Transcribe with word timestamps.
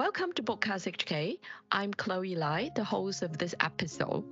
Welcome 0.00 0.32
to 0.32 0.42
Bookcast 0.42 0.90
HK. 0.90 1.38
I'm 1.70 1.92
Chloe 1.92 2.34
Lai, 2.34 2.70
the 2.74 2.82
host 2.82 3.20
of 3.20 3.36
this 3.36 3.54
episode. 3.60 4.24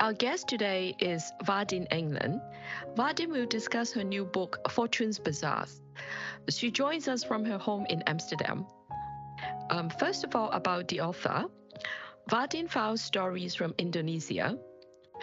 Our 0.00 0.14
guest 0.14 0.48
today 0.48 0.96
is 0.98 1.30
Vaudine 1.44 1.86
England. 1.90 2.40
Vaudine 2.96 3.30
will 3.30 3.44
discuss 3.44 3.92
her 3.92 4.04
new 4.04 4.24
book, 4.24 4.66
Fortune's 4.70 5.18
Bazaars. 5.18 5.82
She 6.48 6.70
joins 6.70 7.08
us 7.08 7.22
from 7.22 7.44
her 7.44 7.58
home 7.58 7.84
in 7.90 8.00
Amsterdam. 8.06 8.64
Um, 9.68 9.90
first 9.90 10.24
of 10.24 10.34
all, 10.34 10.48
about 10.48 10.88
the 10.88 11.02
author. 11.02 11.44
Vaudine 12.30 12.66
files 12.66 13.02
stories 13.02 13.54
from 13.54 13.74
Indonesia. 13.76 14.58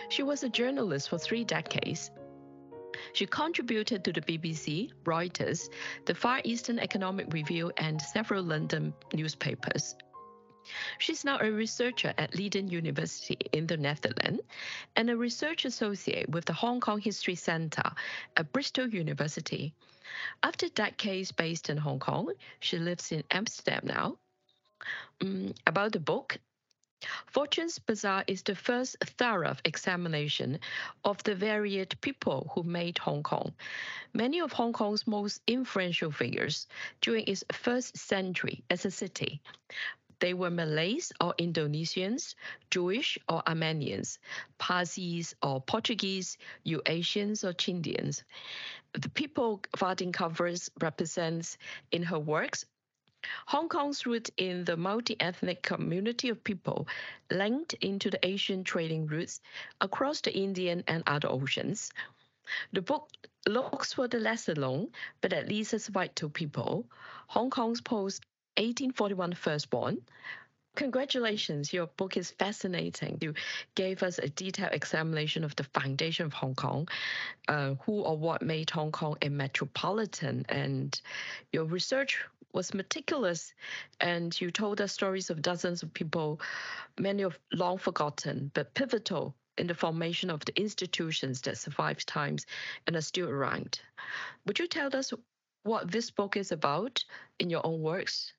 She 0.10 0.22
was 0.22 0.44
a 0.44 0.50
journalist 0.50 1.10
for 1.10 1.18
three 1.18 1.44
decades 1.44 2.12
she 3.14 3.26
contributed 3.26 4.04
to 4.04 4.14
the 4.14 4.22
BBC, 4.22 4.92
Reuters, 5.04 5.70
the 6.06 6.16
Far 6.16 6.42
Eastern 6.44 6.80
Economic 6.80 7.34
Review, 7.34 7.72
and 7.78 8.02
several 8.02 8.44
London 8.44 8.94
newspapers. 9.14 9.96
She's 11.00 11.26
now 11.26 11.40
a 11.40 11.52
researcher 11.52 12.14
at 12.18 12.36
Leiden 12.36 12.70
University 12.70 13.38
in 13.54 13.66
the 13.66 13.78
Netherlands 13.78 14.44
and 14.96 15.10
a 15.10 15.18
research 15.18 15.66
associate 15.66 16.30
with 16.30 16.46
the 16.46 16.54
Hong 16.54 16.80
Kong 16.80 17.00
History 17.00 17.36
Centre 17.36 17.92
at 18.38 18.52
Bristol 18.52 18.88
University. 18.88 19.74
After 20.44 20.70
decades 20.70 21.32
based 21.32 21.70
in 21.70 21.78
Hong 21.78 22.00
Kong, 22.00 22.34
she 22.60 22.78
lives 22.78 23.12
in 23.12 23.24
Amsterdam 23.32 23.82
now. 23.84 24.18
Um, 25.22 25.54
about 25.66 25.92
the 25.92 26.00
book, 26.00 26.38
Fortune's 27.28 27.80
Bazaar 27.80 28.24
is 28.28 28.44
the 28.44 28.56
first 28.56 28.98
thorough 29.18 29.56
examination 29.64 30.60
of 31.04 31.24
the 31.24 31.36
varied 31.36 31.96
people 32.02 32.52
who 32.54 32.64
made 32.64 32.98
Hong 32.98 33.24
Kong. 33.24 33.54
Many 34.14 34.42
of 34.42 34.52
Hong 34.52 34.74
Kong's 34.74 35.08
most 35.08 35.42
influential 35.48 36.12
figures 36.12 36.68
during 37.02 37.26
its 37.28 37.44
first 37.52 37.98
century 37.98 38.64
as 38.70 38.86
a 38.86 38.92
city. 38.92 39.42
They 40.20 40.34
were 40.34 40.50
Malays 40.50 41.14
or 41.22 41.34
Indonesians, 41.38 42.36
Jewish 42.72 43.18
or 43.30 43.42
Armenians, 43.48 44.20
Parsis 44.58 45.34
or 45.42 45.62
Portuguese, 45.62 46.38
Eurasians 46.66 47.44
or 47.46 47.54
Chindians. 47.54 48.24
The 48.94 49.10
people 49.10 49.62
Vaudine 49.78 50.12
covers 50.12 50.70
represents 50.82 51.58
in 51.92 52.04
her 52.04 52.20
works 52.20 52.66
Hong 53.48 53.68
Kong's 53.68 54.06
route 54.06 54.30
in 54.38 54.64
the 54.64 54.78
multi 54.78 55.16
ethnic 55.20 55.62
community 55.62 56.30
of 56.30 56.44
people 56.44 56.88
linked 57.30 57.74
into 57.76 58.10
the 58.10 58.26
Asian 58.26 58.64
trading 58.64 59.08
routes 59.08 59.42
across 59.82 60.22
the 60.22 60.34
Indian 60.34 60.84
and 60.88 61.04
other 61.06 61.30
oceans. 61.30 61.92
The 62.74 62.82
book 62.82 63.10
looks 63.48 63.94
for 63.94 64.08
the 64.08 64.20
lesser 64.20 64.56
known, 64.56 64.92
but 65.22 65.34
at 65.34 65.50
least 65.50 65.74
as 65.74 65.88
vital 65.88 66.30
people, 66.30 66.86
Hong 67.28 67.50
Kong's 67.50 67.82
post 67.82 68.24
1841 68.58 69.34
firstborn. 69.34 70.02
Congratulations, 70.76 71.74
your 71.74 71.88
book 71.88 72.16
is 72.16 72.32
fascinating. 72.32 73.18
You 73.22 73.34
gave 73.76 74.02
us 74.02 74.18
a 74.18 74.30
detailed 74.30 74.74
examination 74.74 75.44
of 75.44 75.56
the 75.56 75.64
foundation 75.66 76.26
of 76.26 76.34
Hong 76.34 76.56
Kong, 76.56 76.88
uh, 77.48 77.74
who 77.86 78.02
or 78.02 78.18
what 78.18 78.42
made 78.42 78.70
Hong 78.70 78.92
Kong 78.92 79.18
a 79.22 79.30
metropolitan, 79.30 80.46
and 80.48 81.00
your 81.52 81.66
research 81.66 82.24
was 82.54 82.74
meticulous, 82.74 83.54
and 84.00 84.40
you 84.40 84.52
told 84.52 84.82
us 84.82 84.94
stories 84.94 85.30
of 85.30 85.42
dozens 85.42 85.84
of 85.84 85.94
people, 85.94 86.42
many 86.98 87.24
of 87.24 87.40
long 87.54 87.78
forgotten 87.78 88.52
but 88.54 88.74
pivotal 88.74 89.36
in 89.58 89.68
the 89.68 89.76
formation 89.76 90.30
of 90.30 90.44
the 90.46 90.60
institutions 90.60 91.42
that 91.42 91.58
survived 91.58 92.08
times 92.08 92.46
and 92.88 92.96
are 92.96 93.02
still 93.02 93.30
around. 93.30 93.82
Would 94.46 94.58
you 94.58 94.68
tell 94.68 94.96
us 94.96 95.14
what 95.64 95.92
this 95.92 96.10
book 96.10 96.38
is 96.38 96.52
about 96.52 97.04
in 97.40 97.50
your 97.50 97.66
own 97.66 97.82
works? 97.82 98.34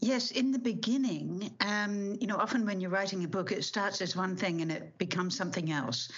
Yes, 0.00 0.30
in 0.30 0.52
the 0.52 0.58
beginning, 0.58 1.50
um, 1.60 2.16
you 2.20 2.26
know, 2.26 2.36
often 2.36 2.66
when 2.66 2.80
you're 2.80 2.90
writing 2.90 3.24
a 3.24 3.28
book, 3.28 3.50
it 3.50 3.64
starts 3.64 4.02
as 4.02 4.14
one 4.14 4.36
thing 4.36 4.60
and 4.60 4.70
it 4.70 4.96
becomes 4.98 5.36
something 5.36 5.72
else. 5.72 6.10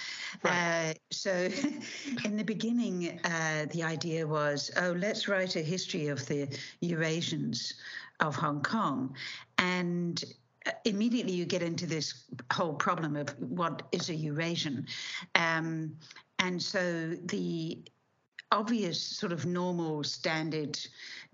Right. 0.42 0.90
Uh, 0.90 0.94
so, 1.12 1.48
in 2.24 2.36
the 2.36 2.42
beginning, 2.42 3.20
uh, 3.24 3.66
the 3.72 3.84
idea 3.84 4.26
was, 4.26 4.72
oh, 4.78 4.96
let's 4.98 5.28
write 5.28 5.54
a 5.54 5.62
history 5.62 6.08
of 6.08 6.26
the 6.26 6.48
Eurasians 6.82 7.74
of 8.18 8.34
Hong 8.34 8.62
Kong. 8.62 9.14
And 9.58 10.24
uh, 10.66 10.72
immediately 10.84 11.32
you 11.32 11.44
get 11.44 11.62
into 11.62 11.86
this 11.86 12.24
whole 12.52 12.74
problem 12.74 13.14
of 13.14 13.28
what 13.38 13.82
is 13.92 14.08
a 14.08 14.14
Eurasian. 14.14 14.86
Um, 15.36 15.96
and 16.40 16.60
so 16.60 17.14
the 17.26 17.78
obvious 18.50 19.00
sort 19.00 19.32
of 19.32 19.44
normal 19.44 20.02
standard 20.02 20.78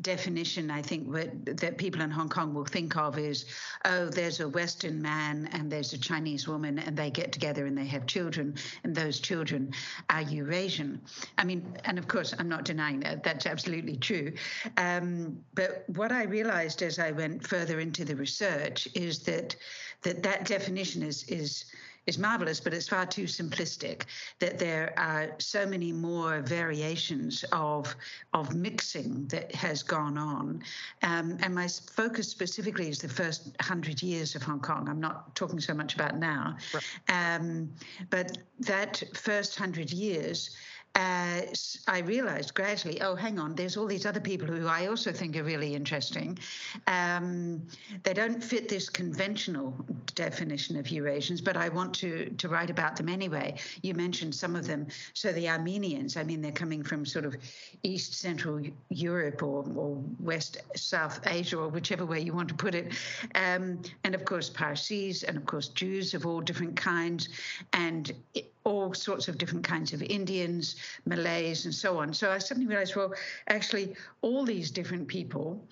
definition 0.00 0.70
I 0.70 0.82
think 0.82 1.12
that, 1.12 1.56
that 1.58 1.78
people 1.78 2.00
in 2.00 2.10
Hong 2.10 2.28
Kong 2.28 2.52
will 2.52 2.64
think 2.64 2.96
of 2.96 3.18
is 3.18 3.44
oh 3.84 4.06
there's 4.06 4.40
a 4.40 4.48
western 4.48 5.00
man 5.00 5.48
and 5.52 5.70
there's 5.70 5.92
a 5.92 5.98
Chinese 5.98 6.48
woman 6.48 6.80
and 6.80 6.96
they 6.96 7.10
get 7.10 7.30
together 7.30 7.66
and 7.66 7.78
they 7.78 7.86
have 7.86 8.06
children 8.06 8.56
and 8.82 8.94
those 8.94 9.20
children 9.20 9.72
are 10.10 10.22
Eurasian. 10.22 11.00
I 11.38 11.44
mean 11.44 11.76
and 11.84 11.98
of 11.98 12.08
course 12.08 12.34
I'm 12.36 12.48
not 12.48 12.64
denying 12.64 13.00
that. 13.00 13.22
That's 13.22 13.46
absolutely 13.46 13.96
true. 13.96 14.32
Um, 14.76 15.38
but 15.54 15.84
what 15.86 16.10
I 16.10 16.24
realized 16.24 16.82
as 16.82 16.98
I 16.98 17.12
went 17.12 17.46
further 17.46 17.78
into 17.78 18.04
the 18.04 18.16
research 18.16 18.88
is 18.94 19.20
that 19.20 19.54
that 20.02 20.24
that 20.24 20.46
definition 20.46 21.02
is 21.02 21.22
is 21.24 21.66
is 22.06 22.18
marvelous, 22.18 22.60
but 22.60 22.74
it's 22.74 22.88
far 22.88 23.06
too 23.06 23.24
simplistic. 23.24 24.02
That 24.38 24.58
there 24.58 24.92
are 24.98 25.34
so 25.38 25.66
many 25.66 25.92
more 25.92 26.40
variations 26.40 27.44
of 27.52 27.94
of 28.32 28.54
mixing 28.54 29.26
that 29.28 29.54
has 29.54 29.82
gone 29.82 30.18
on, 30.18 30.62
um, 31.02 31.38
and 31.42 31.54
my 31.54 31.68
focus 31.68 32.28
specifically 32.28 32.88
is 32.88 32.98
the 32.98 33.08
first 33.08 33.54
hundred 33.60 34.02
years 34.02 34.34
of 34.34 34.42
Hong 34.42 34.60
Kong. 34.60 34.88
I'm 34.88 35.00
not 35.00 35.34
talking 35.34 35.60
so 35.60 35.74
much 35.74 35.94
about 35.94 36.18
now, 36.18 36.56
right. 36.74 37.36
um, 37.36 37.70
but 38.10 38.38
that 38.60 39.02
first 39.14 39.56
hundred 39.56 39.90
years 39.90 40.50
uh, 40.94 41.40
I 41.88 41.98
realized 42.00 42.54
gradually, 42.54 43.00
oh, 43.02 43.16
hang 43.16 43.38
on, 43.38 43.54
there's 43.54 43.76
all 43.76 43.86
these 43.86 44.06
other 44.06 44.20
people 44.20 44.46
who 44.46 44.66
I 44.68 44.86
also 44.86 45.12
think 45.12 45.36
are 45.36 45.42
really 45.42 45.74
interesting. 45.74 46.38
Um, 46.86 47.66
they 48.04 48.14
don't 48.14 48.42
fit 48.42 48.68
this 48.68 48.88
conventional 48.88 49.74
definition 50.14 50.76
of 50.76 50.86
Eurasians, 50.86 51.42
but 51.42 51.56
I 51.56 51.68
want 51.68 51.94
to, 51.96 52.30
to 52.30 52.48
write 52.48 52.70
about 52.70 52.96
them 52.96 53.08
anyway. 53.08 53.56
You 53.82 53.94
mentioned 53.94 54.34
some 54.34 54.54
of 54.54 54.66
them. 54.66 54.86
So 55.14 55.32
the 55.32 55.48
Armenians, 55.48 56.16
I 56.16 56.22
mean, 56.22 56.40
they're 56.40 56.52
coming 56.52 56.82
from 56.82 57.04
sort 57.04 57.24
of 57.24 57.36
East 57.82 58.14
Central 58.14 58.62
Europe 58.88 59.42
or, 59.42 59.64
or 59.74 60.00
West 60.20 60.58
South 60.76 61.20
Asia 61.26 61.58
or 61.58 61.68
whichever 61.68 62.06
way 62.06 62.20
you 62.20 62.32
want 62.32 62.48
to 62.48 62.54
put 62.54 62.74
it. 62.74 62.92
Um, 63.34 63.82
and 64.04 64.14
of 64.14 64.24
course, 64.24 64.48
Parsis, 64.48 65.24
and 65.24 65.36
of 65.36 65.44
course, 65.44 65.68
Jews 65.68 66.14
of 66.14 66.24
all 66.24 66.40
different 66.40 66.76
kinds. 66.76 67.28
And 67.72 68.12
it, 68.34 68.53
all 68.64 68.92
sorts 68.94 69.28
of 69.28 69.38
different 69.38 69.64
kinds 69.64 69.92
of 69.92 70.02
Indians, 70.02 70.76
Malays, 71.04 71.64
and 71.64 71.74
so 71.74 71.98
on. 71.98 72.12
So 72.12 72.30
I 72.30 72.38
suddenly 72.38 72.66
realized, 72.66 72.96
well, 72.96 73.12
actually, 73.48 73.94
all 74.22 74.44
these 74.44 74.70
different 74.70 75.06
people 75.06 75.66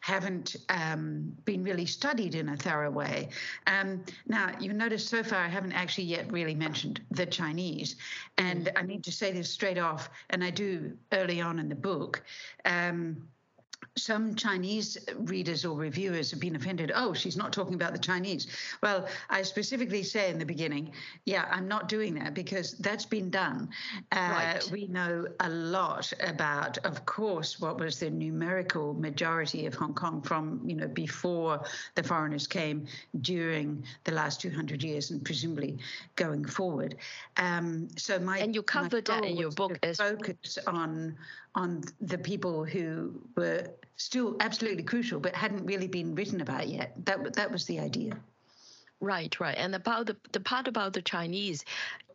haven't 0.00 0.56
um, 0.68 1.36
been 1.44 1.62
really 1.62 1.84
studied 1.84 2.34
in 2.34 2.48
a 2.48 2.56
thorough 2.56 2.90
way. 2.90 3.28
Um, 3.66 4.04
now, 4.26 4.52
you 4.60 4.72
notice 4.72 5.06
so 5.06 5.22
far 5.22 5.40
I 5.40 5.48
haven't 5.48 5.72
actually 5.72 6.04
yet 6.04 6.30
really 6.32 6.54
mentioned 6.54 7.00
the 7.10 7.26
Chinese. 7.26 7.96
And 8.38 8.70
I 8.76 8.82
need 8.82 9.04
to 9.04 9.12
say 9.12 9.32
this 9.32 9.50
straight 9.50 9.78
off, 9.78 10.08
and 10.30 10.42
I 10.42 10.50
do 10.50 10.92
early 11.12 11.40
on 11.40 11.58
in 11.58 11.68
the 11.68 11.74
book. 11.74 12.22
Um, 12.64 13.28
some 13.98 14.34
Chinese 14.34 14.96
readers 15.16 15.64
or 15.64 15.76
reviewers 15.76 16.30
have 16.30 16.40
been 16.40 16.56
offended. 16.56 16.92
Oh, 16.94 17.12
she's 17.12 17.36
not 17.36 17.52
talking 17.52 17.74
about 17.74 17.92
the 17.92 17.98
Chinese. 17.98 18.46
Well, 18.82 19.06
I 19.30 19.42
specifically 19.42 20.02
say 20.02 20.30
in 20.30 20.38
the 20.38 20.46
beginning, 20.46 20.92
yeah, 21.24 21.46
I'm 21.50 21.68
not 21.68 21.88
doing 21.88 22.14
that 22.14 22.34
because 22.34 22.72
that's 22.78 23.04
been 23.04 23.30
done. 23.30 23.68
Uh, 24.12 24.16
right. 24.16 24.70
We 24.72 24.86
know 24.86 25.26
a 25.40 25.50
lot 25.50 26.12
about, 26.22 26.78
of 26.78 27.04
course, 27.06 27.60
what 27.60 27.78
was 27.78 28.00
the 28.00 28.10
numerical 28.10 28.94
majority 28.94 29.66
of 29.66 29.74
Hong 29.74 29.94
Kong 29.94 30.22
from, 30.22 30.60
you 30.64 30.76
know, 30.76 30.88
before 30.88 31.62
the 31.94 32.02
foreigners 32.02 32.46
came, 32.46 32.86
during 33.20 33.84
the 34.04 34.12
last 34.12 34.40
200 34.40 34.82
years, 34.82 35.10
and 35.10 35.24
presumably 35.24 35.78
going 36.16 36.44
forward. 36.44 36.96
Um, 37.36 37.88
so 37.96 38.18
my 38.18 38.38
and 38.38 38.54
you 38.54 38.62
covered 38.62 39.06
that 39.06 39.24
in 39.24 39.36
your 39.36 39.50
book 39.50 39.78
as 39.82 39.96
focus 39.96 40.58
on 40.66 41.16
on 41.54 41.82
the 42.00 42.18
people 42.18 42.64
who 42.64 43.12
were 43.36 43.64
still 43.98 44.36
absolutely 44.40 44.82
crucial 44.82 45.20
but 45.20 45.34
hadn't 45.34 45.66
really 45.66 45.88
been 45.88 46.14
written 46.14 46.40
about 46.40 46.68
yet. 46.68 46.94
That 47.04 47.34
that 47.34 47.52
was 47.52 47.66
the 47.66 47.78
idea. 47.80 48.16
Right, 49.00 49.38
right. 49.38 49.56
And 49.56 49.74
about 49.76 50.06
the, 50.06 50.16
the 50.32 50.40
part 50.40 50.66
about 50.66 50.92
the 50.92 51.02
Chinese, 51.02 51.64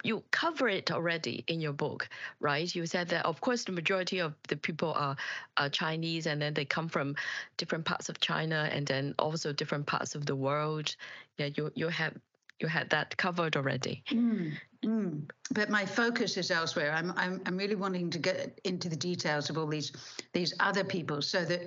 you 0.03 0.21
cover 0.31 0.67
it 0.67 0.91
already 0.91 1.45
in 1.47 1.61
your 1.61 1.71
book, 1.71 2.09
right? 2.41 2.73
You 2.75 2.85
said 2.85 3.07
that, 3.09 3.25
of 3.25 3.39
course, 3.39 3.63
the 3.63 3.71
majority 3.71 4.19
of 4.19 4.33
the 4.49 4.57
people 4.57 4.91
are, 4.93 5.15
are 5.55 5.69
Chinese 5.69 6.25
and 6.25 6.41
then 6.41 6.53
they 6.53 6.65
come 6.65 6.89
from 6.89 7.15
different 7.55 7.85
parts 7.85 8.09
of 8.09 8.19
China 8.19 8.67
and 8.69 8.85
then 8.85 9.15
also 9.17 9.53
different 9.53 9.85
parts 9.85 10.13
of 10.13 10.25
the 10.25 10.35
world. 10.35 10.93
Yeah, 11.37 11.49
you, 11.55 11.71
you 11.75 11.87
have 11.87 12.15
you 12.59 12.67
had 12.67 12.89
that 12.89 13.15
covered 13.17 13.55
already. 13.55 14.03
Mm, 14.09 14.53
mm. 14.83 15.21
but 15.51 15.69
my 15.69 15.85
focus 15.85 16.37
is 16.37 16.51
elsewhere. 16.51 16.91
I'm, 16.91 17.13
I'm 17.15 17.41
I'm 17.45 17.57
really 17.57 17.75
wanting 17.75 18.09
to 18.11 18.19
get 18.19 18.59
into 18.63 18.89
the 18.89 18.95
details 18.95 19.49
of 19.49 19.57
all 19.57 19.67
these 19.67 19.91
these 20.33 20.53
other 20.59 20.83
people, 20.83 21.21
so 21.21 21.45
that, 21.45 21.61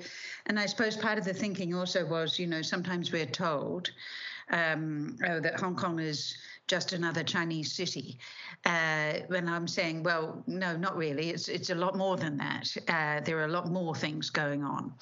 and 0.46 0.58
I 0.58 0.66
suppose 0.66 0.96
part 0.96 1.18
of 1.18 1.24
the 1.24 1.34
thinking 1.34 1.74
also 1.74 2.04
was, 2.06 2.38
you 2.38 2.46
know, 2.46 2.62
sometimes 2.62 3.12
we're 3.12 3.26
told 3.26 3.90
um, 4.50 5.16
oh, 5.28 5.40
that 5.40 5.60
Hong 5.60 5.76
Kong 5.76 5.98
is 5.98 6.36
just 6.68 6.92
another 6.92 7.22
Chinese 7.22 7.72
city. 7.72 8.18
Uh, 8.64 9.14
when 9.28 9.48
I'm 9.48 9.68
saying, 9.68 10.02
well, 10.02 10.42
no, 10.46 10.76
not 10.76 10.96
really. 10.96 11.30
It's 11.30 11.48
it's 11.48 11.70
a 11.70 11.74
lot 11.74 11.96
more 11.96 12.16
than 12.16 12.36
that. 12.38 12.76
Uh, 12.88 13.20
there 13.20 13.38
are 13.38 13.44
a 13.44 13.52
lot 13.52 13.68
more 13.68 13.94
things 13.94 14.30
going 14.30 14.62
on. 14.64 14.94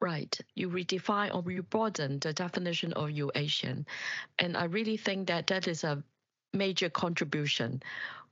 Right. 0.00 0.38
You 0.54 0.70
redefine 0.70 1.34
or 1.34 1.50
you 1.50 1.62
broaden 1.62 2.20
the 2.20 2.32
definition 2.32 2.94
of 2.94 3.10
Eurasian. 3.10 3.84
And 4.38 4.56
I 4.56 4.64
really 4.64 4.96
think 4.96 5.28
that 5.28 5.46
that 5.48 5.68
is 5.68 5.84
a 5.84 6.02
major 6.52 6.88
contribution 6.88 7.82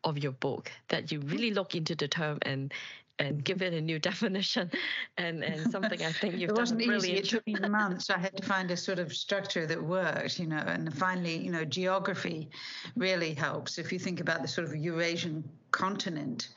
of 0.05 0.19
your 0.19 0.33
book, 0.33 0.71
that 0.89 1.11
you 1.11 1.21
really 1.21 1.53
look 1.53 1.75
into 1.75 1.95
the 1.95 2.09
term 2.09 2.39
and 2.43 2.73
and 3.21 3.45
give 3.45 3.63
it 3.63 3.75
a 3.75 3.81
new 3.81 3.99
definition 4.11 4.71
and 5.17 5.43
and 5.43 5.71
something 5.71 6.03
I 6.05 6.13
think 6.13 6.37
you've 6.37 6.51
it 6.51 6.57
wasn't 6.57 6.81
done 6.81 6.89
really 6.89 7.13
easy. 7.13 7.19
It 7.19 7.25
took 7.25 7.47
me 7.47 7.55
months. 7.69 8.11
I 8.11 8.19
had 8.19 8.37
to 8.37 8.43
find 8.45 8.71
a 8.71 8.77
sort 8.77 8.99
of 8.99 9.13
structure 9.13 9.67
that 9.67 9.83
worked, 9.83 10.39
you 10.39 10.47
know, 10.47 10.63
and 10.67 10.93
finally, 10.95 11.37
you 11.37 11.51
know, 11.51 11.65
geography 11.65 12.49
really 12.97 13.35
helps. 13.35 13.79
If 13.79 13.93
you 13.93 13.99
think 13.99 14.21
about 14.21 14.43
the 14.43 14.49
sort 14.49 14.67
of 14.67 14.77
Eurasian 14.77 15.43
continent, 15.71 16.49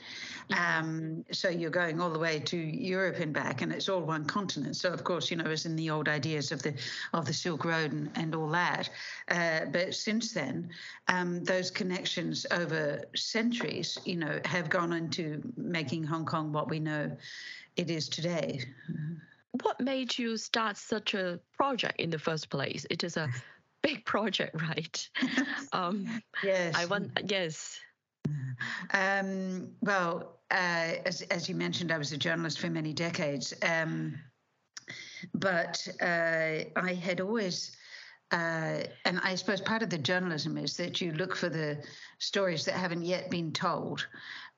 um, 0.57 1.23
so 1.31 1.49
you're 1.49 1.69
going 1.69 2.01
all 2.01 2.09
the 2.09 2.19
way 2.19 2.39
to 2.39 2.57
Europe 2.57 3.19
and 3.19 3.33
back, 3.33 3.61
and 3.61 3.71
it's 3.71 3.89
all 3.89 4.01
one 4.01 4.25
continent. 4.25 4.75
So 4.75 4.91
of 4.91 5.03
course, 5.03 5.31
you 5.31 5.37
know, 5.37 5.45
as 5.45 5.65
in 5.65 5.75
the 5.75 5.89
old 5.89 6.07
ideas 6.07 6.51
of 6.51 6.61
the 6.61 6.73
of 7.13 7.25
the 7.25 7.33
Silk 7.33 7.65
Road 7.65 7.91
and, 7.91 8.09
and 8.15 8.35
all 8.35 8.49
that. 8.49 8.89
Uh, 9.29 9.65
but 9.71 9.93
since 9.93 10.33
then, 10.33 10.69
um, 11.07 11.43
those 11.43 11.71
connections 11.71 12.45
over 12.51 13.03
centuries, 13.15 13.97
you 14.05 14.17
know, 14.17 14.39
have 14.45 14.69
gone 14.69 14.93
into 14.93 15.41
making 15.55 16.03
Hong 16.03 16.25
Kong 16.25 16.51
what 16.51 16.69
we 16.69 16.79
know 16.79 17.15
it 17.77 17.89
is 17.89 18.09
today. 18.09 18.61
What 19.63 19.79
made 19.79 20.17
you 20.17 20.37
start 20.37 20.77
such 20.77 21.13
a 21.13 21.39
project 21.55 21.99
in 21.99 22.09
the 22.09 22.19
first 22.19 22.49
place? 22.49 22.85
It 22.89 23.03
is 23.03 23.17
a 23.17 23.29
big 23.81 24.05
project, 24.05 24.61
right? 24.61 25.09
Um, 25.73 26.21
yes. 26.43 26.75
I 26.75 26.83
want 26.83 27.17
yes. 27.29 27.79
Um, 28.93 29.69
well, 29.81 30.39
uh, 30.51 30.93
as, 31.05 31.21
as 31.23 31.47
you 31.49 31.55
mentioned, 31.55 31.91
I 31.91 31.97
was 31.97 32.11
a 32.11 32.17
journalist 32.17 32.59
for 32.59 32.69
many 32.69 32.93
decades. 32.93 33.53
Um, 33.63 34.19
but 35.33 35.87
uh, 36.01 36.65
I 36.75 36.93
had 37.01 37.21
always, 37.21 37.75
uh, 38.31 38.81
and 39.05 39.19
I 39.23 39.35
suppose 39.35 39.61
part 39.61 39.83
of 39.83 39.89
the 39.89 39.97
journalism 39.97 40.57
is 40.57 40.75
that 40.77 41.01
you 41.01 41.13
look 41.13 41.35
for 41.35 41.49
the 41.49 41.81
stories 42.19 42.65
that 42.65 42.75
haven't 42.75 43.03
yet 43.03 43.29
been 43.29 43.51
told. 43.51 44.05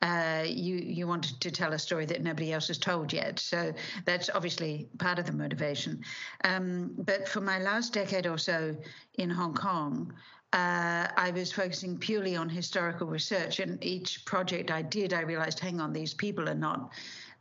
Uh, 0.01 0.43
you 0.45 0.75
you 0.75 1.07
want 1.07 1.39
to 1.39 1.49
tell 1.49 1.71
a 1.71 1.79
story 1.79 2.05
that 2.05 2.21
nobody 2.21 2.51
else 2.51 2.67
has 2.67 2.77
told 2.77 3.13
yet. 3.13 3.39
So 3.39 3.73
that's 4.03 4.29
obviously 4.33 4.89
part 4.99 5.17
of 5.17 5.25
the 5.25 5.31
motivation. 5.31 6.01
Um, 6.43 6.93
but 6.97 7.27
for 7.29 7.39
my 7.39 7.59
last 7.59 7.93
decade 7.93 8.27
or 8.27 8.37
so 8.37 8.75
in 9.13 9.29
Hong 9.29 9.53
Kong, 9.53 10.13
uh, 10.53 11.07
I 11.17 11.31
was 11.31 11.51
focusing 11.51 11.97
purely 11.97 12.35
on 12.35 12.47
historical 12.47 13.07
research. 13.07 13.59
And 13.59 13.83
each 13.83 14.23
project 14.23 14.69
I 14.69 14.83
did, 14.83 15.11
I 15.11 15.21
realized, 15.21 15.59
hang 15.59 15.81
on, 15.81 15.91
these 15.91 16.13
people 16.13 16.47
are 16.47 16.55
not 16.55 16.91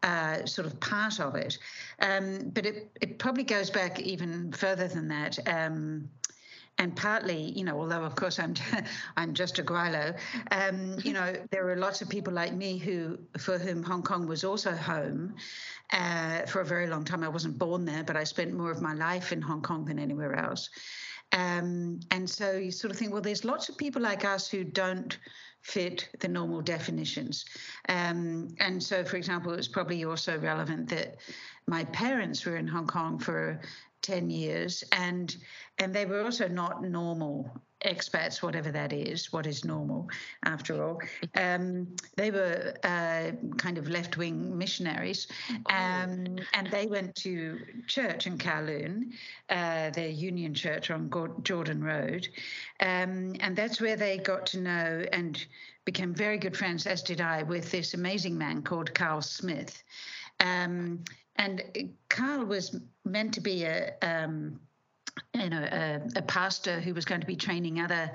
uh, 0.02 0.46
sort 0.46 0.66
of 0.66 0.80
part 0.80 1.20
of 1.20 1.34
it. 1.34 1.58
Um, 2.00 2.50
but 2.54 2.64
it, 2.64 2.90
it 3.00 3.18
probably 3.18 3.44
goes 3.44 3.68
back 3.68 4.00
even 4.00 4.50
further 4.52 4.88
than 4.88 5.08
that. 5.08 5.38
Um, 5.46 6.08
and 6.78 6.96
partly, 6.96 7.36
you 7.36 7.64
know, 7.64 7.78
although 7.78 8.02
of 8.02 8.14
course 8.16 8.38
I'm 8.38 8.54
I'm 9.18 9.34
just 9.34 9.58
a 9.58 9.62
Gweilo, 9.62 10.16
um, 10.50 10.96
you 11.04 11.12
know, 11.12 11.34
there 11.50 11.68
are 11.68 11.76
lots 11.76 12.00
of 12.00 12.08
people 12.08 12.32
like 12.32 12.54
me 12.54 12.78
who 12.78 13.18
for 13.38 13.58
whom 13.58 13.82
Hong 13.82 14.02
Kong 14.02 14.26
was 14.26 14.42
also 14.42 14.72
home 14.72 15.34
uh, 15.92 16.46
for 16.46 16.62
a 16.62 16.64
very 16.64 16.86
long 16.86 17.04
time. 17.04 17.22
I 17.22 17.28
wasn't 17.28 17.58
born 17.58 17.84
there, 17.84 18.02
but 18.02 18.16
I 18.16 18.24
spent 18.24 18.54
more 18.54 18.70
of 18.70 18.80
my 18.80 18.94
life 18.94 19.32
in 19.32 19.42
Hong 19.42 19.60
Kong 19.60 19.84
than 19.84 19.98
anywhere 19.98 20.34
else. 20.34 20.70
Um, 21.32 22.00
and 22.10 22.28
so 22.28 22.52
you 22.52 22.70
sort 22.70 22.90
of 22.90 22.98
think, 22.98 23.12
well, 23.12 23.22
there's 23.22 23.44
lots 23.44 23.68
of 23.68 23.76
people 23.76 24.02
like 24.02 24.24
us 24.24 24.48
who 24.48 24.64
don't 24.64 25.16
fit 25.62 26.08
the 26.20 26.28
normal 26.28 26.60
definitions. 26.60 27.44
Um, 27.88 28.48
and 28.58 28.82
so, 28.82 29.04
for 29.04 29.16
example, 29.16 29.52
it's 29.52 29.68
probably 29.68 30.04
also 30.04 30.38
relevant 30.38 30.88
that 30.90 31.16
my 31.66 31.84
parents 31.86 32.44
were 32.44 32.56
in 32.56 32.66
Hong 32.66 32.86
Kong 32.86 33.18
for 33.18 33.60
10 34.02 34.30
years 34.30 34.82
and 34.92 35.36
and 35.78 35.94
they 35.94 36.04
were 36.04 36.22
also 36.22 36.48
not 36.48 36.82
normal 36.82 37.48
expats, 37.84 38.42
whatever 38.42 38.70
that 38.70 38.92
is, 38.92 39.32
what 39.32 39.46
is 39.46 39.64
normal 39.64 40.08
after 40.44 40.82
all. 40.82 41.00
Um, 41.34 41.88
they 42.16 42.30
were 42.30 42.74
uh, 42.84 43.32
kind 43.56 43.78
of 43.78 43.88
left 43.88 44.16
wing 44.16 44.56
missionaries, 44.56 45.26
oh. 45.50 45.74
um, 45.74 46.38
and 46.54 46.68
they 46.70 46.86
went 46.86 47.14
to 47.16 47.58
church 47.86 48.26
in 48.26 48.38
Kowloon, 48.38 49.12
uh, 49.50 49.90
the 49.90 50.10
Union 50.10 50.54
Church 50.54 50.90
on 50.90 51.10
Jordan 51.42 51.82
Road. 51.82 52.28
Um, 52.80 53.34
and 53.40 53.56
that's 53.56 53.80
where 53.80 53.96
they 53.96 54.18
got 54.18 54.46
to 54.46 54.60
know 54.60 55.04
and 55.12 55.44
became 55.84 56.14
very 56.14 56.38
good 56.38 56.56
friends, 56.56 56.86
as 56.86 57.02
did 57.02 57.20
I, 57.20 57.42
with 57.42 57.70
this 57.70 57.94
amazing 57.94 58.38
man 58.38 58.62
called 58.62 58.94
Carl 58.94 59.20
Smith. 59.20 59.82
Um, 60.40 61.04
and 61.36 61.62
Carl 62.08 62.44
was 62.44 62.78
meant 63.04 63.34
to 63.34 63.40
be 63.40 63.64
a 63.64 63.94
um, 64.02 64.60
you 65.34 65.50
know, 65.50 65.62
a, 65.62 66.00
a, 66.16 66.22
pastor 66.22 66.80
who 66.80 66.94
was 66.94 67.04
going 67.04 67.20
to 67.20 67.26
be 67.26 67.36
training 67.36 67.80
other 67.80 68.10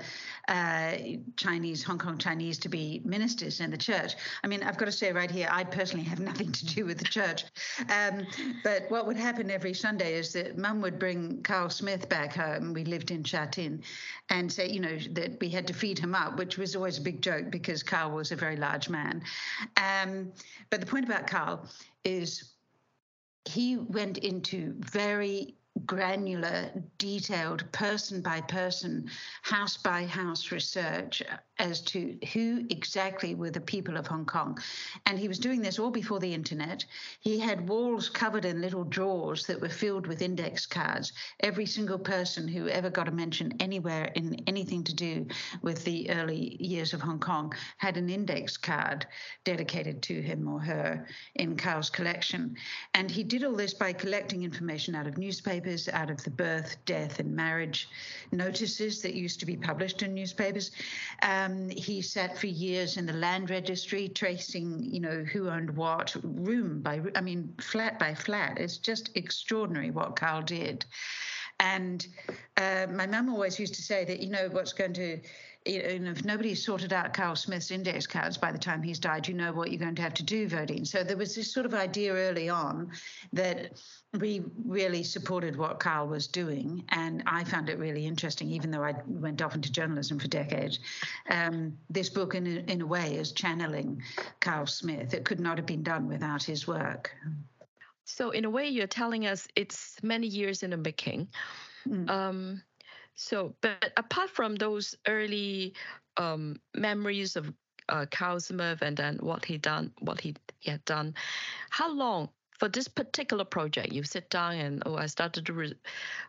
uh, 0.48 0.92
Chinese, 1.36 1.82
Hong 1.84 1.98
Kong 1.98 2.18
Chinese 2.18 2.58
to 2.58 2.68
be 2.68 3.02
ministers 3.04 3.60
in 3.60 3.70
the 3.70 3.76
church. 3.76 4.14
I 4.42 4.48
mean, 4.48 4.62
I've 4.62 4.76
got 4.78 4.86
to 4.86 4.92
say 4.92 5.12
right 5.12 5.30
here, 5.30 5.48
I 5.50 5.62
personally 5.64 6.04
have 6.04 6.18
nothing 6.20 6.50
to 6.50 6.66
do 6.66 6.84
with 6.84 6.98
the 6.98 7.04
church. 7.04 7.44
Um, 7.88 8.26
but 8.64 8.90
what 8.90 9.06
would 9.06 9.16
happen 9.16 9.50
every 9.50 9.74
Sunday 9.74 10.14
is 10.14 10.32
that 10.32 10.58
mum 10.58 10.80
would 10.80 10.98
bring 10.98 11.42
Carl 11.42 11.70
Smith 11.70 12.08
back 12.08 12.34
home. 12.34 12.72
We 12.72 12.84
lived 12.84 13.10
in 13.10 13.22
Sha 13.22 13.46
Tin 13.46 13.82
and 14.30 14.52
say, 14.52 14.68
you 14.68 14.80
know, 14.80 14.98
that 15.12 15.38
we 15.40 15.48
had 15.48 15.66
to 15.68 15.74
feed 15.74 15.98
him 15.98 16.14
up, 16.14 16.36
which 16.36 16.58
was 16.58 16.74
always 16.74 16.98
a 16.98 17.02
big 17.02 17.22
joke 17.22 17.50
because 17.50 17.82
Carl 17.82 18.10
was 18.10 18.32
a 18.32 18.36
very 18.36 18.56
large 18.56 18.88
man. 18.88 19.22
Um, 19.76 20.32
but 20.70 20.80
the 20.80 20.86
point 20.86 21.04
about 21.04 21.26
Carl 21.26 21.68
is 22.04 22.54
he 23.44 23.76
went 23.76 24.18
into 24.18 24.74
very 24.78 25.54
granular, 25.86 26.70
detailed, 26.98 27.70
person 27.72 28.20
by 28.20 28.40
person, 28.42 29.10
house 29.42 29.76
by 29.76 30.04
house 30.06 30.50
research 30.50 31.22
as 31.58 31.80
to 31.80 32.16
who 32.32 32.64
exactly 32.70 33.34
were 33.34 33.50
the 33.50 33.60
people 33.60 33.96
of 33.96 34.06
Hong 34.06 34.24
Kong. 34.24 34.58
And 35.06 35.18
he 35.18 35.28
was 35.28 35.38
doing 35.38 35.60
this 35.60 35.78
all 35.78 35.90
before 35.90 36.20
the 36.20 36.32
internet. 36.32 36.84
He 37.20 37.38
had 37.38 37.68
walls 37.68 38.08
covered 38.08 38.44
in 38.44 38.60
little 38.60 38.84
drawers 38.84 39.46
that 39.46 39.60
were 39.60 39.68
filled 39.68 40.06
with 40.06 40.22
index 40.22 40.66
cards. 40.66 41.12
Every 41.40 41.66
single 41.66 41.98
person 41.98 42.46
who 42.46 42.68
ever 42.68 42.90
got 42.90 43.08
a 43.08 43.12
mention 43.12 43.52
anywhere 43.60 44.12
in 44.14 44.42
anything 44.46 44.84
to 44.84 44.94
do 44.94 45.26
with 45.62 45.84
the 45.84 46.10
early 46.10 46.56
years 46.60 46.94
of 46.94 47.00
Hong 47.00 47.18
Kong 47.18 47.52
had 47.78 47.96
an 47.96 48.08
index 48.08 48.56
card 48.56 49.06
dedicated 49.44 50.02
to 50.02 50.22
him 50.22 50.46
or 50.48 50.60
her 50.60 51.06
in 51.34 51.56
Carl's 51.56 51.90
collection. 51.90 52.54
And 52.94 53.10
he 53.10 53.24
did 53.24 53.44
all 53.44 53.56
this 53.56 53.74
by 53.74 53.92
collecting 53.92 54.44
information 54.44 54.94
out 54.94 55.06
of 55.06 55.18
newspapers, 55.18 55.88
out 55.88 56.10
of 56.10 56.22
the 56.22 56.30
birth, 56.30 56.76
death, 56.84 57.18
and 57.18 57.34
marriage 57.34 57.88
notices 58.30 59.02
that 59.02 59.14
used 59.14 59.40
to 59.40 59.46
be 59.46 59.56
published 59.56 60.02
in 60.02 60.14
newspapers. 60.14 60.70
Um, 61.22 61.47
um, 61.48 61.68
he 61.70 62.02
sat 62.02 62.36
for 62.36 62.46
years 62.46 62.96
in 62.96 63.06
the 63.06 63.12
land 63.12 63.50
registry, 63.50 64.08
tracing, 64.08 64.82
you 64.82 65.00
know, 65.00 65.24
who 65.24 65.48
owned 65.48 65.74
what, 65.76 66.14
room 66.22 66.80
by, 66.80 67.00
I 67.14 67.20
mean, 67.20 67.54
flat 67.60 67.98
by 67.98 68.14
flat. 68.14 68.58
It's 68.58 68.78
just 68.78 69.10
extraordinary 69.16 69.90
what 69.90 70.16
Carl 70.16 70.42
did. 70.42 70.84
And 71.60 72.06
uh, 72.56 72.86
my 72.90 73.06
mum 73.06 73.28
always 73.30 73.58
used 73.58 73.74
to 73.74 73.82
say 73.82 74.04
that, 74.04 74.20
you 74.20 74.30
know, 74.30 74.48
what's 74.52 74.72
going 74.72 74.92
to 74.94 75.18
you 75.68 75.98
know, 75.98 76.10
if 76.10 76.24
nobody's 76.24 76.64
sorted 76.64 76.92
out 76.92 77.12
Carl 77.12 77.36
Smith's 77.36 77.70
index 77.70 78.06
cards 78.06 78.36
by 78.36 78.50
the 78.50 78.58
time 78.58 78.82
he's 78.82 78.98
died, 78.98 79.28
you 79.28 79.34
know 79.34 79.52
what 79.52 79.70
you're 79.70 79.80
going 79.80 79.94
to 79.94 80.02
have 80.02 80.14
to 80.14 80.22
do, 80.22 80.48
voting. 80.48 80.84
So 80.84 81.04
there 81.04 81.16
was 81.16 81.34
this 81.34 81.52
sort 81.52 81.66
of 81.66 81.74
idea 81.74 82.12
early 82.12 82.48
on 82.48 82.90
that 83.32 83.78
we 84.18 84.42
really 84.64 85.02
supported 85.02 85.56
what 85.56 85.78
Carl 85.78 86.08
was 86.08 86.26
doing, 86.26 86.84
and 86.88 87.22
I 87.26 87.44
found 87.44 87.68
it 87.68 87.78
really 87.78 88.06
interesting, 88.06 88.50
even 88.50 88.70
though 88.70 88.82
I 88.82 88.94
went 89.06 89.42
off 89.42 89.54
into 89.54 89.70
journalism 89.70 90.18
for 90.18 90.28
decades. 90.28 90.78
Um, 91.30 91.76
this 91.90 92.08
book, 92.08 92.34
in 92.34 92.46
a, 92.46 92.72
in 92.72 92.80
a 92.80 92.86
way, 92.86 93.16
is 93.16 93.32
channeling 93.32 94.02
Carl 94.40 94.66
Smith. 94.66 95.12
It 95.12 95.24
could 95.24 95.40
not 95.40 95.58
have 95.58 95.66
been 95.66 95.82
done 95.82 96.08
without 96.08 96.42
his 96.42 96.66
work. 96.66 97.14
So, 98.04 98.30
in 98.30 98.46
a 98.46 98.50
way, 98.50 98.68
you're 98.68 98.86
telling 98.86 99.26
us 99.26 99.46
it's 99.54 99.96
many 100.02 100.26
years 100.26 100.62
in 100.62 100.70
the 100.70 100.78
making. 100.78 101.28
Mm. 101.86 102.08
Um, 102.08 102.62
so, 103.18 103.52
but 103.62 103.92
apart 103.96 104.30
from 104.30 104.54
those 104.54 104.94
early 105.08 105.74
um, 106.18 106.60
memories 106.76 107.34
of 107.34 107.52
uh, 107.88 108.06
Smith 108.38 108.80
and 108.80 108.96
then 108.96 109.16
what 109.16 109.44
he 109.44 109.58
done, 109.58 109.92
what 109.98 110.20
he, 110.20 110.36
he 110.60 110.70
had 110.70 110.84
done, 110.84 111.16
how 111.70 111.92
long 111.92 112.28
for 112.60 112.68
this 112.68 112.86
particular 112.86 113.44
project 113.44 113.92
you 113.92 114.04
sit 114.04 114.30
down 114.30 114.54
and 114.54 114.82
oh 114.86 114.94
I 114.96 115.06
started 115.06 115.46
to 115.46 115.52
re- 115.52 115.74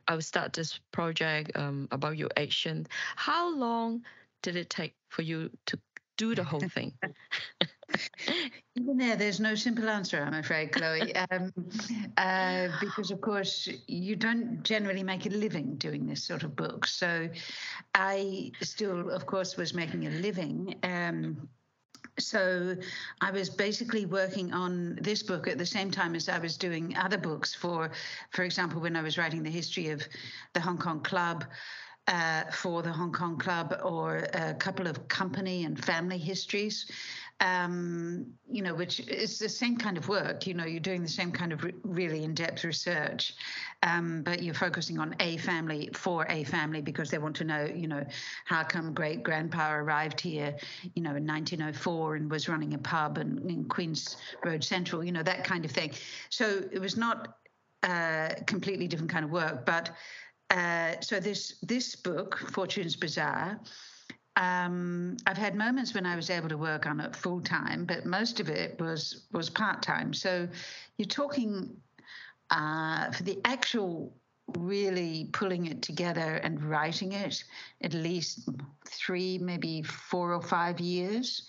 I 0.08 0.16
will 0.16 0.24
start 0.24 0.54
this 0.54 0.80
project 0.92 1.52
um, 1.56 1.88
about 1.92 2.18
action. 2.36 2.88
How 3.16 3.56
long 3.56 4.04
did 4.42 4.56
it 4.56 4.72
take 4.72 4.96
for 5.10 5.22
you 5.22 5.52
to 5.68 5.80
do 6.20 6.36
the 6.36 6.44
whole 6.44 6.60
thing? 6.60 6.94
Even 8.76 8.98
there, 8.98 9.16
there's 9.16 9.40
no 9.40 9.56
simple 9.56 9.90
answer, 9.90 10.22
I'm 10.22 10.36
afraid, 10.36 10.74
Chloe, 10.74 11.16
um, 11.32 11.52
uh, 12.18 12.68
because 12.80 13.10
of 13.10 13.22
course 13.22 13.68
you 13.88 14.16
don't 14.16 14.62
generally 14.64 15.02
make 15.02 15.26
a 15.26 15.30
living 15.30 15.76
doing 15.76 16.06
this 16.06 16.24
sort 16.24 16.44
of 16.44 16.56
book. 16.56 16.86
So 16.86 17.30
I 17.96 18.52
still, 18.62 19.10
of 19.10 19.26
course, 19.26 19.58
was 19.58 19.74
making 19.74 20.06
a 20.06 20.12
living. 20.12 20.76
Um, 20.84 21.50
so 22.20 22.76
I 23.22 23.32
was 23.32 23.50
basically 23.50 24.06
working 24.06 24.54
on 24.54 25.00
this 25.02 25.24
book 25.24 25.48
at 25.48 25.58
the 25.58 25.66
same 25.66 25.90
time 25.90 26.16
as 26.16 26.28
I 26.28 26.38
was 26.38 26.58
doing 26.58 26.96
other 26.98 27.18
books 27.18 27.56
for, 27.56 27.92
for 28.32 28.44
example, 28.44 28.82
when 28.82 28.98
I 28.98 29.02
was 29.02 29.18
writing 29.18 29.42
the 29.42 29.50
history 29.50 29.88
of 29.90 30.04
the 30.54 30.60
Hong 30.60 30.78
Kong 30.78 31.02
Club. 31.02 31.46
Uh, 32.10 32.44
for 32.52 32.82
the 32.82 32.92
Hong 32.92 33.12
Kong 33.12 33.38
Club, 33.38 33.80
or 33.84 34.28
a 34.34 34.56
couple 34.56 34.88
of 34.88 35.08
company 35.08 35.66
and 35.66 35.86
family 35.86 36.18
histories 36.18 36.90
um, 37.42 38.26
you 38.52 38.62
know, 38.62 38.74
which 38.74 39.00
is 39.00 39.40
the 39.40 39.48
same 39.48 39.78
kind 39.78 39.98
of 39.98 40.10
work. 40.10 40.46
You 40.46 40.54
know, 40.54 40.66
you're 40.66 40.82
doing 40.82 41.02
the 41.02 41.08
same 41.08 41.32
kind 41.32 41.54
of 41.54 41.64
re- 41.64 41.74
really 41.84 42.24
in-depth 42.24 42.64
research, 42.66 43.34
um, 43.84 44.24
but 44.24 44.44
you're 44.44 44.54
focusing 44.54 45.00
on 45.00 45.16
a 45.22 45.38
family 45.38 45.90
for 45.94 46.26
a 46.30 46.44
family 46.44 46.82
because 46.82 47.10
they 47.10 47.18
want 47.18 47.36
to 47.38 47.46
know, 47.46 47.64
you 47.64 47.88
know, 47.88 48.06
how 48.46 48.64
come 48.64 48.94
great 48.94 49.24
grandpa 49.24 49.74
arrived 49.74 50.20
here, 50.20 50.56
you 50.96 51.02
know, 51.02 51.16
in 51.16 51.26
1904 51.26 52.16
and 52.16 52.30
was 52.30 52.50
running 52.50 52.74
a 52.74 52.78
pub 52.78 53.18
in, 53.18 53.38
in 53.50 53.66
Queens 53.66 54.18
Road 54.44 54.64
Central, 54.64 55.04
you 55.04 55.14
know, 55.14 55.24
that 55.24 55.46
kind 55.46 55.64
of 55.64 55.72
thing. 55.72 55.94
So 56.30 56.64
it 56.72 56.80
was 56.80 56.98
not 56.98 57.36
a 57.84 58.36
completely 58.48 58.88
different 58.88 59.12
kind 59.12 59.24
of 59.24 59.32
work, 59.32 59.66
but. 59.66 59.92
Uh, 60.50 60.94
so 61.00 61.20
this 61.20 61.60
this 61.62 61.96
book, 61.96 62.40
Fortune's 62.52 62.96
Bazaar, 62.96 63.60
um, 64.36 65.18
I've 65.28 65.38
had 65.38 65.56
moments 65.56 65.94
when 65.94 66.06
I 66.06 66.16
was 66.16 66.30
able 66.30 66.50
to 66.50 66.58
work 66.58 66.86
on 66.86 67.00
it 67.00 67.16
full 67.16 67.42
time, 67.42 67.86
but 67.86 68.06
most 68.06 68.40
of 68.40 68.50
it 68.50 68.80
was 68.80 69.28
was 69.32 69.50
part 69.50 69.82
time. 69.82 70.14
So 70.14 70.48
you're 70.98 71.08
talking 71.08 71.76
uh, 72.50 73.12
for 73.12 73.24
the 73.24 73.40
actual 73.46 74.14
really 74.58 75.30
pulling 75.32 75.68
it 75.68 75.82
together 75.82 76.36
and 76.44 76.64
writing 76.64 77.12
it 77.12 77.44
at 77.82 77.94
least 77.94 78.50
three, 78.88 79.38
maybe 79.38 79.84
four 79.84 80.34
or 80.34 80.42
five 80.42 80.80
years. 80.80 81.48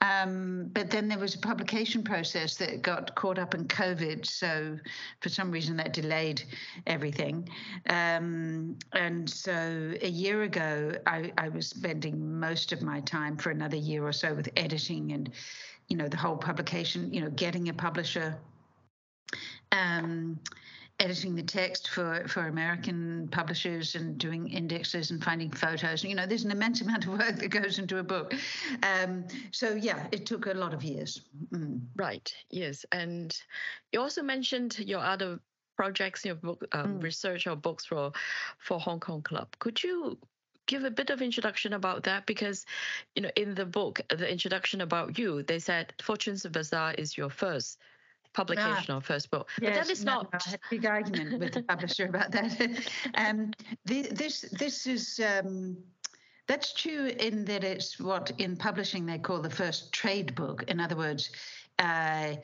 Um, 0.00 0.70
but 0.72 0.90
then 0.90 1.08
there 1.08 1.18
was 1.18 1.34
a 1.34 1.38
publication 1.38 2.02
process 2.02 2.56
that 2.56 2.82
got 2.82 3.14
caught 3.14 3.38
up 3.38 3.54
in 3.54 3.64
COVID. 3.66 4.26
So 4.26 4.78
for 5.20 5.28
some 5.28 5.50
reason 5.50 5.76
that 5.76 5.92
delayed 5.92 6.42
everything. 6.86 7.48
Um, 7.88 8.76
and 8.92 9.28
so 9.28 9.94
a 10.00 10.08
year 10.08 10.42
ago, 10.42 10.92
I, 11.06 11.32
I 11.38 11.48
was 11.48 11.68
spending 11.68 12.38
most 12.38 12.72
of 12.72 12.82
my 12.82 13.00
time 13.00 13.36
for 13.36 13.50
another 13.50 13.76
year 13.76 14.06
or 14.06 14.12
so 14.12 14.34
with 14.34 14.48
editing 14.56 15.12
and, 15.12 15.30
you 15.88 15.96
know, 15.96 16.08
the 16.08 16.16
whole 16.16 16.36
publication, 16.36 17.12
you 17.12 17.20
know, 17.20 17.30
getting 17.30 17.68
a 17.68 17.74
publisher. 17.74 18.36
Um, 19.72 20.38
editing 21.00 21.34
the 21.34 21.42
text 21.42 21.88
for, 21.88 22.26
for 22.28 22.46
American 22.46 23.28
publishers 23.28 23.94
and 23.94 24.16
doing 24.16 24.48
indexes 24.48 25.10
and 25.10 25.22
finding 25.22 25.50
photos. 25.50 26.04
You 26.04 26.14
know, 26.14 26.26
there's 26.26 26.44
an 26.44 26.52
immense 26.52 26.80
amount 26.80 27.06
of 27.06 27.18
work 27.18 27.36
that 27.36 27.48
goes 27.48 27.78
into 27.78 27.98
a 27.98 28.02
book. 28.02 28.34
Um, 28.82 29.24
so, 29.50 29.74
yeah, 29.74 30.06
it 30.12 30.24
took 30.26 30.46
a 30.46 30.54
lot 30.54 30.72
of 30.72 30.82
years. 30.82 31.22
Mm. 31.50 31.80
Right, 31.96 32.32
yes. 32.50 32.84
And 32.92 33.36
you 33.92 34.00
also 34.00 34.22
mentioned 34.22 34.78
your 34.78 35.00
other 35.00 35.40
projects, 35.76 36.24
your 36.24 36.36
book 36.36 36.64
um, 36.72 37.00
mm. 37.00 37.02
research 37.02 37.46
or 37.46 37.56
books 37.56 37.84
for, 37.86 38.12
for 38.58 38.78
Hong 38.78 39.00
Kong 39.00 39.22
Club. 39.22 39.48
Could 39.58 39.82
you 39.82 40.16
give 40.66 40.84
a 40.84 40.90
bit 40.90 41.10
of 41.10 41.20
introduction 41.20 41.72
about 41.72 42.04
that 42.04 42.24
because 42.24 42.64
you 43.14 43.20
know 43.20 43.30
in 43.36 43.54
the 43.54 43.66
book 43.66 44.00
the 44.08 44.30
introduction 44.30 44.80
about 44.80 45.18
you 45.18 45.42
they 45.42 45.58
said 45.58 45.92
fortune's 46.00 46.46
of 46.46 46.52
bazaar 46.52 46.94
is 46.94 47.18
your 47.18 47.28
first 47.28 47.78
publication 48.34 48.86
ah, 48.90 48.96
or 48.96 49.00
first 49.00 49.30
book. 49.30 49.48
Yes, 49.60 49.70
but 49.70 49.84
that 49.84 49.92
is 49.92 50.04
no, 50.04 50.14
not. 50.14 50.28
I 50.32 50.50
had 50.50 50.60
a 50.60 50.70
big 50.70 50.86
argument 50.86 51.40
with 51.40 51.52
the 51.52 51.62
publisher 51.62 52.06
about 52.06 52.30
that. 52.32 52.80
um, 53.14 53.52
the, 53.86 54.02
this 54.02 54.42
this 54.52 54.86
is. 54.86 55.20
Um, 55.20 55.76
that's 56.46 56.74
true 56.74 57.06
in 57.18 57.46
that 57.46 57.64
it's 57.64 57.98
what 57.98 58.30
in 58.36 58.54
publishing 58.54 59.06
they 59.06 59.18
call 59.18 59.40
the 59.40 59.48
first 59.48 59.92
trade 59.92 60.34
book. 60.34 60.62
In 60.68 60.78
other 60.78 60.94
words, 60.94 61.30
uh, 61.78 62.34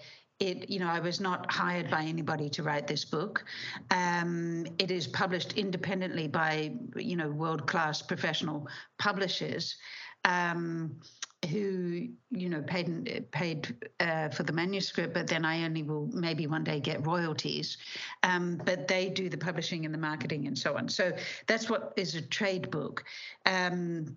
it, 0.40 0.70
you 0.70 0.78
know, 0.78 0.88
I 0.88 1.00
was 1.00 1.20
not 1.20 1.52
hired 1.52 1.90
by 1.90 2.02
anybody 2.04 2.48
to 2.50 2.62
write 2.62 2.86
this 2.86 3.04
book. 3.04 3.44
Um, 3.90 4.66
it 4.78 4.90
is 4.90 5.06
published 5.06 5.52
independently 5.52 6.28
by, 6.28 6.72
you 6.96 7.14
know, 7.14 7.28
world 7.28 7.66
class 7.66 8.00
professional 8.00 8.66
publishers. 8.98 9.76
Um, 10.24 10.96
who 11.50 12.08
you 12.30 12.48
know 12.48 12.62
paid 12.62 13.30
paid 13.32 13.74
uh, 14.00 14.28
for 14.28 14.42
the 14.42 14.52
manuscript, 14.52 15.14
but 15.14 15.26
then 15.26 15.44
I 15.44 15.64
only 15.64 15.82
will 15.82 16.08
maybe 16.12 16.46
one 16.46 16.64
day 16.64 16.80
get 16.80 17.06
royalties. 17.06 17.76
Um, 18.22 18.60
but 18.64 18.88
they 18.88 19.08
do 19.08 19.28
the 19.28 19.38
publishing 19.38 19.84
and 19.84 19.92
the 19.92 19.98
marketing 19.98 20.46
and 20.46 20.56
so 20.56 20.76
on. 20.76 20.88
So 20.88 21.12
that's 21.46 21.68
what 21.68 21.92
is 21.96 22.14
a 22.14 22.22
trade 22.22 22.70
book. 22.70 23.04
Um, 23.46 24.16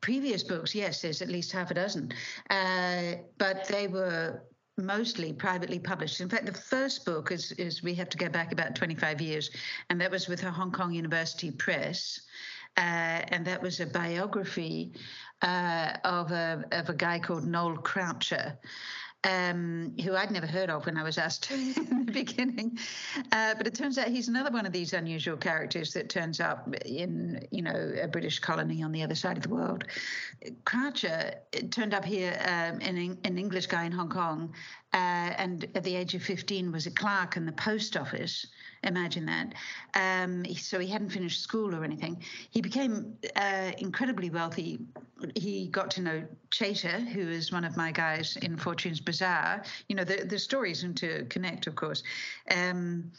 previous 0.00 0.42
books, 0.42 0.74
yes, 0.74 1.02
there's 1.02 1.22
at 1.22 1.28
least 1.28 1.52
half 1.52 1.70
a 1.70 1.74
dozen, 1.74 2.12
uh, 2.48 3.14
but 3.38 3.66
they 3.66 3.88
were 3.88 4.42
mostly 4.80 5.32
privately 5.32 5.78
published. 5.78 6.20
In 6.20 6.28
fact, 6.28 6.46
the 6.46 6.52
first 6.52 7.04
book 7.04 7.32
is, 7.32 7.52
is 7.52 7.82
we 7.82 7.94
have 7.94 8.08
to 8.10 8.18
go 8.18 8.28
back 8.28 8.52
about 8.52 8.74
25 8.74 9.20
years, 9.20 9.50
and 9.88 10.00
that 10.00 10.10
was 10.10 10.28
with 10.28 10.40
the 10.40 10.50
Hong 10.50 10.72
Kong 10.72 10.92
University 10.92 11.50
Press. 11.50 12.20
Uh, 12.76 13.22
and 13.28 13.44
that 13.46 13.60
was 13.62 13.80
a 13.80 13.86
biography 13.86 14.92
uh, 15.42 15.92
of 16.04 16.30
a 16.32 16.64
of 16.72 16.88
a 16.88 16.94
guy 16.94 17.18
called 17.18 17.46
Noel 17.46 17.76
Croucher. 17.76 18.58
Um, 19.22 19.94
who 20.02 20.16
I'd 20.16 20.30
never 20.30 20.46
heard 20.46 20.70
of 20.70 20.86
when 20.86 20.96
I 20.96 21.02
was 21.02 21.18
asked 21.18 21.42
to 21.42 21.54
in 21.76 22.06
the 22.06 22.12
beginning. 22.12 22.78
Uh, 23.30 23.54
but 23.54 23.66
it 23.66 23.74
turns 23.74 23.98
out 23.98 24.08
he's 24.08 24.28
another 24.28 24.50
one 24.50 24.64
of 24.64 24.72
these 24.72 24.94
unusual 24.94 25.36
characters 25.36 25.92
that 25.92 26.08
turns 26.08 26.40
up 26.40 26.74
in, 26.86 27.46
you 27.50 27.60
know, 27.60 27.92
a 28.00 28.08
British 28.08 28.38
colony 28.38 28.82
on 28.82 28.92
the 28.92 29.02
other 29.02 29.14
side 29.14 29.36
of 29.36 29.42
the 29.42 29.50
world. 29.50 29.84
Croucher 30.64 31.34
turned 31.70 31.92
up 31.92 32.06
here, 32.06 32.32
um, 32.46 32.80
an, 32.80 33.18
an 33.24 33.36
English 33.36 33.66
guy 33.66 33.84
in 33.84 33.92
Hong 33.92 34.08
Kong, 34.08 34.54
uh, 34.94 34.96
and 34.96 35.66
at 35.74 35.84
the 35.84 35.96
age 35.96 36.14
of 36.14 36.22
15 36.22 36.72
was 36.72 36.86
a 36.86 36.90
clerk 36.90 37.36
in 37.36 37.44
the 37.44 37.52
post 37.52 37.98
office. 37.98 38.46
Imagine 38.82 39.26
that. 39.26 39.54
Um, 39.94 40.44
so 40.54 40.78
he 40.78 40.88
hadn't 40.88 41.10
finished 41.10 41.42
school 41.42 41.74
or 41.74 41.84
anything. 41.84 42.22
He 42.50 42.62
became 42.62 43.14
uh, 43.36 43.72
incredibly 43.78 44.30
wealthy. 44.30 44.78
He 45.34 45.68
got 45.68 45.90
to 45.92 46.00
know 46.00 46.24
Chater, 46.50 46.98
who 46.98 47.28
is 47.28 47.52
one 47.52 47.64
of 47.64 47.76
my 47.76 47.92
guys 47.92 48.38
in 48.40 48.56
Fortune's 48.56 49.00
Bazaar. 49.00 49.64
You 49.88 49.96
know, 49.96 50.04
the, 50.04 50.24
the 50.24 50.38
stories 50.38 50.82
interconnect, 50.82 51.66
of 51.66 51.74
course. 51.74 52.02
Um, 52.50 53.12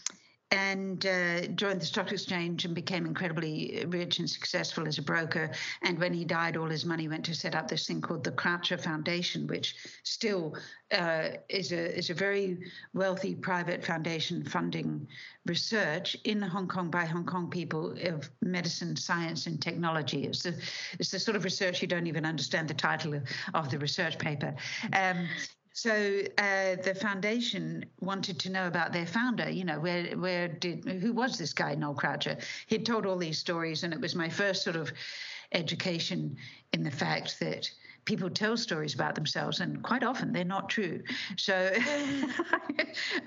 and 0.52 1.06
uh, 1.06 1.48
joined 1.48 1.80
the 1.80 1.86
stock 1.86 2.12
exchange 2.12 2.66
and 2.66 2.76
became 2.76 3.06
incredibly 3.06 3.86
rich 3.88 4.20
and 4.20 4.30
successful 4.30 4.86
as 4.86 4.98
a 4.98 5.02
broker. 5.02 5.50
And 5.82 5.98
when 5.98 6.14
he 6.14 6.26
died, 6.26 6.58
all 6.58 6.70
his 6.70 6.86
money 6.86 7.08
went 7.08 7.24
to 7.26 7.36
set 7.36 7.56
up 7.56 7.70
this 7.70 7.88
thing 7.88 8.02
called 8.02 8.24
the 8.24 8.32
Croucher 8.32 8.78
Foundation, 8.78 9.48
which 9.48 9.76
still 10.04 10.56
uh, 10.92 11.30
is 11.48 11.72
a 11.72 11.98
is 11.98 12.10
a 12.10 12.14
very 12.14 12.58
wealthy 12.94 13.34
private 13.34 13.84
foundation 13.84 14.44
funding 14.44 15.08
research 15.46 16.18
in 16.26 16.42
Hong 16.42 16.68
Kong 16.68 16.92
by 16.92 17.06
Hong 17.06 17.26
Kong 17.26 17.50
people 17.50 17.96
of 18.04 18.30
medicine, 18.42 18.96
science, 18.98 19.48
and 19.48 19.62
technology. 19.62 20.26
It's 20.26 20.44
the 20.44 20.56
it's 21.00 21.12
the 21.12 21.20
sort 21.20 21.38
of 21.38 21.46
research 21.46 21.82
you 21.82 21.88
don't 21.88 22.08
even 22.08 22.26
understand 22.26 22.68
the 22.68 22.74
title 22.74 23.14
of, 23.14 23.24
of 23.54 23.72
the 23.72 23.80
research 23.80 24.18
paper. 24.18 24.54
Um, 24.92 25.30
so 25.74 26.22
uh, 26.38 26.76
the 26.84 26.96
foundation 27.00 27.86
wanted 28.00 28.40
to 28.40 28.50
know 28.50 28.68
about 28.68 28.92
their 28.92 29.06
founder. 29.06 29.50
You 29.50 29.64
know, 29.64 29.80
where 29.80 30.04
where 30.18 30.48
did 30.48 30.86
who 30.86 31.14
was 31.14 31.38
this 31.38 31.54
guy 31.54 31.76
Noel 31.76 31.94
Croucher? 31.94 32.38
He'd 32.68 32.86
told 32.86 33.06
all 33.06 33.18
these 33.18 33.38
stories, 33.38 33.84
and 33.84 33.94
it 33.94 34.02
was 34.02 34.16
my 34.16 34.30
first 34.30 34.64
sort 34.64 34.76
of 34.76 34.92
education 35.54 36.38
in 36.74 36.84
the 36.84 36.92
fact 36.92 37.40
that 37.40 37.70
people 38.06 38.30
tell 38.30 38.58
stories 38.58 38.94
about 38.94 39.16
themselves, 39.16 39.60
and 39.60 39.82
quite 39.84 40.04
often 40.04 40.34
they're 40.34 40.44
not 40.44 40.70
true. 40.70 41.02
So 41.38 41.72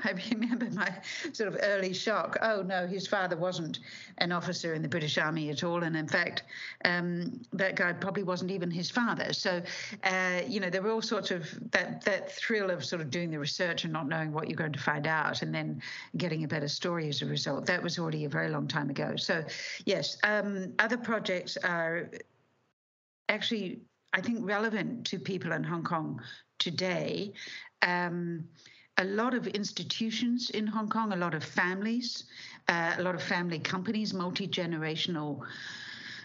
I 0.04 0.14
remember 0.30 0.68
my 0.72 0.92
sort 1.32 1.48
of 1.48 1.60
early 1.62 1.92
shock. 1.92 2.36
Oh 2.42 2.62
no, 2.62 2.86
his 2.86 3.06
father 3.06 3.36
wasn't 3.36 3.80
an 4.18 4.32
officer 4.32 4.74
in 4.74 4.82
the 4.82 4.88
British 4.88 5.16
Army 5.16 5.50
at 5.50 5.62
all, 5.62 5.84
and 5.84 5.96
in 5.96 6.08
fact, 6.08 6.44
um, 6.84 7.40
that 7.52 7.76
guy 7.76 7.92
probably 7.92 8.24
wasn't 8.24 8.50
even 8.50 8.70
his 8.70 8.90
father. 8.90 9.32
So, 9.32 9.62
uh, 10.02 10.40
you 10.46 10.60
know, 10.60 10.70
there 10.70 10.82
were 10.82 10.90
all 10.90 11.02
sorts 11.02 11.30
of 11.30 11.48
that 11.70 12.04
that 12.04 12.32
thrill 12.32 12.70
of 12.70 12.84
sort 12.84 13.00
of 13.00 13.10
doing 13.10 13.30
the 13.30 13.38
research 13.38 13.84
and 13.84 13.92
not 13.92 14.08
knowing 14.08 14.32
what 14.32 14.48
you're 14.48 14.56
going 14.56 14.72
to 14.72 14.80
find 14.80 15.06
out, 15.06 15.42
and 15.42 15.54
then 15.54 15.80
getting 16.16 16.44
a 16.44 16.48
better 16.48 16.68
story 16.68 17.08
as 17.08 17.22
a 17.22 17.26
result. 17.26 17.66
That 17.66 17.82
was 17.82 17.98
already 17.98 18.24
a 18.24 18.28
very 18.28 18.50
long 18.50 18.66
time 18.66 18.90
ago. 18.90 19.14
So, 19.16 19.44
yes, 19.84 20.16
um, 20.24 20.72
other 20.78 20.96
projects 20.96 21.56
are 21.58 22.10
actually 23.28 23.80
I 24.14 24.20
think, 24.20 24.38
relevant 24.42 25.04
to 25.06 25.18
people 25.18 25.52
in 25.52 25.64
Hong 25.64 25.82
Kong 25.82 26.20
today. 26.60 27.32
Um, 27.82 28.44
a 28.98 29.04
lot 29.04 29.34
of 29.34 29.48
institutions 29.48 30.50
in 30.50 30.68
Hong 30.68 30.88
Kong, 30.88 31.12
a 31.12 31.16
lot 31.16 31.34
of 31.34 31.42
families, 31.42 32.24
uh, 32.68 32.94
a 32.96 33.02
lot 33.02 33.16
of 33.16 33.22
family 33.22 33.58
companies, 33.58 34.14
multi 34.14 34.46
generational 34.46 35.40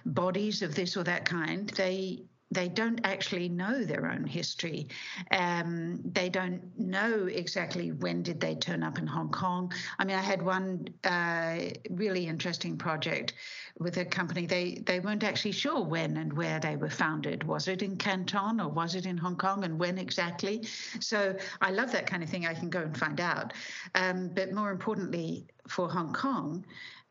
bodies 0.06 0.62
of 0.62 0.76
this 0.76 0.96
or 0.96 1.04
that 1.04 1.26
kind, 1.26 1.70
they 1.70 2.22
they 2.52 2.68
don't 2.68 3.00
actually 3.04 3.48
know 3.48 3.84
their 3.84 4.10
own 4.10 4.26
history. 4.26 4.88
Um, 5.32 6.00
they 6.04 6.30
don't 6.30 6.62
know 6.80 7.26
exactly 7.26 7.92
when 7.92 8.24
did 8.24 8.40
they 8.40 8.56
turn 8.56 8.82
up 8.82 8.98
in 8.98 9.06
Hong 9.06 9.30
Kong. 9.30 9.72
I 10.00 10.06
mean, 10.06 10.16
I 10.16 10.22
had 10.22 10.42
one 10.42 10.88
uh, 11.04 11.58
really 11.92 12.28
interesting 12.28 12.78
project 12.78 13.34
with 13.78 13.98
a 13.98 14.06
company. 14.06 14.46
They 14.48 14.82
they 14.86 15.00
weren't 15.00 15.24
actually 15.24 15.52
sure 15.52 15.84
when 15.84 16.18
and 16.18 16.34
where 16.34 16.60
they 16.60 16.76
were 16.76 16.90
founded. 16.90 17.44
Was 17.44 17.68
it 17.68 17.84
in 17.84 17.98
Canton 17.98 18.60
or 18.60 18.70
was 18.70 18.96
it 18.96 19.06
in 19.06 19.18
Hong 19.18 19.36
Kong, 19.36 19.64
and 19.64 19.80
when 19.80 19.98
exactly? 20.00 20.64
So 21.00 21.36
I 21.62 21.72
love 21.72 21.92
that 21.92 22.08
kind 22.08 22.24
of 22.24 22.30
thing. 22.30 22.48
I 22.48 22.56
can 22.56 22.70
go 22.70 22.82
and 22.82 22.98
find 22.98 23.22
out. 23.22 23.54
Um, 23.94 24.30
but 24.34 24.52
more 24.54 24.72
importantly, 24.72 25.46
for 25.68 25.90
Hong 25.90 26.14
Kong. 26.14 26.66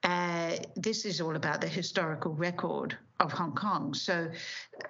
Uh, 0.04 0.52
this 0.76 1.04
is 1.04 1.21
all 1.21 1.35
about 1.35 1.61
the 1.61 1.66
historical 1.66 2.33
record 2.33 2.97
of 3.21 3.33
Hong 3.33 3.55
Kong. 3.55 3.95
So 3.95 4.31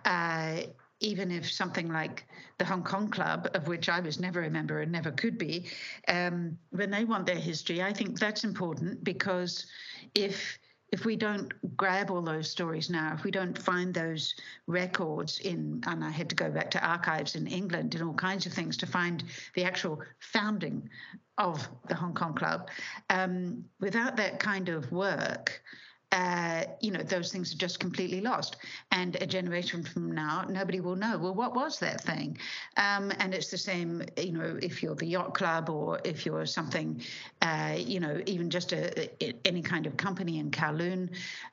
uh, 0.04 0.60
even 1.00 1.30
if 1.30 1.50
something 1.50 1.88
like 1.88 2.26
the 2.58 2.64
Hong 2.64 2.82
Kong 2.82 3.08
Club, 3.08 3.48
of 3.54 3.68
which 3.68 3.88
I 3.88 4.00
was 4.00 4.18
never 4.18 4.42
a 4.42 4.50
member 4.50 4.80
and 4.80 4.90
never 4.90 5.10
could 5.10 5.38
be, 5.38 5.66
um, 6.08 6.58
when 6.70 6.90
they 6.90 7.04
want 7.04 7.26
their 7.26 7.36
history, 7.36 7.82
I 7.82 7.92
think 7.92 8.18
that's 8.18 8.44
important 8.44 9.04
because 9.04 9.66
if 10.14 10.58
if 10.90 11.04
we 11.04 11.16
don't 11.16 11.52
grab 11.76 12.10
all 12.10 12.22
those 12.22 12.50
stories 12.50 12.88
now, 12.88 13.12
if 13.14 13.22
we 13.22 13.30
don't 13.30 13.56
find 13.58 13.92
those 13.92 14.34
records 14.66 15.38
in, 15.40 15.82
and 15.86 16.02
I 16.02 16.10
had 16.10 16.30
to 16.30 16.34
go 16.34 16.50
back 16.50 16.70
to 16.72 16.86
archives 16.86 17.34
in 17.34 17.46
England 17.46 17.94
and 17.94 18.02
all 18.02 18.14
kinds 18.14 18.46
of 18.46 18.54
things 18.54 18.76
to 18.78 18.86
find 18.86 19.22
the 19.54 19.64
actual 19.64 20.00
founding 20.20 20.88
of 21.36 21.68
the 21.88 21.94
Hong 21.94 22.14
Kong 22.14 22.34
Club, 22.34 22.70
um, 23.10 23.64
without 23.80 24.16
that 24.16 24.40
kind 24.40 24.70
of 24.70 24.90
work, 24.90 25.62
uh, 26.12 26.64
you 26.80 26.90
know, 26.90 27.02
those 27.02 27.30
things 27.30 27.52
are 27.52 27.58
just 27.58 27.80
completely 27.80 28.20
lost. 28.20 28.56
And 28.92 29.16
a 29.20 29.26
generation 29.26 29.82
from 29.82 30.12
now, 30.12 30.44
nobody 30.48 30.80
will 30.80 30.96
know, 30.96 31.18
well, 31.18 31.34
what 31.34 31.54
was 31.54 31.78
that 31.80 32.02
thing? 32.02 32.38
Um, 32.76 33.12
and 33.18 33.34
it's 33.34 33.50
the 33.50 33.58
same, 33.58 34.02
you 34.16 34.32
know, 34.32 34.58
if 34.62 34.82
you're 34.82 34.94
the 34.94 35.06
yacht 35.06 35.34
club 35.34 35.68
or 35.68 36.00
if 36.04 36.24
you're 36.24 36.46
something, 36.46 37.02
uh, 37.42 37.74
you 37.76 38.00
know, 38.00 38.22
even 38.26 38.48
just 38.48 38.72
a, 38.72 39.24
a, 39.24 39.34
any 39.44 39.60
kind 39.62 39.86
of 39.86 39.96
company 39.96 40.38
in 40.38 40.50
Kowloon. 40.50 41.10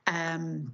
Um, 0.07 0.71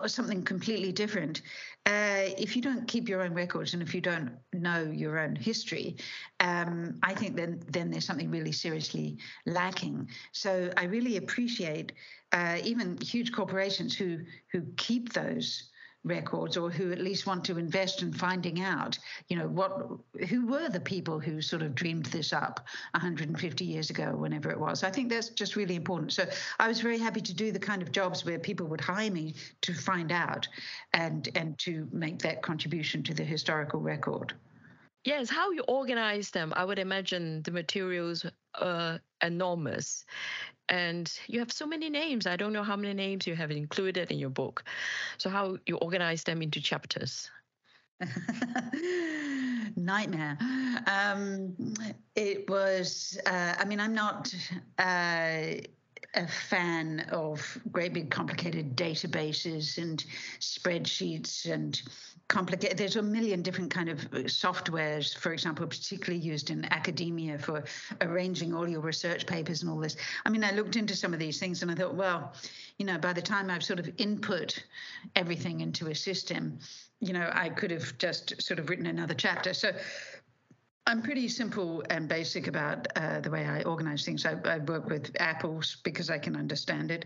or 0.00 0.08
something 0.08 0.42
completely 0.42 0.92
different. 0.92 1.42
Uh, 1.86 2.28
if 2.38 2.56
you 2.56 2.62
don't 2.62 2.86
keep 2.86 3.08
your 3.08 3.22
own 3.22 3.34
records 3.34 3.74
and 3.74 3.82
if 3.82 3.94
you 3.94 4.00
don't 4.00 4.30
know 4.52 4.82
your 4.82 5.18
own 5.18 5.36
history, 5.36 5.96
um, 6.40 6.98
I 7.02 7.14
think 7.14 7.36
then 7.36 7.60
then 7.68 7.90
there's 7.90 8.04
something 8.04 8.30
really 8.30 8.52
seriously 8.52 9.18
lacking. 9.46 10.08
So 10.32 10.70
I 10.76 10.84
really 10.84 11.16
appreciate 11.16 11.92
uh, 12.32 12.58
even 12.62 12.98
huge 12.98 13.32
corporations 13.32 13.96
who 13.96 14.18
who 14.52 14.62
keep 14.76 15.12
those 15.12 15.69
records 16.04 16.56
or 16.56 16.70
who 16.70 16.92
at 16.92 16.98
least 16.98 17.26
want 17.26 17.44
to 17.44 17.58
invest 17.58 18.00
in 18.02 18.10
finding 18.10 18.62
out 18.62 18.98
you 19.28 19.36
know 19.36 19.46
what 19.46 19.86
who 20.28 20.46
were 20.46 20.68
the 20.68 20.80
people 20.80 21.20
who 21.20 21.42
sort 21.42 21.60
of 21.60 21.74
dreamed 21.74 22.06
this 22.06 22.32
up 22.32 22.66
150 22.92 23.64
years 23.64 23.90
ago 23.90 24.12
whenever 24.16 24.50
it 24.50 24.58
was. 24.58 24.82
I 24.82 24.90
think 24.90 25.10
that's 25.10 25.28
just 25.28 25.56
really 25.56 25.76
important. 25.76 26.12
So 26.12 26.26
i 26.58 26.68
was 26.68 26.80
very 26.80 26.98
happy 26.98 27.20
to 27.20 27.34
do 27.34 27.52
the 27.52 27.58
kind 27.58 27.82
of 27.82 27.92
jobs 27.92 28.24
where 28.24 28.38
people 28.38 28.66
would 28.68 28.80
hire 28.80 29.10
me 29.10 29.34
to 29.62 29.74
find 29.74 30.10
out 30.10 30.48
and 30.94 31.28
and 31.34 31.58
to 31.58 31.86
make 31.92 32.18
that 32.20 32.42
contribution 32.42 33.02
to 33.04 33.14
the 33.14 33.24
historical 33.24 33.80
record 33.80 34.34
Yes, 35.04 35.30
how 35.30 35.50
you 35.50 35.62
organize 35.66 36.30
them, 36.30 36.52
I 36.54 36.64
would 36.64 36.78
imagine 36.78 37.42
the 37.42 37.50
materials 37.50 38.26
are 38.54 39.00
enormous. 39.22 40.04
And 40.68 41.12
you 41.26 41.40
have 41.40 41.50
so 41.50 41.66
many 41.66 41.88
names. 41.88 42.26
I 42.26 42.36
don't 42.36 42.52
know 42.52 42.62
how 42.62 42.76
many 42.76 42.94
names 42.94 43.26
you 43.26 43.34
have 43.34 43.50
included 43.50 44.10
in 44.10 44.18
your 44.18 44.30
book. 44.30 44.62
So 45.18 45.30
how 45.30 45.56
you 45.66 45.76
organize 45.78 46.22
them 46.24 46.42
into 46.42 46.60
chapters? 46.60 47.30
Nightmare. 49.76 50.38
Um, 50.86 51.56
it 52.14 52.48
was, 52.48 53.18
uh, 53.26 53.54
I 53.58 53.64
mean, 53.64 53.80
I'm 53.80 53.94
not. 53.94 54.34
Uh, 54.78 55.60
a 56.14 56.26
fan 56.26 57.06
of 57.12 57.60
great 57.70 57.92
big 57.92 58.10
complicated 58.10 58.76
databases 58.76 59.78
and 59.78 60.04
spreadsheets 60.40 61.50
and 61.50 61.80
complicated 62.30 62.78
there's 62.78 62.94
a 62.94 63.02
million 63.02 63.42
different 63.42 63.70
kind 63.70 63.88
of 63.88 63.98
uh, 64.06 64.18
softwares 64.26 65.18
for 65.18 65.32
example 65.32 65.66
particularly 65.66 66.24
used 66.24 66.48
in 66.48 66.64
academia 66.72 67.36
for 67.36 67.64
arranging 68.00 68.54
all 68.54 68.68
your 68.68 68.80
research 68.80 69.26
papers 69.26 69.62
and 69.62 69.70
all 69.70 69.78
this. 69.78 69.96
I 70.24 70.30
mean 70.30 70.44
i 70.44 70.52
looked 70.52 70.76
into 70.76 70.94
some 70.94 71.12
of 71.12 71.18
these 71.18 71.40
things 71.40 71.62
and 71.62 71.70
i 71.70 71.74
thought 71.74 71.94
well 71.94 72.32
you 72.78 72.86
know 72.86 72.98
by 72.98 73.12
the 73.12 73.20
time 73.20 73.50
i've 73.50 73.64
sort 73.64 73.80
of 73.80 73.90
input 73.98 74.64
everything 75.16 75.60
into 75.60 75.88
a 75.88 75.94
system 75.94 76.58
you 77.00 77.12
know 77.12 77.28
i 77.34 77.48
could 77.48 77.72
have 77.72 77.98
just 77.98 78.40
sort 78.40 78.60
of 78.60 78.70
written 78.70 78.86
another 78.86 79.14
chapter. 79.14 79.52
So 79.52 79.72
I'm 80.86 81.02
pretty 81.02 81.28
simple 81.28 81.84
and 81.90 82.08
basic 82.08 82.46
about 82.46 82.86
uh, 82.96 83.20
the 83.20 83.30
way 83.30 83.46
I 83.46 83.62
organize 83.62 84.04
things. 84.04 84.24
I, 84.24 84.36
I, 84.44 84.58
work 84.58 84.88
with 84.88 85.14
apples 85.20 85.76
because 85.84 86.10
I 86.10 86.18
can 86.18 86.34
understand 86.34 86.90
it. 86.90 87.04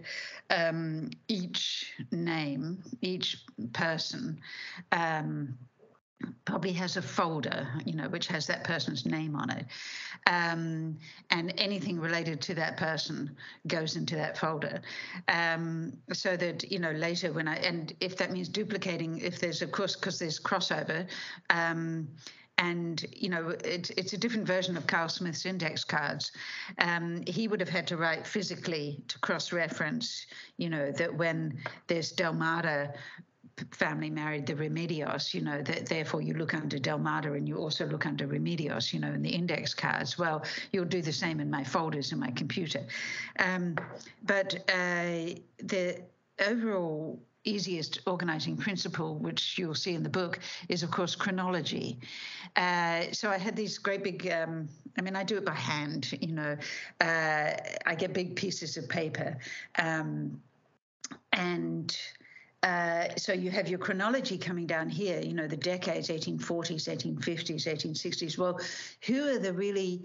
Um, 0.49 1.11
each 1.29 1.93
name, 2.11 2.83
each 3.03 3.45
person, 3.73 4.41
um, 4.93 5.59
probably 6.45 6.73
has 6.73 6.97
a 6.97 7.03
folder, 7.03 7.69
you 7.85 7.95
know, 7.95 8.09
which 8.09 8.27
has 8.29 8.47
that 8.47 8.65
person's 8.65 9.05
name 9.05 9.37
on 9.37 9.51
it. 9.51 9.67
Um, 10.27 10.97
and 11.31 11.53
anything 11.59 12.01
related 12.01 12.41
to 12.43 12.55
that 12.55 12.77
person 12.77 13.37
goes 13.67 13.97
into 13.97 14.17
that 14.17 14.39
folder. 14.39 14.81
Um, 15.29 15.93
so 16.13 16.37
that, 16.37 16.71
you 16.71 16.79
know, 16.79 16.93
later 16.93 17.33
when 17.33 17.49
I, 17.49 17.57
and 17.57 17.93
if 18.01 18.17
that 18.19 18.31
means 18.31 18.49
duplicating, 18.49 19.19
if 19.19 19.41
there's, 19.41 19.63
of 19.63 19.73
course, 19.73 19.97
because 19.97 20.19
there's 20.19 20.41
crossover, 20.41 21.07
um, 21.51 22.09
and 22.59 23.05
you 23.13 23.29
know 23.29 23.49
it, 23.65 23.91
it's 23.97 24.13
a 24.13 24.19
different 24.19 24.47
version 24.47 24.77
of 24.77 24.87
Carl 24.87 25.09
Smith's 25.09 25.47
index 25.47 25.85
cards. 25.85 26.33
Um, 26.79 27.23
he 27.27 27.49
would 27.49 27.61
have 27.61 27.69
had 27.69 27.87
to 27.89 27.97
write 27.97 28.27
physically 28.27 29.03
to 29.09 29.19
cross-reference, 29.19 30.27
you 30.57 30.69
know, 30.71 30.93
that 30.93 31.15
when 31.15 31.59
there's 31.87 32.13
D'Almada 32.13 32.95
family 33.71 34.11
married 34.11 34.47
the 34.47 34.55
Remedios, 34.55 35.33
you 35.33 35.41
know, 35.41 35.63
that 35.63 35.87
therefore 35.87 36.21
you 36.21 36.35
look 36.35 36.55
under 36.55 36.79
D'Almada 36.79 37.35
and 37.35 37.49
you 37.49 37.57
also 37.57 37.87
look 37.87 38.07
under 38.07 38.27
Remedios, 38.27 38.93
you 38.93 39.01
know, 39.01 39.13
in 39.13 39.23
the 39.23 39.31
index 39.31 39.75
cards. 39.75 40.19
Well, 40.19 40.45
you'll 40.73 40.85
do 40.85 41.03
the 41.03 41.13
same 41.13 41.41
in 41.41 41.51
my 41.51 41.63
folders 41.63 42.13
in 42.13 42.19
my 42.19 42.31
computer. 42.33 42.85
Um, 43.39 43.77
but 44.25 44.55
uh, 44.69 45.39
the 45.59 46.03
overall 46.45 47.21
easiest 47.45 48.01
organizing 48.07 48.57
principle, 48.57 49.17
which 49.17 49.59
you'll 49.59 49.75
see 49.75 49.95
in 49.95 50.03
the 50.03 50.09
book, 50.09 50.39
is 50.69 50.83
of 50.83 50.91
course 50.91 51.15
chronology. 51.15 51.99
Uh, 52.57 53.03
so 53.13 53.31
I 53.31 53.39
had 53.39 53.55
these 53.55 53.79
great 53.79 54.03
big, 54.03 54.31
um, 54.31 54.69
I 54.99 55.03
mean, 55.03 55.17
I 55.17 55.25
do 55.25 55.37
it 55.37 55.45
by 55.45 55.55
hand, 55.55 56.17
you 56.21 56.33
know, 56.33 56.57
uh, 57.01 57.51
I 57.87 57.95
get 57.97 58.13
big 58.13 58.37
pieces 58.37 58.77
of 58.77 58.89
paper. 58.89 59.37
Um, 59.79 60.41
and 61.33 61.97
uh, 62.63 63.09
so 63.17 63.33
you 63.33 63.51
have 63.51 63.69
your 63.69 63.79
chronology 63.79 64.39
coming 64.39 64.67
down 64.67 64.89
here, 64.89 65.21
you 65.21 65.35
know, 65.35 65.47
the 65.47 65.57
decades, 65.57 66.09
1840s, 66.09 66.89
1850s, 66.89 67.67
1860s. 67.67 68.39
Well, 68.39 68.59
who 69.03 69.29
are 69.29 69.39
the 69.39 69.53
really 69.53 70.05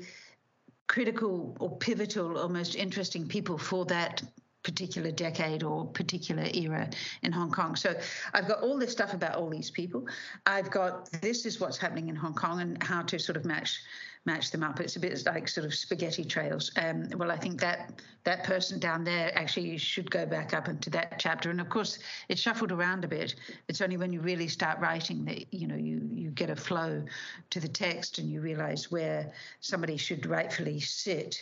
critical 0.87 1.55
or 1.59 1.77
pivotal 1.77 2.37
or 2.37 2.49
most 2.49 2.75
interesting 2.75 3.27
people 3.27 3.57
for 3.57 3.85
that 3.85 4.21
particular 4.63 5.11
decade 5.11 5.63
or 5.63 5.85
particular 5.87 6.47
era 6.53 6.89
in 7.23 7.31
Hong 7.31 7.51
Kong. 7.51 7.75
So 7.75 7.95
I've 8.33 8.47
got 8.47 8.61
all 8.61 8.77
this 8.77 8.91
stuff 8.91 9.13
about 9.13 9.35
all 9.35 9.49
these 9.49 9.71
people. 9.71 10.05
I've 10.45 10.69
got 10.69 11.09
this 11.21 11.45
is 11.45 11.59
what's 11.59 11.77
happening 11.77 12.09
in 12.09 12.15
Hong 12.15 12.33
Kong 12.33 12.61
and 12.61 12.81
how 12.83 13.01
to 13.03 13.17
sort 13.17 13.37
of 13.37 13.45
match 13.45 13.81
match 14.25 14.51
them 14.51 14.63
up. 14.63 14.79
It's 14.79 14.95
a 14.95 14.99
bit 14.99 15.23
like 15.25 15.47
sort 15.47 15.65
of 15.65 15.73
spaghetti 15.73 16.23
trails. 16.23 16.71
Um, 16.75 17.07
well, 17.15 17.31
I 17.31 17.37
think 17.37 17.59
that 17.61 18.01
that 18.25 18.43
person 18.43 18.79
down 18.79 19.03
there 19.03 19.31
actually 19.37 19.77
should 19.77 20.11
go 20.11 20.25
back 20.25 20.53
up 20.53 20.67
into 20.67 20.89
that 20.91 21.17
chapter. 21.19 21.49
And 21.49 21.61
of 21.61 21.69
course, 21.69 21.99
it's 22.27 22.41
shuffled 22.41 22.71
around 22.71 23.05
a 23.05 23.07
bit. 23.07 23.35
It's 23.67 23.81
only 23.81 23.97
when 23.97 24.11
you 24.11 24.21
really 24.21 24.47
start 24.47 24.79
writing 24.79 25.25
that 25.25 25.51
you 25.53 25.67
know 25.67 25.75
you 25.75 26.01
you 26.13 26.29
get 26.31 26.49
a 26.49 26.55
flow 26.55 27.03
to 27.49 27.59
the 27.59 27.67
text 27.67 28.19
and 28.19 28.29
you 28.29 28.41
realize 28.41 28.91
where 28.91 29.31
somebody 29.61 29.97
should 29.97 30.25
rightfully 30.25 30.79
sit. 30.79 31.41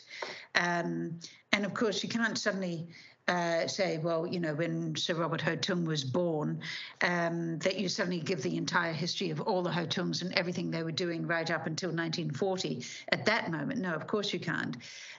Um, 0.56 1.20
and 1.52 1.66
of 1.66 1.74
course, 1.74 2.04
you 2.04 2.10
can't 2.10 2.38
suddenly 2.38 2.88
uh, 3.28 3.68
say, 3.68 3.98
well, 3.98 4.26
you 4.26 4.40
know, 4.40 4.54
when 4.54 4.96
Sir 4.96 5.14
Robert 5.14 5.42
Ho 5.42 5.56
Tung 5.56 5.86
was 5.86 6.04
born, 6.04 6.62
um, 7.02 7.60
that 7.60 7.78
you 7.78 7.90
suddenly 7.90 8.20
give 8.20 8.42
the 8.42 8.56
entire 8.56 8.94
history 8.94 9.30
of 9.30 9.42
all 9.42 9.62
the 9.62 9.72
Ho 9.72 9.86
Tungs 9.86 10.22
and 10.22 10.34
everything 10.34 10.72
they 10.72 10.84
were 10.84 10.92
doing 10.92 11.28
right 11.28 11.50
up 11.52 11.68
until 11.68 11.90
1940 11.90 12.86
at 13.12 13.26
that 13.26 13.52
moment. 13.52 13.82
No, 13.82 13.94
of 13.94 14.08
course 14.08 14.34
you 14.34 14.40
can't. 14.40 14.78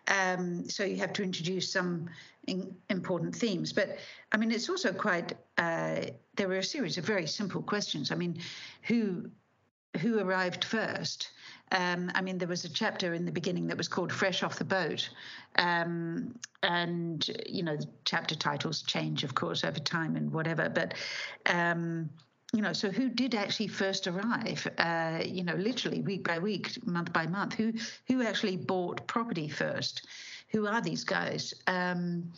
Um, 0.09 0.69
so 0.69 0.85
you 0.85 0.97
have 0.97 1.13
to 1.15 1.23
introduce 1.23 1.71
some 1.71 2.09
in, 2.47 2.75
important 2.89 3.37
themes. 3.37 3.73
But 3.73 3.99
I 4.33 4.39
mean, 4.39 4.51
it's 4.51 4.69
also 4.69 4.93
quite, 4.93 5.35
uh, 5.59 6.01
there 6.37 6.49
were 6.49 6.59
a 6.59 6.65
series 6.65 6.99
of 6.99 7.05
very 7.05 7.27
simple 7.27 7.63
questions. 7.63 8.11
I 8.11 8.15
mean, 8.15 8.39
who 8.83 9.31
who 10.01 10.19
arrived 10.19 10.65
first? 10.65 11.31
Um, 11.73 12.11
I 12.15 12.21
mean, 12.23 12.39
there 12.39 12.49
was 12.49 12.65
a 12.65 12.69
chapter 12.69 13.15
in 13.15 13.25
the 13.25 13.33
beginning 13.33 13.67
that 13.67 13.77
was 13.77 13.89
called 13.89 14.13
Fresh 14.13 14.43
Off 14.43 14.59
the 14.59 14.65
Boat. 14.65 15.11
Um, 15.57 16.39
and, 16.63 17.29
you 17.47 17.63
know, 17.63 17.77
chapter 18.05 18.35
titles 18.35 18.83
change, 18.83 19.25
of 19.25 19.35
course, 19.35 19.65
over 19.65 19.79
time 19.79 20.17
and 20.17 20.33
whatever. 20.33 20.69
But, 20.69 20.95
um, 21.47 22.11
you 22.55 22.63
know, 22.63 22.73
so 22.73 22.91
who 22.91 23.11
did 23.11 23.35
actually 23.35 23.69
first 23.69 24.07
arrive? 24.07 24.67
Uh, 24.79 25.21
you 25.25 25.45
know, 25.45 25.55
literally 25.55 26.01
week 26.01 26.25
by 26.25 26.39
week, 26.39 26.85
month 26.87 27.13
by 27.13 27.27
month. 27.27 27.55
Who 27.55 27.75
who 28.07 28.23
actually 28.23 28.57
bought 28.57 29.07
property 29.07 29.49
first? 29.49 30.07
Who 30.49 30.67
are 30.67 30.81
these 30.81 31.05
guys? 31.05 31.53
Um, 31.67 32.33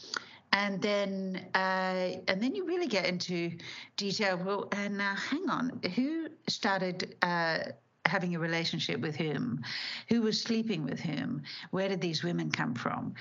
and 0.53 0.83
then 0.83 1.47
uh, 1.55 2.19
and 2.27 2.43
then 2.43 2.57
you 2.57 2.67
really 2.67 2.89
get 2.89 3.07
into 3.07 3.53
detail. 3.97 4.37
Well, 4.37 4.69
and 4.73 4.99
now 4.99 5.15
hang 5.15 5.49
on, 5.49 5.81
who 5.95 6.27
started? 6.49 7.15
Uh, 7.23 7.59
having 8.07 8.35
a 8.35 8.39
relationship 8.39 9.01
with 9.01 9.17
whom, 9.17 9.63
who 10.09 10.23
was 10.23 10.41
sleeping 10.41 10.85
with 10.85 11.01
whom, 11.01 11.43
where 11.71 11.89
did 11.89 12.01
these 12.01 12.23
women 12.23 12.51
come 12.51 12.75
from, 12.75 13.15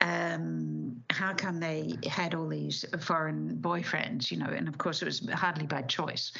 um, 0.00 1.02
how 1.10 1.32
come 1.32 1.60
they 1.60 1.96
had 2.06 2.34
all 2.34 2.48
these 2.48 2.84
foreign 3.00 3.56
boyfriends, 3.60 4.30
you 4.30 4.36
know, 4.36 4.46
and 4.46 4.68
of 4.68 4.76
course 4.78 5.02
it 5.02 5.06
was 5.06 5.28
hardly 5.30 5.66
by 5.66 5.82
choice. 5.82 6.32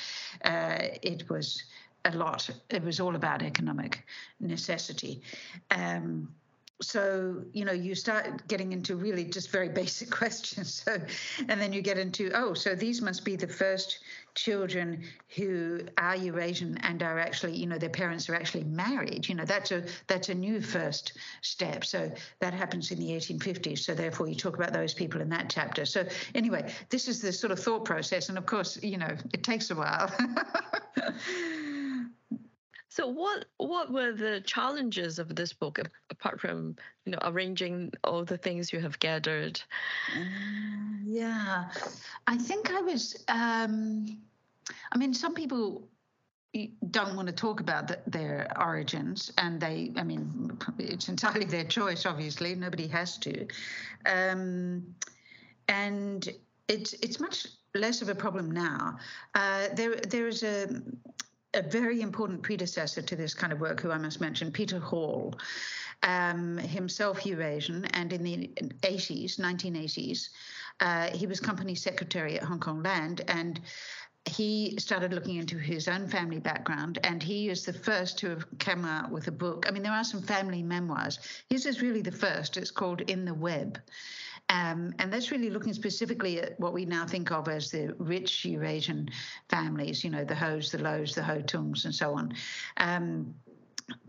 Uh, 0.45 0.79
it 1.03 1.29
was 1.31 1.63
a 2.05 2.13
lot. 2.17 2.49
It 2.71 2.83
was 2.83 3.01
all 3.01 3.17
about 3.17 3.43
economic 3.43 4.05
necessity. 4.41 5.23
Um, 5.71 6.29
so 6.83 7.43
you 7.53 7.65
know 7.65 7.73
you 7.73 7.95
start 7.95 8.47
getting 8.49 8.73
into 8.73 8.97
really 8.97 9.25
just 9.25 9.51
very 9.51 9.69
basic 9.83 10.11
questions 10.11 10.83
so 10.85 10.99
and 11.49 11.61
then 11.61 11.73
you 11.73 11.81
get 11.81 11.99
into 11.99 12.31
oh 12.35 12.53
so 12.53 12.75
these 12.75 13.01
must 13.01 13.25
be 13.25 13.37
the 13.37 13.47
first 13.47 14.01
children 14.35 15.05
who 15.37 15.81
are 15.99 16.17
eurasian 16.17 16.77
and 16.79 17.03
are 17.03 17.19
actually 17.19 17.57
you 17.57 17.67
know 17.67 17.79
their 17.79 17.89
parents 17.89 18.29
are 18.29 18.35
actually 18.35 18.65
married. 18.65 19.29
You 19.29 19.35
know 19.35 19.45
that's 19.45 19.71
a 19.71 19.85
that's 20.07 20.29
a 20.29 20.35
new 20.35 20.61
first 20.61 21.19
step. 21.43 21.85
So 21.85 22.11
that 22.41 22.53
happens 22.53 22.91
in 22.91 22.99
the 22.99 23.11
1850s 23.11 23.79
so 23.79 23.95
therefore 23.95 24.29
you 24.29 24.35
talk 24.35 24.57
about 24.57 24.73
those 24.73 24.95
people 24.95 25.21
in 25.21 25.29
that 25.31 25.51
chapter. 25.51 25.85
So 25.85 26.07
anyway 26.35 26.73
this 26.91 27.09
is 27.09 27.21
the 27.21 27.33
sort 27.33 27.53
of 27.53 27.59
thought 27.61 27.85
process. 27.85 28.29
And 28.29 28.39
of 28.39 28.47
course 28.47 28.83
you 28.83 28.99
know 28.99 29.17
it 29.33 29.43
takes 29.43 29.71
a 29.71 29.75
while 29.75 30.13
So 32.95 33.09
what 33.09 33.47
what 33.57 33.91
were 33.91 34.13
the 34.13 34.41
challenges 34.43 35.19
of 35.19 35.35
this 35.35 35.53
book 35.53 35.81
apart 36.11 36.41
from 36.41 36.77
you 37.05 37.11
know 37.11 37.19
arranging 37.23 37.93
all 38.05 38.25
the 38.25 38.39
things 38.39 38.73
you 38.73 38.79
have 38.79 39.01
gathered? 39.01 39.61
Uh, 40.17 41.03
yeah, 41.05 41.65
I 42.29 42.37
think 42.37 42.71
I 42.71 42.81
was. 42.83 43.25
Um, 43.27 44.19
I 44.93 44.97
mean, 44.97 45.13
some 45.13 45.35
people 45.35 45.89
don't 46.93 47.17
want 47.17 47.27
to 47.27 47.35
talk 47.35 47.59
about 47.59 47.89
the, 47.89 47.99
their 48.07 48.47
origins, 48.61 49.33
and 49.39 49.61
they. 49.61 49.91
I 49.97 50.05
mean, 50.05 50.57
it's 50.79 51.09
entirely 51.09 51.47
their 51.47 51.65
choice. 51.65 52.07
Obviously, 52.07 52.55
nobody 52.55 52.87
has 52.87 53.19
to, 53.19 53.45
um, 54.07 54.95
and 55.67 56.29
it's 56.69 56.93
it's 56.93 57.19
much 57.19 57.49
less 57.75 58.03
of 58.03 58.09
a 58.09 58.15
problem 58.15 58.53
now. 58.53 58.99
Uh, 59.35 59.67
there 59.75 59.97
there 59.97 60.29
is 60.29 60.45
a 60.45 60.81
a 61.55 61.63
very 61.63 62.01
important 62.01 62.43
predecessor 62.43 63.03
to 63.03 63.17
this 63.17 63.35
kind 63.35 63.53
of 63.53 63.61
work, 63.61 63.81
who 63.81 63.91
I 63.91 63.99
must 63.99 64.21
mention, 64.21 64.51
Peter 64.51 64.79
Hall, 64.79 65.35
um, 66.03 66.59
himself 66.59 67.25
Eurasian, 67.25 67.85
and 67.87 68.13
in 68.13 68.23
the 68.23 68.51
80s, 68.83 69.39
1980s, 69.39 70.29
uh, 70.81 71.11
he 71.11 71.27
was 71.27 71.41
company 71.41 71.75
secretary 71.75 72.37
at 72.37 72.45
Hong 72.45 72.61
Kong 72.61 72.83
Land, 72.83 73.23
and 73.29 73.61
he 74.27 74.75
started 74.79 75.13
looking 75.13 75.37
into 75.37 75.59
his 75.59 75.87
own 75.87 76.09
family 76.09 76.41
background, 76.41 76.99
and 77.05 77.23
he 77.23 77.51
is 77.51 77.65
the 77.65 77.73
first 77.73 78.19
to 78.19 78.31
have 78.31 78.47
come 78.59 78.85
out 78.85 79.11
with 79.11 79.29
a 79.29 79.33
book. 79.33 79.67
I 79.69 79.71
mean, 79.71 79.83
there 79.83 79.93
are 79.93 80.05
some 80.05 80.23
family 80.23 80.63
memoirs. 80.63 81.19
His 81.51 81.67
is 81.67 81.83
really 81.83 82.03
the 82.03 82.13
first. 82.13 82.57
It's 82.57 82.71
called 82.71 83.03
In 83.03 83.25
the 83.25 83.35
Web. 83.35 83.79
Um, 84.55 84.95
and 85.01 85.13
that's 85.13 85.33
really 85.33 85.51
looking 85.51 85.73
specifically 85.73 86.41
at 86.41 86.59
what 86.61 86.73
we 86.73 86.85
now 86.85 87.05
think 87.07 87.33
of 87.33 87.49
as 87.49 87.73
the 87.73 87.93
rich 87.99 88.45
Eurasian 88.45 89.09
families, 89.49 90.05
you 90.05 90.11
know, 90.11 90.25
the 90.25 90.35
Hos, 90.35 90.71
the 90.71 90.79
Lows, 90.79 91.13
the 91.13 91.25
Ho 91.25 91.43
Tungs, 91.43 91.87
and 91.87 91.95
so 91.95 92.15
on. 92.15 92.33
Um, 92.77 93.35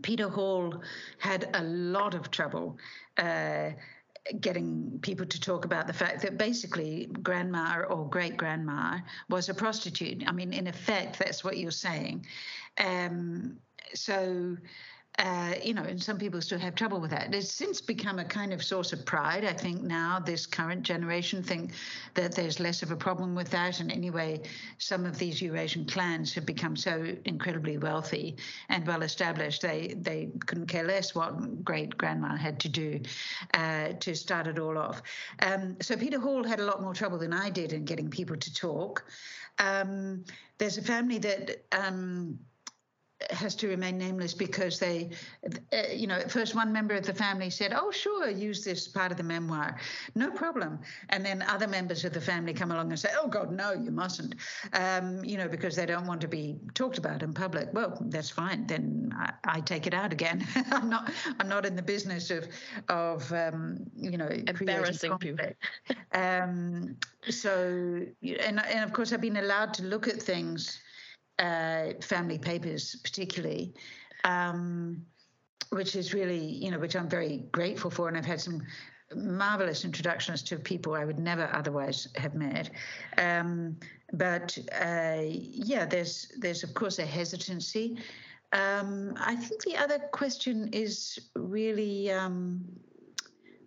Peter 0.02 0.28
Hall 0.28 0.82
had 1.18 1.50
a 1.54 1.64
lot 1.64 2.14
of 2.14 2.30
trouble. 2.30 2.78
Uh, 3.18 3.70
getting 4.40 4.98
people 5.02 5.24
to 5.24 5.40
talk 5.40 5.64
about 5.64 5.86
the 5.86 5.92
fact 5.92 6.20
that 6.22 6.36
basically 6.36 7.06
grandma 7.22 7.82
or 7.88 8.08
great 8.08 8.36
grandma 8.36 8.98
was 9.28 9.48
a 9.48 9.54
prostitute. 9.54 10.24
I 10.26 10.32
mean, 10.32 10.52
in 10.52 10.66
effect, 10.66 11.18
that's 11.18 11.44
what 11.44 11.58
you're 11.58 11.70
saying. 11.70 12.26
Um, 12.78 13.56
so 13.94 14.56
uh, 15.18 15.54
you 15.62 15.72
know, 15.72 15.82
and 15.82 16.02
some 16.02 16.18
people 16.18 16.42
still 16.42 16.58
have 16.58 16.74
trouble 16.74 17.00
with 17.00 17.10
that. 17.10 17.34
It's 17.34 17.50
since 17.50 17.80
become 17.80 18.18
a 18.18 18.24
kind 18.24 18.52
of 18.52 18.62
source 18.62 18.92
of 18.92 19.06
pride. 19.06 19.44
I 19.44 19.54
think 19.54 19.82
now 19.82 20.18
this 20.18 20.44
current 20.44 20.82
generation 20.82 21.42
think 21.42 21.72
that 22.14 22.32
there's 22.32 22.60
less 22.60 22.82
of 22.82 22.90
a 22.90 22.96
problem 22.96 23.34
with 23.34 23.50
that. 23.50 23.80
And 23.80 23.90
anyway, 23.90 24.42
some 24.76 25.06
of 25.06 25.18
these 25.18 25.40
Eurasian 25.40 25.86
clans 25.86 26.34
have 26.34 26.44
become 26.44 26.76
so 26.76 27.14
incredibly 27.24 27.78
wealthy 27.78 28.36
and 28.68 28.86
well 28.86 29.02
established. 29.02 29.62
They 29.62 29.94
they 30.02 30.28
couldn't 30.44 30.66
care 30.66 30.84
less 30.84 31.14
what 31.14 31.64
great 31.64 31.96
grandma 31.96 32.36
had 32.36 32.60
to 32.60 32.68
do 32.68 33.00
uh, 33.54 33.94
to 34.00 34.14
start 34.14 34.46
it 34.46 34.58
all 34.58 34.76
off. 34.76 35.00
Um, 35.40 35.76
so 35.80 35.96
Peter 35.96 36.20
Hall 36.20 36.44
had 36.44 36.60
a 36.60 36.64
lot 36.64 36.82
more 36.82 36.92
trouble 36.92 37.18
than 37.18 37.32
I 37.32 37.48
did 37.48 37.72
in 37.72 37.86
getting 37.86 38.10
people 38.10 38.36
to 38.36 38.52
talk. 38.52 39.04
Um, 39.58 40.24
there's 40.58 40.76
a 40.76 40.82
family 40.82 41.18
that. 41.18 41.64
Um, 41.72 42.38
has 43.30 43.54
to 43.56 43.68
remain 43.68 43.96
nameless 43.96 44.34
because 44.34 44.78
they, 44.78 45.10
uh, 45.72 45.92
you 45.92 46.06
know, 46.06 46.16
at 46.16 46.30
first 46.30 46.54
one 46.54 46.72
member 46.72 46.94
of 46.94 47.04
the 47.06 47.14
family 47.14 47.48
said, 47.48 47.72
"Oh, 47.74 47.90
sure, 47.90 48.28
use 48.28 48.62
this 48.62 48.86
part 48.86 49.10
of 49.10 49.16
the 49.16 49.22
memoir, 49.22 49.78
no 50.14 50.30
problem," 50.30 50.80
and 51.08 51.24
then 51.24 51.42
other 51.42 51.66
members 51.66 52.04
of 52.04 52.12
the 52.12 52.20
family 52.20 52.52
come 52.52 52.70
along 52.70 52.90
and 52.90 52.98
say, 52.98 53.10
"Oh 53.18 53.26
God, 53.26 53.52
no, 53.52 53.72
you 53.72 53.90
mustn't," 53.90 54.34
um, 54.74 55.24
you 55.24 55.38
know, 55.38 55.48
because 55.48 55.74
they 55.74 55.86
don't 55.86 56.06
want 56.06 56.20
to 56.22 56.28
be 56.28 56.58
talked 56.74 56.98
about 56.98 57.22
in 57.22 57.32
public. 57.32 57.68
Well, 57.72 57.96
that's 58.06 58.30
fine. 58.30 58.66
Then 58.66 59.14
I, 59.16 59.32
I 59.44 59.60
take 59.60 59.86
it 59.86 59.94
out 59.94 60.12
again. 60.12 60.46
I'm 60.70 60.90
not. 60.90 61.10
I'm 61.40 61.48
not 61.48 61.64
in 61.64 61.74
the 61.74 61.82
business 61.82 62.30
of 62.30 62.46
of 62.88 63.32
um, 63.32 63.78
you 63.96 64.18
know 64.18 64.28
embarrassing 64.28 65.16
people. 65.18 65.46
um, 66.12 66.96
so 67.30 68.04
and 68.22 68.60
and 68.60 68.84
of 68.84 68.92
course 68.92 69.12
I've 69.12 69.22
been 69.22 69.38
allowed 69.38 69.72
to 69.74 69.84
look 69.84 70.06
at 70.06 70.20
things 70.20 70.80
uh, 71.38 71.92
family 72.00 72.38
papers, 72.38 72.96
particularly, 73.02 73.74
um, 74.24 75.04
which 75.70 75.96
is 75.96 76.14
really, 76.14 76.38
you 76.38 76.70
know, 76.70 76.78
which 76.78 76.96
I'm 76.96 77.08
very 77.08 77.44
grateful 77.52 77.90
for. 77.90 78.08
And 78.08 78.16
I've 78.16 78.24
had 78.24 78.40
some 78.40 78.62
marvelous 79.14 79.84
introductions 79.84 80.42
to 80.42 80.56
people 80.58 80.94
I 80.94 81.04
would 81.04 81.18
never 81.18 81.48
otherwise 81.52 82.08
have 82.16 82.34
met. 82.34 82.70
Um, 83.18 83.76
but 84.12 84.56
uh, 84.80 85.22
yeah, 85.22 85.84
there's 85.84 86.32
there's 86.38 86.62
of 86.62 86.74
course 86.74 86.98
a 86.98 87.06
hesitancy. 87.06 87.98
Um, 88.52 89.14
I 89.18 89.34
think 89.36 89.62
the 89.62 89.76
other 89.76 89.98
question 90.12 90.68
is 90.72 91.18
really 91.34 92.10
um, 92.10 92.64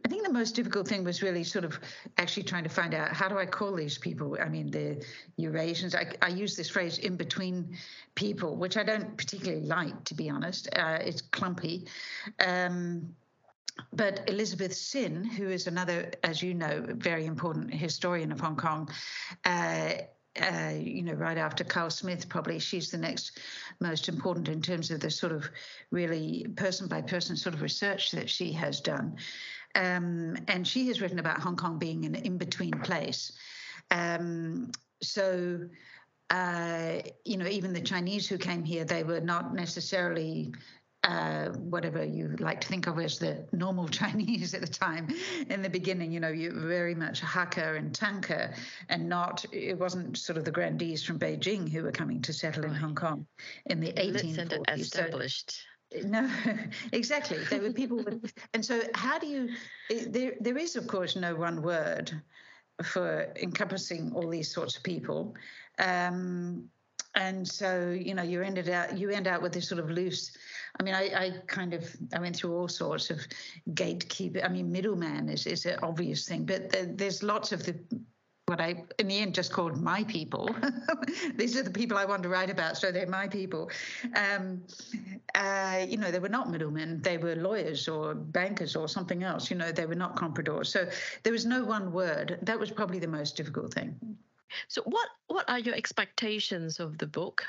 I 0.10 0.12
think 0.12 0.26
the 0.26 0.34
most 0.34 0.56
difficult 0.56 0.88
thing 0.88 1.04
was 1.04 1.22
really 1.22 1.44
sort 1.44 1.64
of 1.64 1.80
actually 2.18 2.42
trying 2.42 2.64
to 2.64 2.70
find 2.70 2.96
out 2.96 3.14
how 3.14 3.28
do 3.28 3.38
I 3.38 3.46
call 3.46 3.76
these 3.76 4.00
people? 4.00 4.36
I 4.42 4.50
mean, 4.50 4.72
the 4.72 5.06
Eurasians. 5.38 5.94
I, 5.94 6.12
I 6.26 6.30
use 6.30 6.56
this 6.56 6.68
phrase 6.68 6.98
in 6.98 7.16
between 7.16 7.78
people, 8.16 8.56
which 8.56 8.76
I 8.76 8.82
don't 8.82 9.16
particularly 9.16 9.68
like, 9.68 10.04
to 10.06 10.16
be 10.16 10.28
honest. 10.28 10.68
Uh, 10.76 10.98
it's 11.00 11.22
clumpy. 11.22 11.86
Um, 12.44 13.14
but 13.94 14.28
Elizabeth 14.28 14.74
Sin, 14.74 15.24
who 15.24 15.48
is 15.48 15.68
another, 15.68 16.12
as 16.24 16.42
you 16.42 16.56
know, 16.56 16.88
very 16.88 17.28
important 17.28 17.72
historian 17.72 18.32
of 18.32 18.40
Hong 18.40 18.56
Kong, 18.56 18.90
uh, 19.46 19.92
uh, 20.42 20.74
you 20.76 21.04
know, 21.04 21.14
right 21.14 21.38
after 21.38 21.64
Carl 21.64 21.92
Smith, 21.92 22.30
probably 22.30 22.58
she's 22.58 22.90
the 22.90 22.98
next 22.98 23.40
most 23.80 24.10
important 24.10 24.48
in 24.48 24.62
terms 24.62 24.90
of 24.90 25.02
the 25.02 25.12
sort 25.12 25.34
of 25.34 25.48
really 25.92 26.48
person 26.56 26.88
by 26.88 27.02
person 27.02 27.36
sort 27.36 27.54
of 27.54 27.62
research 27.62 28.10
that 28.12 28.28
she 28.28 28.52
has 28.54 28.82
done. 28.82 29.18
Um, 29.76 30.38
and 30.48 30.68
she 30.68 30.88
has 30.88 31.02
written 31.02 31.20
about 31.20 31.40
Hong 31.40 31.56
Kong 31.56 31.78
being 31.78 32.06
an 32.06 32.16
in 32.16 32.38
between 32.38 32.72
place. 32.80 33.32
Um, 33.92 34.72
so, 35.02 35.68
uh, 36.30 37.00
you 37.26 37.38
know, 37.38 37.48
even 37.48 37.74
the 37.74 37.82
Chinese 37.82 38.28
who 38.28 38.38
came 38.38 38.64
here, 38.64 38.84
they 38.84 39.04
were 39.04 39.22
not 39.22 39.54
necessarily 39.54 40.52
uh, 41.04 41.50
whatever 41.50 42.04
you 42.04 42.36
like 42.40 42.60
to 42.62 42.68
think 42.68 42.88
of 42.88 43.00
as 43.00 43.20
the 43.20 43.46
normal 43.52 43.88
Chinese 44.00 44.54
at 44.54 44.62
the 44.62 44.68
time. 44.68 45.08
In 45.50 45.62
the 45.62 45.70
beginning, 45.70 46.12
you 46.12 46.20
know, 46.20 46.30
you 46.30 46.54
were 46.54 46.68
very 46.68 46.96
much 46.96 47.22
Hakka 47.22 47.78
and 47.78 47.94
Tanka, 47.94 48.54
and 48.90 49.08
not 49.08 49.46
it 49.52 49.78
wasn't 49.78 50.18
sort 50.18 50.38
of 50.38 50.46
the 50.46 50.52
grandees 50.52 51.04
from 51.04 51.18
Beijing 51.18 51.70
who 51.70 51.84
were 51.84 51.92
coming 51.92 52.22
to 52.24 52.34
settle 52.34 52.66
in 52.66 52.76
Hong 52.76 52.96
Kong 52.96 53.26
in 53.68 53.80
the 53.80 53.94
1840s. 53.94 54.80
Established. 54.80 55.52
So, 55.52 55.62
no, 56.06 56.30
exactly. 56.94 57.38
There 57.50 57.62
were 57.62 57.72
people 57.72 57.98
with, 57.98 58.34
and 58.54 58.64
so 58.64 58.82
how 58.94 59.18
do 59.18 59.28
you? 59.28 59.50
There, 60.08 60.34
there 60.40 60.58
is 60.58 60.76
of 60.76 60.88
course 60.88 61.16
no 61.16 61.36
one 61.36 61.62
word 61.62 62.12
for 62.84 63.34
encompassing 63.42 64.12
all 64.14 64.30
these 64.30 64.54
sorts 64.54 64.78
of 64.78 64.84
people, 64.84 65.34
um, 65.80 66.70
and 67.16 67.48
so 67.48 67.90
you 67.90 68.14
know 68.14 68.22
you 68.22 68.42
ended 68.44 68.70
out 68.70 68.98
you 68.98 69.10
end 69.10 69.28
out 69.28 69.42
with 69.42 69.52
this 69.52 69.68
sort 69.68 69.80
of 69.80 69.90
loose. 69.90 70.38
I 70.80 70.84
mean, 70.84 70.94
I, 70.94 71.06
I 71.08 71.34
kind 71.48 71.74
of 71.74 71.96
I 72.14 72.20
went 72.20 72.36
through 72.36 72.56
all 72.56 72.68
sorts 72.68 73.10
of 73.10 73.20
gatekeeper. 73.74 74.42
I 74.44 74.50
mean, 74.50 74.72
middleman 74.72 75.28
is 75.28 75.48
is 75.48 75.66
an 75.66 75.80
obvious 75.82 76.28
thing, 76.28 76.46
but 76.46 76.76
there's 76.98 77.24
lots 77.24 77.52
of 77.52 77.66
the 77.66 77.76
what 78.50 78.60
I, 78.60 78.84
in 78.98 79.08
the 79.08 79.20
end, 79.20 79.36
just 79.36 79.54
called 79.54 79.80
my 79.80 80.04
people. 80.06 80.50
These 81.36 81.56
are 81.56 81.64
the 81.64 81.70
people 81.70 81.98
I 81.98 82.06
want 82.06 82.24
to 82.24 82.30
write 82.30 82.50
about, 82.50 82.78
so 82.78 82.92
they're 82.92 83.06
my 83.08 83.28
people. 83.28 83.70
Um, 84.16 84.64
uh, 85.36 85.86
you 85.88 85.98
know, 85.98 86.10
they 86.10 86.20
were 86.20 86.30
not 86.30 86.50
middlemen; 86.50 87.02
they 87.02 87.18
were 87.18 87.36
lawyers 87.36 87.88
or 87.88 88.16
bankers 88.16 88.76
or 88.76 88.90
something 88.90 89.24
else. 89.24 89.52
You 89.52 89.58
know, 89.58 89.72
they 89.72 89.86
were 89.86 89.96
not 89.96 90.16
compradors. 90.16 90.66
So 90.66 90.90
there 91.24 91.32
was 91.32 91.46
no 91.46 91.64
one 91.64 91.94
word. 91.94 92.40
That 92.42 92.60
was 92.60 92.72
probably 92.72 93.00
the 93.00 93.08
most 93.08 93.38
difficult 93.38 93.74
thing. 93.74 93.96
So, 94.68 94.82
what 94.84 95.10
what 95.28 95.48
are 95.48 95.60
your 95.60 95.76
expectations 95.76 96.80
of 96.80 96.98
the 96.98 97.08
book? 97.08 97.46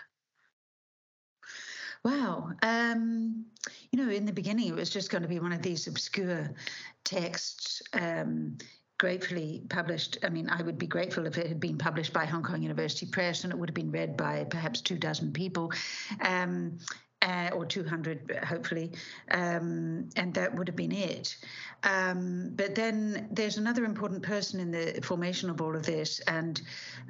Wow. 2.05 2.53
Um, 2.63 3.45
you 3.91 4.03
know, 4.03 4.11
in 4.11 4.25
the 4.25 4.33
beginning, 4.33 4.69
it 4.69 4.75
was 4.75 4.91
just 4.91 5.11
going 5.11 5.23
to 5.23 5.29
be 5.29 5.39
one 5.39 5.53
of 5.53 5.63
these 5.63 5.87
obscure 5.87 6.51
texts. 7.05 7.83
Um, 7.93 8.57
gratefully 9.01 9.63
published. 9.71 10.19
I 10.23 10.29
mean, 10.29 10.51
I 10.51 10.61
would 10.61 10.79
be 10.79 10.87
grateful 10.87 11.27
if 11.27 11.39
it 11.39 11.47
had 11.47 11.59
been 11.59 11.79
published 11.79 12.13
by 12.13 12.27
Hong 12.27 12.43
Kong 12.43 12.63
University 12.63 13.07
Press 13.07 13.45
and 13.45 13.53
it 13.53 13.59
would 13.59 13.71
have 13.71 13.75
been 13.75 13.91
read 13.91 14.15
by 14.15 14.45
perhaps 14.45 14.83
two 14.83 14.99
dozen 14.99 15.33
people. 15.33 15.73
Um, 16.21 16.79
uh, 17.23 17.51
or 17.53 17.67
200, 17.67 18.41
hopefully, 18.45 18.91
um, 19.31 20.09
and 20.17 20.33
that 20.33 20.55
would 20.55 20.67
have 20.67 20.77
been 20.77 20.91
it. 20.91 21.37
Um, 21.83 22.53
but 22.57 22.75
then 22.75 23.29
there's 23.31 23.59
another 23.59 23.85
important 23.85 24.23
person 24.23 24.59
in 24.59 24.71
the 24.71 25.01
formation 25.03 25.51
of 25.51 25.61
all 25.61 25.77
of 25.77 25.85
this, 25.85 26.21
and 26.21 26.63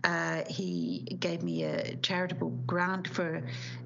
uh, 0.03 0.43
he 0.49 1.17
gave 1.21 1.45
me 1.45 1.63
a 1.63 1.95
charitable 1.99 2.51
grant 2.67 3.07
for 3.07 3.41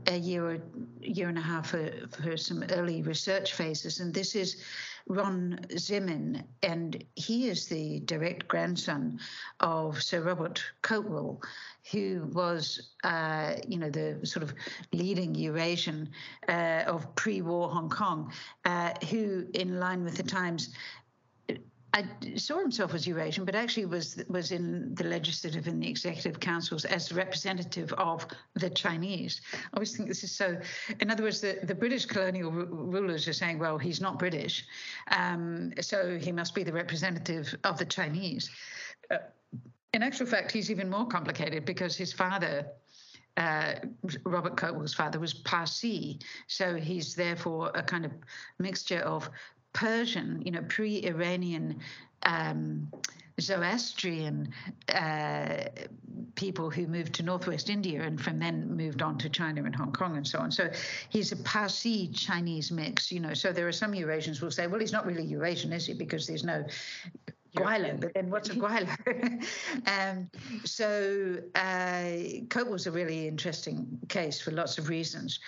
a 0.06 0.16
year 0.16 0.52
or 0.52 0.58
year 1.02 1.28
and 1.28 1.36
a 1.36 1.42
half 1.42 1.66
for, 1.66 1.90
for 2.08 2.38
some 2.38 2.64
early 2.70 3.02
research 3.02 3.52
phases, 3.52 4.00
and 4.00 4.14
this 4.14 4.34
is 4.34 4.62
Ron 5.06 5.60
Zimmern, 5.76 6.44
and 6.62 7.04
he 7.14 7.48
is 7.48 7.66
the 7.66 8.00
direct 8.00 8.48
grandson 8.48 9.20
of 9.60 10.02
Sir 10.02 10.22
Robert 10.22 10.64
Kotewall, 10.82 11.42
who 11.92 12.30
was, 12.32 12.92
uh, 13.04 13.56
you 13.68 13.78
know, 13.78 13.90
the 13.90 14.18
sort 14.24 14.42
of 14.42 14.54
leading 14.92 15.34
Eurasian 15.34 16.08
uh, 16.48 16.84
of 16.86 17.14
pre-war 17.16 17.68
Hong 17.68 17.90
Kong, 17.90 18.32
uh, 18.64 18.92
who, 19.10 19.46
in 19.52 19.78
line 19.78 20.04
with 20.04 20.16
the 20.16 20.22
times, 20.22 20.70
I 21.94 22.04
saw 22.36 22.58
himself 22.58 22.92
as 22.92 23.06
Eurasian, 23.06 23.44
but 23.44 23.54
actually 23.54 23.86
was 23.86 24.20
was 24.28 24.50
in 24.50 24.96
the 24.96 25.04
legislative 25.04 25.68
and 25.68 25.80
the 25.80 25.88
executive 25.88 26.40
councils 26.40 26.84
as 26.84 27.08
the 27.08 27.14
representative 27.14 27.92
of 27.92 28.26
the 28.54 28.68
Chinese. 28.68 29.40
I 29.54 29.76
always 29.76 29.96
think 29.96 30.08
this 30.08 30.24
is 30.24 30.32
so. 30.32 30.60
In 30.98 31.08
other 31.08 31.22
words, 31.22 31.40
the, 31.40 31.60
the 31.62 31.74
British 31.74 32.04
colonial 32.06 32.50
r- 32.50 32.66
rulers 32.66 33.28
are 33.28 33.32
saying, 33.32 33.60
well, 33.60 33.78
he's 33.78 34.00
not 34.00 34.18
British, 34.18 34.66
um, 35.12 35.72
so 35.80 36.18
he 36.18 36.32
must 36.32 36.52
be 36.52 36.64
the 36.64 36.72
representative 36.72 37.54
of 37.62 37.78
the 37.78 37.86
Chinese. 37.86 38.50
Uh, 39.08 39.18
in 39.92 40.02
actual 40.02 40.26
fact, 40.26 40.50
he's 40.50 40.72
even 40.72 40.90
more 40.90 41.06
complicated 41.06 41.64
because 41.64 41.96
his 41.96 42.12
father. 42.12 42.66
Uh, 43.36 43.74
Robert 44.22 44.56
Kotewall's 44.56 44.94
father 44.94 45.18
was 45.18 45.34
Parsi, 45.34 46.20
so 46.46 46.76
he's 46.76 47.16
therefore 47.16 47.72
a 47.74 47.82
kind 47.82 48.04
of 48.04 48.12
mixture 48.60 49.00
of 49.00 49.28
Persian, 49.74 50.40
you 50.44 50.50
know, 50.50 50.62
pre-Iranian, 50.68 51.80
um, 52.22 52.88
Zoroastrian 53.40 54.48
uh, 54.94 55.64
people 56.36 56.70
who 56.70 56.86
moved 56.86 57.14
to 57.14 57.22
northwest 57.22 57.68
India 57.68 58.02
and 58.02 58.20
from 58.20 58.38
then 58.38 58.76
moved 58.76 59.02
on 59.02 59.18
to 59.18 59.28
China 59.28 59.64
and 59.64 59.74
Hong 59.74 59.92
Kong 59.92 60.16
and 60.16 60.26
so 60.26 60.38
on. 60.38 60.52
So 60.52 60.70
he's 61.08 61.32
a 61.32 61.36
Parsi 61.36 62.08
Chinese 62.08 62.70
mix, 62.70 63.10
you 63.10 63.20
know. 63.20 63.34
So 63.34 63.52
there 63.52 63.66
are 63.66 63.72
some 63.72 63.92
Eurasians 63.92 64.40
will 64.40 64.52
say, 64.52 64.66
well, 64.68 64.80
he's 64.80 64.92
not 64.92 65.04
really 65.04 65.24
Eurasian, 65.24 65.72
is 65.72 65.86
he? 65.86 65.94
Because 65.94 66.26
there's 66.26 66.44
no 66.44 66.64
Gweilo, 67.54 68.00
but 68.00 68.14
then 68.14 68.30
what's 68.30 68.50
a 68.50 68.54
Gweilo? 68.54 68.88
um, 69.86 70.30
so 70.64 71.38
uh, 71.54 72.64
was 72.68 72.86
a 72.86 72.90
really 72.90 73.28
interesting 73.28 73.98
case 74.08 74.40
for 74.40 74.50
lots 74.50 74.78
of 74.78 74.88
reasons. 74.88 75.38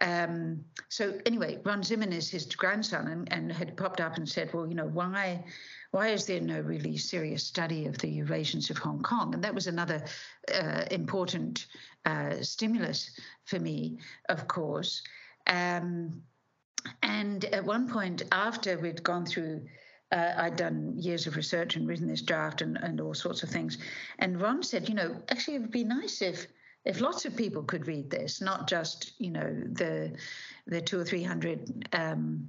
Um, 0.00 0.64
so 0.88 1.18
anyway, 1.24 1.58
Ron 1.64 1.82
Zimmern 1.82 2.12
is 2.12 2.28
his 2.28 2.46
grandson 2.46 3.08
and, 3.08 3.32
and 3.32 3.52
had 3.52 3.76
popped 3.76 4.00
up 4.00 4.16
and 4.16 4.28
said, 4.28 4.52
well, 4.52 4.66
you 4.66 4.74
know, 4.74 4.86
why 4.86 5.44
why 5.92 6.08
is 6.08 6.26
there 6.26 6.40
no 6.40 6.60
really 6.60 6.96
serious 6.98 7.42
study 7.42 7.86
of 7.86 7.96
the 7.98 8.20
Eurasians 8.20 8.70
of 8.70 8.76
Hong 8.76 9.02
Kong? 9.02 9.32
And 9.32 9.42
that 9.42 9.54
was 9.54 9.66
another 9.66 10.04
uh, 10.52 10.84
important 10.90 11.66
uh, 12.04 12.42
stimulus 12.42 13.10
for 13.44 13.58
me, 13.58 13.98
of 14.28 14.46
course. 14.46 15.02
Um, 15.46 16.22
and 17.02 17.44
at 17.46 17.64
one 17.64 17.88
point, 17.88 18.22
after 18.30 18.78
we'd 18.78 19.02
gone 19.02 19.24
through 19.24 19.62
uh, 20.12 20.34
I'd 20.36 20.56
done 20.56 20.94
years 20.96 21.26
of 21.26 21.36
research 21.36 21.76
and 21.76 21.88
written 21.88 22.08
this 22.08 22.22
draft 22.22 22.62
and, 22.62 22.76
and 22.76 23.00
all 23.00 23.14
sorts 23.14 23.42
of 23.42 23.48
things. 23.48 23.78
And 24.18 24.40
Ron 24.40 24.62
said, 24.62 24.88
you 24.88 24.94
know, 24.94 25.16
actually, 25.30 25.56
it 25.56 25.60
would 25.60 25.70
be 25.70 25.84
nice 25.84 26.22
if 26.22 26.46
if 26.84 27.00
lots 27.00 27.24
of 27.24 27.34
people 27.36 27.64
could 27.64 27.88
read 27.88 28.10
this, 28.10 28.40
not 28.40 28.68
just 28.68 29.12
you 29.18 29.30
know 29.30 29.62
the 29.72 30.16
the 30.66 30.80
two 30.80 31.00
or 31.00 31.04
three 31.04 31.22
hundred 31.22 31.88
um, 31.92 32.48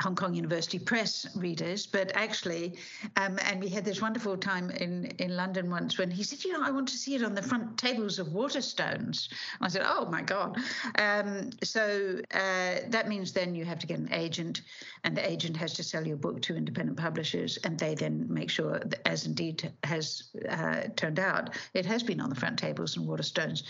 Hong 0.00 0.14
Kong 0.14 0.34
University 0.34 0.78
Press 0.78 1.26
readers, 1.34 1.86
but 1.86 2.12
actually, 2.14 2.78
um, 3.16 3.38
and 3.44 3.62
we 3.62 3.68
had 3.68 3.84
this 3.84 4.02
wonderful 4.02 4.36
time 4.36 4.70
in, 4.70 5.06
in 5.18 5.34
London 5.34 5.70
once 5.70 5.96
when 5.96 6.10
he 6.10 6.22
said, 6.22 6.44
You 6.44 6.52
know, 6.52 6.62
I 6.62 6.70
want 6.70 6.88
to 6.88 6.96
see 6.96 7.14
it 7.14 7.22
on 7.22 7.34
the 7.34 7.42
front 7.42 7.78
tables 7.78 8.18
of 8.18 8.28
Waterstones. 8.28 9.28
I 9.60 9.68
said, 9.68 9.82
Oh 9.84 10.04
my 10.06 10.20
God. 10.20 10.58
Um, 10.98 11.50
so 11.62 12.20
uh, 12.34 12.74
that 12.88 13.08
means 13.08 13.32
then 13.32 13.54
you 13.54 13.64
have 13.64 13.78
to 13.78 13.86
get 13.86 13.98
an 13.98 14.12
agent, 14.12 14.62
and 15.04 15.16
the 15.16 15.26
agent 15.26 15.56
has 15.56 15.72
to 15.74 15.82
sell 15.82 16.06
your 16.06 16.18
book 16.18 16.42
to 16.42 16.56
independent 16.56 16.98
publishers, 16.98 17.56
and 17.64 17.78
they 17.78 17.94
then 17.94 18.26
make 18.28 18.50
sure, 18.50 18.78
that, 18.80 19.00
as 19.08 19.24
indeed 19.24 19.72
has 19.82 20.24
uh, 20.50 20.82
turned 20.96 21.18
out, 21.18 21.50
it 21.72 21.86
has 21.86 22.02
been 22.02 22.20
on 22.20 22.28
the 22.28 22.36
front 22.36 22.58
tables 22.58 22.98
and 22.98 23.06
Waterstones. 23.08 23.62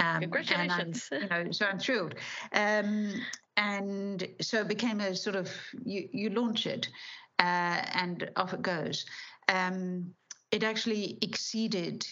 Um, 0.00 0.20
Congratulations. 0.22 1.08
you 1.12 1.28
know, 1.28 1.50
so 1.50 1.66
I'm 1.66 1.78
thrilled. 1.78 2.14
Um, 2.52 3.12
and 3.56 4.26
so 4.40 4.60
it 4.60 4.68
became 4.68 5.00
a 5.00 5.14
sort 5.14 5.36
of 5.36 5.50
you 5.84 6.08
you 6.12 6.30
launch 6.30 6.66
it 6.66 6.88
uh, 7.38 7.82
and 7.94 8.30
off 8.36 8.54
it 8.54 8.62
goes. 8.62 9.06
Um, 9.48 10.14
it 10.50 10.62
actually 10.62 11.18
exceeded 11.22 12.06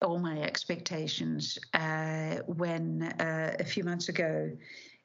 all 0.00 0.18
my 0.18 0.42
expectations 0.42 1.58
uh, 1.74 2.36
when 2.46 3.02
uh, 3.20 3.56
a 3.60 3.64
few 3.64 3.84
months 3.84 4.08
ago 4.08 4.50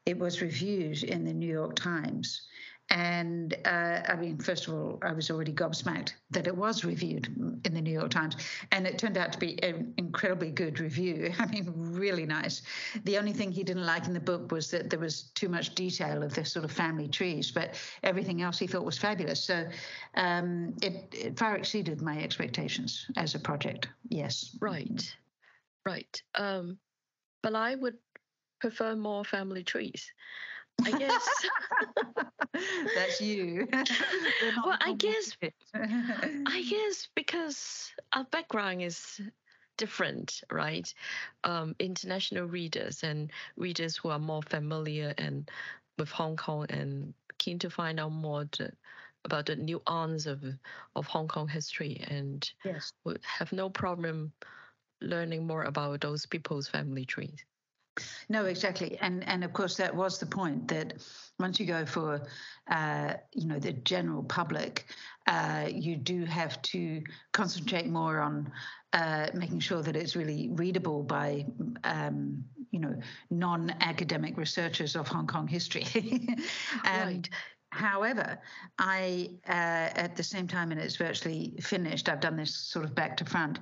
it 0.05 0.17
was 0.17 0.41
reviewed 0.41 1.03
in 1.03 1.23
the 1.23 1.33
New 1.33 1.51
York 1.51 1.75
Times 1.75 2.47
and 2.89 3.55
uh, 3.65 4.01
I 4.07 4.15
mean, 4.15 4.37
first 4.37 4.67
of 4.67 4.73
all, 4.73 4.97
I 5.01 5.11
was 5.11 5.29
already 5.29 5.51
gobsmacked 5.51 6.13
that 6.31 6.47
it 6.47 6.55
was 6.55 6.85
reviewed 6.85 7.27
in 7.65 7.73
the 7.73 7.81
New 7.81 7.91
York 7.91 8.11
Times, 8.11 8.37
and 8.71 8.87
it 8.87 8.97
turned 8.97 9.17
out 9.17 9.33
to 9.33 9.39
be 9.39 9.61
an 9.61 9.93
incredibly 9.97 10.51
good 10.51 10.79
review. 10.79 11.33
I 11.39 11.47
mean, 11.47 11.71
really 11.75 12.25
nice. 12.25 12.61
The 13.03 13.17
only 13.17 13.33
thing 13.33 13.51
he 13.51 13.63
didn't 13.63 13.85
like 13.85 14.07
in 14.07 14.13
the 14.13 14.21
book 14.21 14.51
was 14.51 14.71
that 14.71 14.89
there 14.89 14.99
was 14.99 15.23
too 15.35 15.49
much 15.49 15.75
detail 15.75 16.23
of 16.23 16.33
the 16.33 16.45
sort 16.45 16.63
of 16.63 16.71
family 16.71 17.09
trees, 17.09 17.51
but 17.51 17.75
everything 18.03 18.41
else 18.41 18.57
he 18.57 18.67
thought 18.67 18.85
was 18.85 18.97
fabulous. 18.97 19.43
So 19.43 19.67
um, 20.15 20.73
it, 20.81 21.13
it 21.13 21.37
far 21.37 21.57
exceeded 21.57 22.01
my 22.01 22.17
expectations 22.19 23.05
as 23.17 23.35
a 23.35 23.39
project. 23.39 23.89
Yes. 24.07 24.55
Right. 24.61 25.13
Right. 25.85 26.21
Um, 26.35 26.77
but 27.43 27.53
I 27.53 27.75
would 27.75 27.97
prefer 28.59 28.95
more 28.95 29.25
family 29.25 29.63
trees. 29.63 30.11
I 30.85 30.91
guess. 30.91 31.45
That's 32.95 33.21
you. 33.21 33.67
well, 34.65 34.77
I 34.81 34.93
guess. 34.93 35.37
I 35.73 36.63
guess 36.69 37.07
because 37.15 37.91
our 38.13 38.25
background 38.25 38.81
is 38.81 39.21
different, 39.77 40.41
right? 40.51 40.91
Um, 41.43 41.75
international 41.79 42.45
readers 42.45 43.03
and 43.03 43.31
readers 43.55 43.95
who 43.95 44.09
are 44.09 44.19
more 44.19 44.41
familiar 44.43 45.13
and 45.17 45.49
with 45.97 46.09
Hong 46.09 46.35
Kong 46.35 46.65
and 46.69 47.13
keen 47.37 47.59
to 47.59 47.69
find 47.69 47.99
out 47.99 48.11
more 48.11 48.45
to, 48.53 48.71
about 49.25 49.45
the 49.45 49.55
nuance 49.55 50.25
of 50.25 50.43
of 50.95 51.05
Hong 51.07 51.27
Kong 51.27 51.47
history 51.47 52.03
and 52.07 52.49
yes. 52.63 52.93
would 53.03 53.19
have 53.23 53.51
no 53.51 53.69
problem 53.69 54.31
learning 55.01 55.45
more 55.45 55.63
about 55.63 56.01
those 56.01 56.25
people's 56.25 56.67
family 56.67 57.05
trees. 57.05 57.43
No, 58.29 58.45
exactly, 58.45 58.97
and 59.01 59.27
and 59.27 59.43
of 59.43 59.53
course 59.53 59.77
that 59.77 59.95
was 59.95 60.19
the 60.19 60.25
point 60.25 60.67
that 60.69 60.93
once 61.39 61.59
you 61.59 61.65
go 61.65 61.85
for, 61.85 62.21
uh, 62.69 63.13
you 63.33 63.47
know, 63.47 63.59
the 63.59 63.73
general 63.73 64.23
public, 64.23 64.85
uh, 65.27 65.67
you 65.71 65.95
do 65.95 66.25
have 66.25 66.61
to 66.63 67.03
concentrate 67.31 67.87
more 67.87 68.19
on 68.19 68.51
uh, 68.93 69.27
making 69.33 69.59
sure 69.59 69.81
that 69.81 69.95
it's 69.95 70.15
really 70.15 70.49
readable 70.53 71.03
by, 71.03 71.45
um, 71.83 72.43
you 72.71 72.79
know, 72.79 72.95
non-academic 73.29 74.37
researchers 74.37 74.95
of 74.95 75.07
Hong 75.07 75.27
Kong 75.27 75.47
history. 75.47 75.85
right. 76.85 77.29
However, 77.69 78.39
I, 78.79 79.29
uh, 79.47 79.91
at 79.93 80.15
the 80.15 80.23
same 80.23 80.47
time, 80.47 80.71
and 80.71 80.79
it's 80.79 80.95
virtually 80.95 81.53
finished, 81.59 82.09
I've 82.09 82.21
done 82.21 82.37
this 82.37 82.55
sort 82.55 82.85
of 82.85 82.95
back 82.95 83.17
to 83.17 83.25
front. 83.25 83.59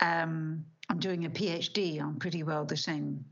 Um, 0.00 0.64
I'm 0.88 0.98
doing 0.98 1.24
a 1.24 1.30
PhD 1.30 2.00
on 2.00 2.16
pretty 2.16 2.42
well 2.42 2.64
the 2.64 2.76
same 2.76 3.24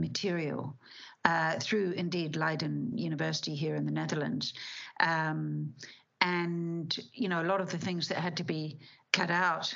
material 0.00 0.76
uh, 1.24 1.58
through 1.60 1.92
indeed 1.92 2.36
Leiden 2.36 2.96
University 2.96 3.54
here 3.54 3.76
in 3.76 3.86
the 3.86 3.92
Netherlands. 3.92 4.54
Um, 5.00 5.74
and, 6.20 6.96
you 7.12 7.28
know, 7.28 7.42
a 7.42 7.50
lot 7.50 7.60
of 7.60 7.70
the 7.70 7.78
things 7.78 8.08
that 8.08 8.18
had 8.18 8.36
to 8.36 8.44
be 8.44 8.78
cut 9.12 9.30
out 9.30 9.74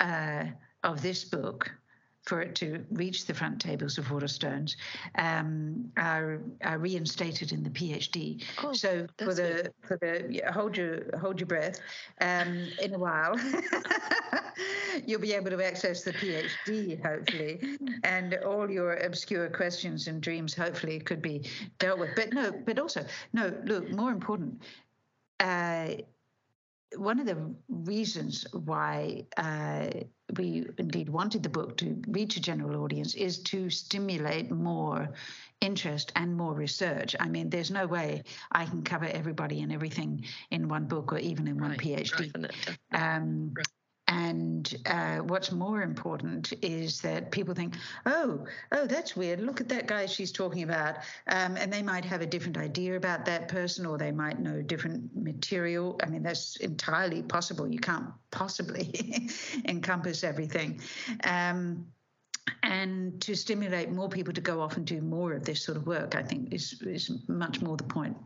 uh, 0.00 0.44
of 0.82 1.02
this 1.02 1.24
book 1.24 1.70
for 2.28 2.42
it 2.42 2.54
to 2.56 2.84
reach 2.90 3.24
the 3.24 3.32
front 3.32 3.58
tables 3.58 3.96
of 3.96 4.04
Waterstones 4.06 4.76
um, 5.16 5.90
are, 5.96 6.42
are 6.62 6.78
reinstated 6.78 7.52
in 7.52 7.62
the 7.62 7.70
PhD. 7.70 8.44
Oh, 8.62 8.74
so 8.74 9.06
for 9.16 9.32
the 9.32 9.42
good. 9.42 9.72
for 9.80 9.96
the 9.96 10.26
yeah, 10.28 10.52
hold 10.52 10.76
your 10.76 11.16
hold 11.18 11.40
your 11.40 11.46
breath. 11.46 11.80
Um, 12.20 12.68
in 12.82 12.94
a 12.94 12.98
while, 12.98 13.34
you'll 15.06 15.22
be 15.22 15.32
able 15.32 15.50
to 15.50 15.64
access 15.64 16.04
the 16.04 16.12
PhD 16.12 17.02
hopefully, 17.04 17.78
and 18.04 18.34
all 18.46 18.70
your 18.70 18.94
obscure 18.96 19.48
questions 19.48 20.06
and 20.06 20.20
dreams 20.20 20.54
hopefully 20.54 21.00
could 21.00 21.22
be 21.22 21.48
dealt 21.78 21.98
with. 21.98 22.10
But 22.14 22.34
no, 22.34 22.52
but 22.66 22.78
also 22.78 23.06
no. 23.32 23.54
Look, 23.64 23.90
more 23.90 24.10
important. 24.10 24.62
Uh, 25.40 25.94
one 26.96 27.20
of 27.20 27.26
the 27.26 27.54
reasons 27.68 28.46
why 28.52 29.26
uh, 29.36 29.88
we 30.36 30.66
indeed 30.78 31.08
wanted 31.08 31.42
the 31.42 31.48
book 31.48 31.76
to 31.78 32.02
reach 32.08 32.36
a 32.36 32.40
general 32.40 32.82
audience 32.82 33.14
is 33.14 33.38
to 33.44 33.70
stimulate 33.70 34.50
more 34.50 35.08
interest 35.60 36.12
and 36.16 36.36
more 36.36 36.54
research. 36.54 37.16
I 37.18 37.28
mean, 37.28 37.50
there's 37.50 37.70
no 37.70 37.86
way 37.86 38.22
I 38.52 38.64
can 38.66 38.82
cover 38.82 39.06
everybody 39.06 39.62
and 39.62 39.72
everything 39.72 40.24
in 40.50 40.68
one 40.68 40.84
book 40.86 41.12
or 41.12 41.18
even 41.18 41.48
in 41.48 41.58
one 41.58 41.70
Right, 41.70 41.78
PhD. 41.80 42.32
definitely. 42.32 42.76
Um, 42.92 43.54
and 44.08 44.74
uh, 44.86 45.18
what's 45.18 45.52
more 45.52 45.82
important 45.82 46.54
is 46.62 47.00
that 47.02 47.30
people 47.30 47.54
think, 47.54 47.74
oh, 48.06 48.46
oh, 48.72 48.86
that's 48.86 49.14
weird. 49.14 49.38
Look 49.38 49.60
at 49.60 49.68
that 49.68 49.86
guy 49.86 50.06
she's 50.06 50.32
talking 50.32 50.62
about. 50.62 50.96
Um, 51.26 51.56
and 51.56 51.70
they 51.70 51.82
might 51.82 52.06
have 52.06 52.22
a 52.22 52.26
different 52.26 52.56
idea 52.56 52.96
about 52.96 53.26
that 53.26 53.48
person 53.48 53.84
or 53.84 53.98
they 53.98 54.10
might 54.10 54.40
know 54.40 54.62
different 54.62 55.14
material. 55.14 56.00
I 56.02 56.06
mean, 56.06 56.22
that's 56.22 56.56
entirely 56.56 57.22
possible. 57.22 57.68
You 57.68 57.78
can't 57.78 58.06
possibly 58.30 59.28
encompass 59.66 60.24
everything. 60.24 60.80
Um, 61.24 61.86
and 62.62 63.20
to 63.20 63.34
stimulate 63.34 63.90
more 63.90 64.08
people 64.08 64.32
to 64.32 64.40
go 64.40 64.62
off 64.62 64.78
and 64.78 64.86
do 64.86 65.02
more 65.02 65.34
of 65.34 65.44
this 65.44 65.62
sort 65.62 65.76
of 65.76 65.86
work, 65.86 66.16
I 66.16 66.22
think 66.22 66.54
is, 66.54 66.80
is 66.80 67.10
much 67.28 67.60
more 67.60 67.76
the 67.76 67.84
point. 67.84 68.16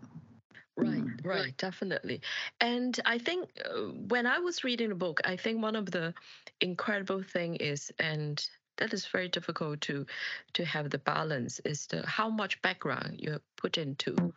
Right, 0.77 1.05
Mm. 1.05 1.25
right, 1.25 1.57
definitely. 1.59 2.23
And 2.61 2.99
I 3.05 3.19
think 3.19 3.51
uh, 3.65 3.93
when 4.09 4.27
I 4.27 4.39
was 4.39 4.65
reading 4.65 4.89
the 4.89 4.95
book, 4.95 5.21
I 5.25 5.37
think 5.37 5.63
one 5.63 5.77
of 5.77 5.91
the 5.91 6.15
incredible 6.61 7.23
thing 7.23 7.57
is, 7.57 7.93
and 7.99 8.43
that 8.79 8.93
is 8.95 9.07
very 9.07 9.29
difficult 9.29 9.81
to 9.83 10.07
to 10.55 10.65
have 10.65 10.89
the 10.89 10.99
balance, 10.99 11.61
is 11.65 11.87
the 11.87 12.07
how 12.07 12.31
much 12.31 12.61
background 12.63 13.21
you 13.21 13.39
put 13.57 13.77
into, 13.77 14.33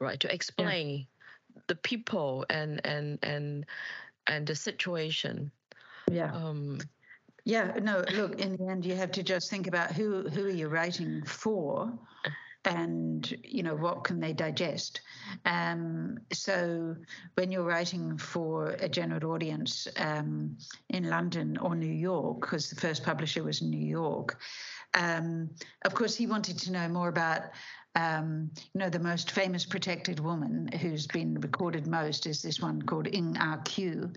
right, 0.00 0.18
to 0.20 0.32
explain 0.32 1.06
the 1.66 1.76
people 1.76 2.46
and 2.48 2.80
and 2.86 3.18
and 3.22 3.66
and 4.26 4.46
the 4.46 4.54
situation. 4.54 5.52
Yeah. 6.10 6.32
Um, 6.32 6.78
Yeah, 7.44 7.78
no, 7.82 8.04
look, 8.12 8.40
in 8.44 8.56
the 8.56 8.68
end 8.68 8.86
you 8.86 8.96
have 8.96 9.12
to 9.12 9.22
just 9.22 9.50
think 9.50 9.66
about 9.66 9.92
who 9.92 10.28
who 10.28 10.46
are 10.46 10.50
you 10.50 10.68
writing 10.68 11.22
for 11.24 11.92
and 12.64 13.34
you 13.42 13.62
know 13.62 13.74
what 13.74 14.04
can 14.04 14.20
they 14.20 14.32
digest 14.32 15.00
um, 15.46 16.18
so 16.32 16.94
when 17.34 17.50
you're 17.50 17.64
writing 17.64 18.18
for 18.18 18.76
a 18.80 18.88
general 18.88 19.32
audience 19.32 19.88
um, 19.96 20.56
in 20.90 21.08
london 21.08 21.56
or 21.58 21.74
new 21.74 21.86
york 21.86 22.40
because 22.40 22.68
the 22.68 22.80
first 22.80 23.04
publisher 23.04 23.42
was 23.42 23.62
in 23.62 23.70
new 23.70 23.78
york 23.78 24.38
um, 24.94 25.48
of 25.84 25.94
course 25.94 26.14
he 26.16 26.26
wanted 26.26 26.58
to 26.58 26.72
know 26.72 26.88
more 26.88 27.08
about 27.08 27.42
um, 27.96 28.50
you 28.72 28.78
know, 28.78 28.88
the 28.88 29.00
most 29.00 29.32
famous 29.32 29.66
protected 29.66 30.20
woman 30.20 30.68
who's 30.80 31.06
been 31.06 31.40
recorded 31.40 31.86
most 31.86 32.26
is 32.26 32.40
this 32.40 32.60
one 32.60 32.80
called 32.82 33.08
Ing 33.12 33.36
Ah 33.38 33.58
Q. 33.64 34.12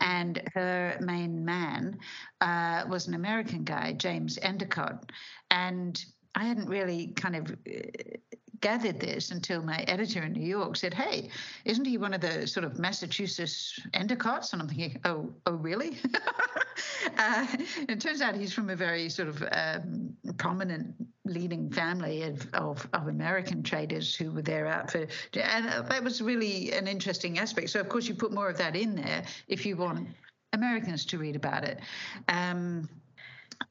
And 0.00 0.42
her 0.54 0.98
main 1.00 1.44
man 1.44 1.98
uh, 2.40 2.84
was 2.88 3.08
an 3.08 3.14
American 3.14 3.64
guy, 3.64 3.92
James 3.92 4.38
Endicott. 4.42 5.10
And 5.50 6.04
I 6.34 6.44
hadn't 6.44 6.68
really 6.68 7.08
kind 7.08 7.36
of 7.36 7.50
uh, 7.50 8.16
gathered 8.60 8.98
this 8.98 9.30
until 9.30 9.62
my 9.62 9.84
editor 9.88 10.22
in 10.22 10.32
New 10.32 10.46
York 10.46 10.76
said, 10.76 10.94
"Hey, 10.94 11.28
isn't 11.64 11.84
he 11.84 11.98
one 11.98 12.14
of 12.14 12.20
the 12.20 12.46
sort 12.46 12.64
of 12.64 12.78
Massachusetts 12.78 13.78
Endicotts?" 13.92 14.52
And 14.52 14.62
I'm 14.62 14.68
thinking, 14.68 15.00
"Oh, 15.04 15.30
oh, 15.46 15.52
really?" 15.52 15.98
uh, 17.18 17.46
it 17.88 18.00
turns 18.00 18.20
out 18.22 18.34
he's 18.34 18.52
from 18.52 18.70
a 18.70 18.76
very 18.76 19.08
sort 19.08 19.28
of 19.28 19.44
um, 19.52 20.16
prominent 20.38 20.94
leading 21.26 21.70
family 21.70 22.22
of, 22.22 22.46
of, 22.54 22.88
of 22.92 23.08
American 23.08 23.62
traders 23.62 24.14
who 24.14 24.30
were 24.30 24.42
there 24.42 24.66
out 24.66 24.90
for, 24.90 25.06
and 25.34 25.68
uh, 25.68 25.82
that 25.82 26.02
was 26.02 26.22
really 26.22 26.72
an 26.72 26.86
interesting 26.86 27.38
aspect. 27.38 27.70
So 27.70 27.80
of 27.80 27.88
course 27.88 28.08
you 28.08 28.14
put 28.14 28.32
more 28.32 28.48
of 28.48 28.58
that 28.58 28.76
in 28.76 28.94
there 28.94 29.24
if 29.48 29.66
you 29.66 29.76
want 29.76 30.08
Americans 30.54 31.04
to 31.06 31.18
read 31.18 31.36
about 31.36 31.64
it. 31.64 31.80
Um, 32.28 32.88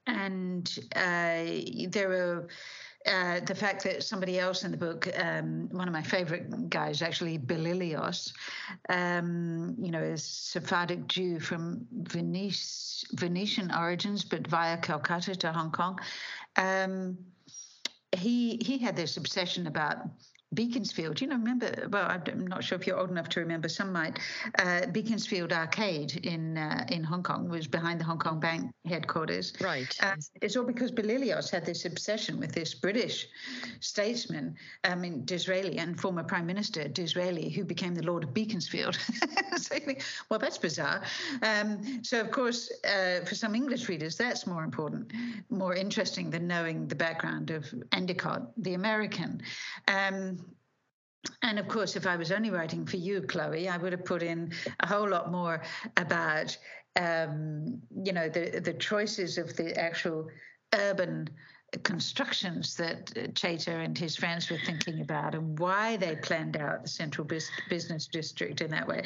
and 0.08 0.80
uh, 0.96 1.44
there 1.90 2.12
are 2.12 2.48
uh, 3.06 3.42
the 3.42 3.56
fact 3.56 3.84
that 3.84 4.04
somebody 4.04 4.40
else 4.40 4.64
in 4.64 4.72
the 4.72 4.78
book, 4.78 5.08
um, 5.18 5.68
one 5.72 5.88
of 5.88 5.94
my 5.94 6.02
favorite 6.02 6.70
guys, 6.70 7.02
actually 7.02 7.38
Belilios, 7.38 8.32
um, 8.90 9.76
you 9.78 9.92
know, 9.92 10.02
a 10.02 10.18
Sephardic 10.18 11.08
Jew 11.08 11.40
from 11.40 11.86
Venice, 11.92 13.04
Venetian 13.14 13.72
origins, 13.74 14.24
but 14.24 14.48
via 14.48 14.78
Calcutta 14.78 15.36
to 15.36 15.52
Hong 15.52 15.72
Kong. 15.72 16.00
Um, 16.56 17.18
he 18.16 18.58
he 18.62 18.78
had 18.78 18.96
this 18.96 19.18
obsession 19.18 19.68
about 19.68 19.98
Beaconsfield. 20.54 21.22
You 21.22 21.28
know, 21.28 21.36
remember? 21.36 21.88
Well, 21.90 22.08
I'm 22.08 22.48
not 22.48 22.64
sure 22.64 22.78
if 22.78 22.88
you're 22.88 22.98
old 22.98 23.12
enough 23.12 23.30
to 23.30 23.40
remember. 23.40 23.70
Some 23.70 23.92
might. 23.92 24.20
Uh, 24.60 24.88
Beaconsfield 24.88 25.54
Arcade 25.54 26.26
in 26.26 26.58
uh, 26.58 26.86
in 26.90 27.04
Hong 27.04 27.24
Kong 27.24 27.50
was 27.50 27.68
behind 27.68 28.00
the 28.00 28.06
Hong 28.06 28.20
Kong 28.20 28.40
Bank 28.40 28.74
headquarters. 28.86 29.54
right. 29.62 29.96
Uh, 30.02 30.16
it's 30.42 30.56
all 30.56 30.66
because 30.66 30.92
Belilios 30.92 31.50
had 31.50 31.66
this 31.66 31.86
obsession 31.86 32.40
with 32.40 32.52
this 32.52 32.74
British 32.74 33.28
statesman, 33.80 34.56
I 34.84 34.96
mean, 34.96 35.26
Disraeli, 35.26 35.78
and 35.78 36.00
former 36.00 36.24
Prime 36.24 36.46
Minister 36.46 36.88
Disraeli, 36.88 37.50
who 37.50 37.64
became 37.64 37.96
the 37.96 38.04
Lord 38.04 38.24
of 38.24 38.34
Beaconsfield. 38.34 38.96
so 39.58 39.76
think, 39.80 40.04
well, 40.30 40.40
that's 40.40 40.58
bizarre. 40.58 41.04
Um, 41.42 42.04
so, 42.04 42.20
of 42.20 42.32
course, 42.32 42.72
uh, 42.84 43.22
for 43.26 43.36
some 43.36 43.56
English 43.56 43.90
readers, 43.90 44.16
that's 44.16 44.48
more 44.48 44.64
important, 44.64 45.12
more 45.50 45.76
interesting 45.76 46.30
than 46.30 46.48
knowing 46.48 46.88
the 46.88 46.96
background 46.96 47.52
of 47.52 47.66
Endicott, 47.92 48.52
the 48.58 48.74
American. 48.74 49.42
Um, 49.88 50.43
and 51.42 51.60
of 51.60 51.68
course, 51.68 51.96
if 51.96 52.06
I 52.06 52.16
was 52.16 52.32
only 52.32 52.50
writing 52.50 52.86
for 52.86 52.98
you, 52.98 53.22
Chloe, 53.22 53.70
I 53.70 53.78
would 53.78 53.92
have 53.92 54.06
put 54.06 54.24
in 54.24 54.52
a 54.80 54.88
whole 54.88 55.10
lot 55.10 55.32
more 55.32 55.62
about, 55.98 56.58
um, 56.96 57.82
you 58.04 58.14
know, 58.14 58.30
the 58.30 58.60
the 58.60 58.74
choices 58.74 59.38
of 59.38 59.56
the 59.56 59.78
actual 59.80 60.28
urban 60.74 61.30
constructions 61.80 62.76
that 62.78 63.12
uh, 63.18 63.28
Chater 63.36 63.80
and 63.80 63.98
his 63.98 64.16
friends 64.16 64.50
were 64.50 64.60
thinking 64.66 65.02
about 65.02 65.36
and 65.36 65.58
why 65.60 65.98
they 65.98 66.16
planned 66.16 66.58
out 66.58 66.84
the 66.84 66.90
central 66.90 67.26
bus- 67.26 67.50
business 67.70 68.08
district 68.08 68.62
in 68.62 68.72
that 68.72 68.88
way. 68.88 69.04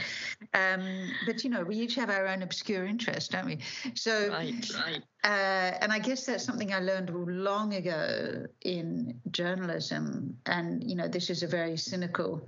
Um, 0.53 1.09
but 1.25 1.43
you 1.43 1.49
know, 1.49 1.63
we 1.63 1.77
each 1.77 1.95
have 1.95 2.09
our 2.09 2.27
own 2.27 2.43
obscure 2.43 2.85
interests, 2.85 3.29
don't 3.29 3.45
we? 3.45 3.59
So, 3.95 4.29
Right, 4.29 4.69
right. 4.85 5.03
uh, 5.23 5.77
and 5.81 5.91
I 5.91 5.99
guess 5.99 6.25
that's 6.25 6.43
something 6.43 6.73
I 6.73 6.79
learned 6.79 7.09
long 7.13 7.73
ago 7.75 8.45
in 8.61 9.19
journalism. 9.31 10.37
And, 10.45 10.83
you 10.89 10.95
know, 10.95 11.07
this 11.07 11.29
is 11.29 11.43
a 11.43 11.47
very 11.47 11.77
cynical 11.77 12.47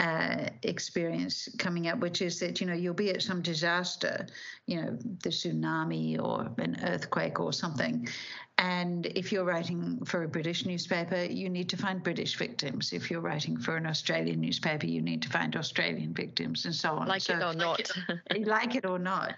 uh, 0.00 0.48
experience 0.62 1.48
coming 1.58 1.88
up, 1.88 1.98
which 1.98 2.22
is 2.22 2.38
that, 2.38 2.60
you 2.60 2.66
know, 2.66 2.74
you'll 2.74 2.94
be 2.94 3.10
at 3.10 3.20
some 3.20 3.42
disaster, 3.42 4.26
you 4.66 4.80
know, 4.80 4.96
the 5.24 5.30
tsunami 5.30 6.22
or 6.22 6.48
an 6.58 6.78
earthquake 6.84 7.40
or 7.40 7.52
something. 7.52 8.08
And 8.58 9.06
if 9.06 9.30
you're 9.30 9.44
writing 9.44 10.04
for 10.04 10.24
a 10.24 10.28
British 10.28 10.66
newspaper, 10.66 11.22
you 11.22 11.48
need 11.48 11.68
to 11.68 11.76
find 11.76 12.02
British 12.02 12.36
victims. 12.36 12.92
If 12.92 13.08
you're 13.08 13.20
writing 13.20 13.56
for 13.56 13.76
an 13.76 13.86
Australian 13.86 14.40
newspaper, 14.40 14.86
you 14.86 15.00
need 15.00 15.22
to 15.22 15.28
find 15.28 15.54
Australian 15.54 16.12
victims 16.12 16.64
and 16.64 16.74
so 16.74 16.90
on. 16.94 17.06
Like 17.06 17.22
so, 17.22 17.36
it 17.36 17.42
or 17.42 17.54
not. 17.54 17.88
like 18.36 18.74
it 18.74 18.84
or 18.84 18.98
not. 18.98 19.34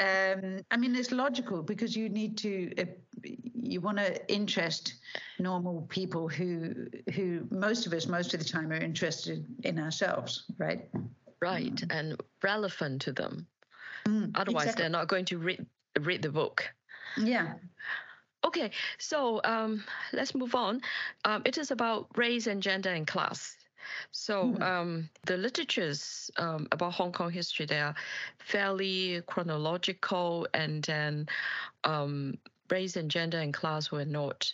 Um, 0.00 0.60
I 0.72 0.76
mean, 0.76 0.96
it's 0.96 1.12
logical 1.12 1.62
because 1.62 1.94
you 1.94 2.08
need 2.08 2.36
to, 2.38 2.72
uh, 2.76 2.84
you 3.22 3.80
want 3.80 3.98
to 3.98 4.32
interest 4.32 4.94
normal 5.38 5.86
people 5.88 6.26
who, 6.26 6.88
who 7.14 7.46
most 7.50 7.86
of 7.86 7.92
us, 7.92 8.08
most 8.08 8.34
of 8.34 8.40
the 8.40 8.46
time, 8.46 8.72
are 8.72 8.76
interested 8.76 9.46
in 9.62 9.78
ourselves, 9.78 10.46
right? 10.58 10.88
right. 11.40 11.80
And 11.90 12.20
relevant 12.42 13.02
to 13.02 13.12
them. 13.12 13.46
Mm, 14.06 14.32
Otherwise, 14.34 14.64
exactly. 14.64 14.82
they're 14.82 14.90
not 14.90 15.08
going 15.08 15.24
to 15.26 15.38
read 15.38 15.64
read 16.00 16.22
the 16.22 16.30
book. 16.30 16.68
Yeah. 17.16 17.54
Okay, 18.44 18.70
so 18.98 19.40
um, 19.44 19.84
let's 20.12 20.34
move 20.34 20.54
on. 20.54 20.80
Um, 21.24 21.42
it 21.44 21.58
is 21.58 21.70
about 21.70 22.08
race 22.16 22.46
and 22.46 22.62
gender 22.62 22.90
and 22.90 23.06
class. 23.06 23.56
So 24.12 24.56
Mhm. 24.56 24.60
um, 24.60 25.08
the 25.26 25.36
literatures 25.36 26.30
um, 26.36 26.68
about 26.72 26.92
Hong 26.94 27.12
Kong 27.12 27.30
history 27.30 27.66
they 27.66 27.80
are 27.80 27.94
fairly 28.38 29.22
chronological, 29.26 30.46
and 30.54 30.82
then 30.84 31.26
um, 31.84 32.38
race 32.70 32.96
and 32.96 33.10
gender 33.10 33.38
and 33.38 33.52
class 33.52 33.90
were 33.90 34.04
not 34.04 34.52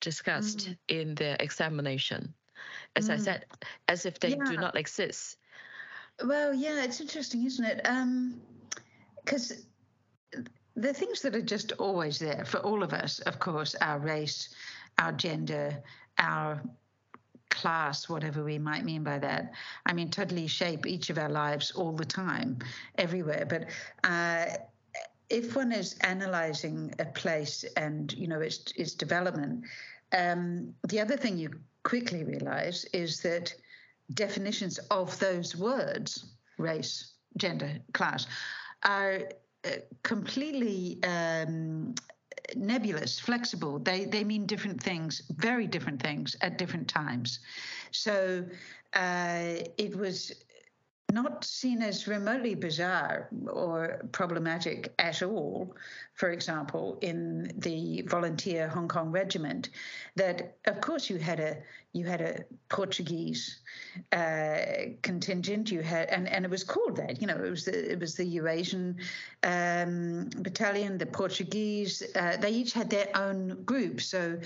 discussed 0.00 0.70
Mm. 0.70 0.78
in 0.88 1.14
the 1.14 1.42
examination. 1.42 2.34
As 2.96 3.10
I 3.10 3.16
Mm. 3.16 3.18
said, 3.18 3.46
as 3.88 4.06
if 4.06 4.18
they 4.20 4.36
do 4.36 4.56
not 4.56 4.76
exist. 4.76 5.38
Well, 6.24 6.54
yeah, 6.54 6.84
it's 6.84 7.00
interesting, 7.00 7.44
isn't 7.46 7.64
it? 7.64 7.80
Um, 7.86 8.40
Because 9.24 9.66
the 10.80 10.94
things 10.94 11.20
that 11.20 11.36
are 11.36 11.42
just 11.42 11.72
always 11.72 12.18
there 12.18 12.44
for 12.44 12.58
all 12.58 12.82
of 12.82 12.92
us, 12.92 13.18
of 13.20 13.38
course, 13.38 13.74
our 13.80 13.98
race, 13.98 14.48
our 14.98 15.12
gender, 15.12 15.82
our 16.18 16.62
class, 17.50 18.08
whatever 18.08 18.42
we 18.42 18.58
might 18.58 18.84
mean 18.84 19.04
by 19.04 19.18
that. 19.18 19.52
I 19.84 19.92
mean, 19.92 20.10
totally 20.10 20.46
shape 20.46 20.86
each 20.86 21.10
of 21.10 21.18
our 21.18 21.28
lives 21.28 21.70
all 21.72 21.92
the 21.92 22.04
time, 22.04 22.58
everywhere. 22.96 23.44
But 23.46 23.66
uh, 24.08 24.46
if 25.28 25.54
one 25.54 25.72
is 25.72 25.96
analyzing 26.00 26.94
a 26.98 27.04
place 27.04 27.64
and 27.76 28.12
you 28.14 28.26
know 28.26 28.40
its 28.40 28.72
its 28.76 28.94
development, 28.94 29.64
um, 30.16 30.74
the 30.88 31.00
other 31.00 31.16
thing 31.16 31.36
you 31.36 31.50
quickly 31.82 32.24
realize 32.24 32.84
is 32.92 33.20
that 33.20 33.54
definitions 34.14 34.78
of 34.90 35.18
those 35.18 35.54
words, 35.56 36.32
race, 36.58 37.12
gender, 37.36 37.78
class, 37.92 38.26
are 38.84 39.28
completely 40.02 40.98
um, 41.04 41.94
nebulous, 42.56 43.18
flexible. 43.18 43.78
They 43.78 44.04
they 44.04 44.24
mean 44.24 44.46
different 44.46 44.82
things, 44.82 45.22
very 45.36 45.66
different 45.66 46.02
things 46.02 46.36
at 46.40 46.58
different 46.58 46.88
times. 46.88 47.40
So 47.90 48.44
uh, 48.94 49.54
it 49.78 49.96
was 49.96 50.32
not 51.12 51.44
seen 51.44 51.82
as 51.82 52.06
remotely 52.06 52.54
bizarre 52.54 53.28
or 53.48 54.00
problematic 54.12 54.94
at 54.98 55.22
all, 55.22 55.74
for 56.14 56.30
example, 56.30 56.98
in 57.00 57.52
the 57.58 58.02
volunteer 58.02 58.68
Hong 58.68 58.88
Kong 58.88 59.10
regiment, 59.10 59.70
that 60.16 60.56
of 60.66 60.80
course 60.80 61.10
you 61.10 61.18
had 61.18 61.40
a 61.40 61.56
you 61.92 62.04
had 62.04 62.20
a 62.20 62.44
Portuguese 62.68 63.60
uh, 64.12 64.56
contingent, 65.02 65.70
you 65.70 65.82
had 65.82 66.08
and, 66.08 66.28
and 66.28 66.44
it 66.44 66.50
was 66.50 66.62
called 66.62 66.96
that, 66.96 67.20
you 67.20 67.26
know, 67.26 67.34
it 67.34 67.50
was 67.50 67.64
the 67.64 67.92
it 67.92 67.98
was 67.98 68.14
the 68.14 68.24
Eurasian 68.24 68.96
um, 69.42 70.30
battalion, 70.36 70.98
the 70.98 71.06
Portuguese, 71.06 72.02
uh, 72.14 72.36
they 72.40 72.50
each 72.50 72.72
had 72.72 72.90
their 72.90 73.08
own 73.16 73.64
group. 73.64 74.00
So 74.00 74.38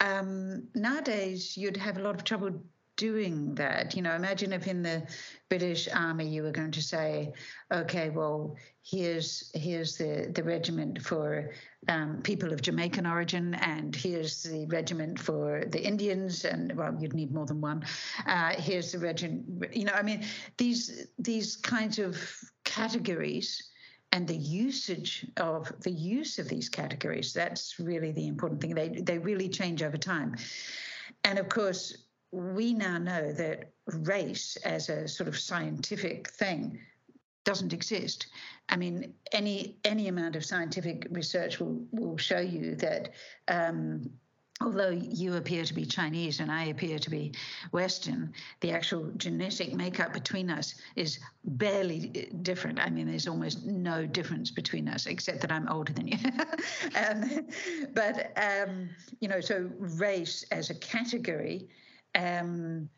um, 0.00 0.64
nowadays 0.74 1.56
you'd 1.56 1.76
have 1.76 1.98
a 1.98 2.02
lot 2.02 2.16
of 2.16 2.24
trouble 2.24 2.50
doing 2.98 3.54
that. 3.54 3.96
You 3.96 4.02
know, 4.02 4.14
imagine 4.14 4.52
if 4.52 4.66
in 4.66 4.82
the 4.82 5.06
British 5.48 5.88
Army 5.94 6.28
you 6.28 6.42
were 6.42 6.50
going 6.50 6.72
to 6.72 6.82
say, 6.82 7.32
okay, 7.72 8.10
well, 8.10 8.56
here's 8.82 9.50
here's 9.54 9.96
the 9.96 10.30
the 10.34 10.42
regiment 10.42 11.00
for 11.00 11.50
um, 11.88 12.20
people 12.22 12.52
of 12.52 12.60
Jamaican 12.60 13.06
origin, 13.06 13.54
and 13.54 13.96
here's 13.96 14.42
the 14.42 14.66
regiment 14.66 15.18
for 15.18 15.64
the 15.68 15.82
Indians, 15.82 16.44
and 16.44 16.76
well, 16.76 16.94
you'd 17.00 17.14
need 17.14 17.32
more 17.32 17.46
than 17.46 17.62
one. 17.62 17.84
Uh, 18.26 18.52
here's 18.58 18.92
the 18.92 18.98
regiment. 18.98 19.74
You 19.74 19.84
know, 19.86 19.94
I 19.94 20.02
mean, 20.02 20.24
these 20.58 21.06
these 21.18 21.56
kinds 21.56 21.98
of 21.98 22.18
categories 22.64 23.70
and 24.12 24.26
the 24.26 24.36
usage 24.36 25.26
of 25.36 25.70
the 25.80 25.90
use 25.90 26.38
of 26.38 26.48
these 26.48 26.68
categories 26.68 27.32
that's 27.34 27.78
really 27.78 28.10
the 28.12 28.26
important 28.26 28.60
thing 28.60 28.74
they 28.74 28.88
they 28.88 29.18
really 29.18 29.48
change 29.50 29.82
over 29.82 29.98
time 29.98 30.34
and 31.24 31.38
of 31.38 31.48
course 31.48 32.07
we 32.30 32.74
now 32.74 32.98
know 32.98 33.32
that 33.32 33.70
race 33.86 34.56
as 34.64 34.88
a 34.88 35.08
sort 35.08 35.28
of 35.28 35.38
scientific 35.38 36.28
thing 36.30 36.78
doesn't 37.44 37.72
exist. 37.72 38.26
I 38.68 38.76
mean, 38.76 39.14
any 39.32 39.78
any 39.84 40.08
amount 40.08 40.36
of 40.36 40.44
scientific 40.44 41.06
research 41.10 41.58
will 41.58 41.80
will 41.92 42.18
show 42.18 42.40
you 42.40 42.74
that. 42.76 43.10
Um, 43.48 44.10
although 44.60 44.90
you 44.90 45.36
appear 45.36 45.64
to 45.64 45.72
be 45.72 45.86
Chinese 45.86 46.40
and 46.40 46.50
I 46.50 46.64
appear 46.64 46.98
to 46.98 47.10
be 47.10 47.32
Western, 47.70 48.32
the 48.60 48.72
actual 48.72 49.10
genetic 49.16 49.72
makeup 49.72 50.12
between 50.12 50.50
us 50.50 50.74
is 50.96 51.20
barely 51.44 52.28
different. 52.42 52.80
I 52.80 52.90
mean, 52.90 53.06
there's 53.06 53.28
almost 53.28 53.64
no 53.64 54.04
difference 54.04 54.50
between 54.50 54.88
us, 54.88 55.06
except 55.06 55.40
that 55.42 55.52
I'm 55.52 55.68
older 55.68 55.92
than 55.92 56.08
you. 56.08 56.18
um, 56.96 57.46
but, 57.94 58.32
um, 58.36 58.90
you 59.20 59.28
know, 59.28 59.40
so 59.40 59.70
race 59.78 60.44
as 60.50 60.70
a 60.70 60.74
category 60.74 61.68
um, 62.14 62.88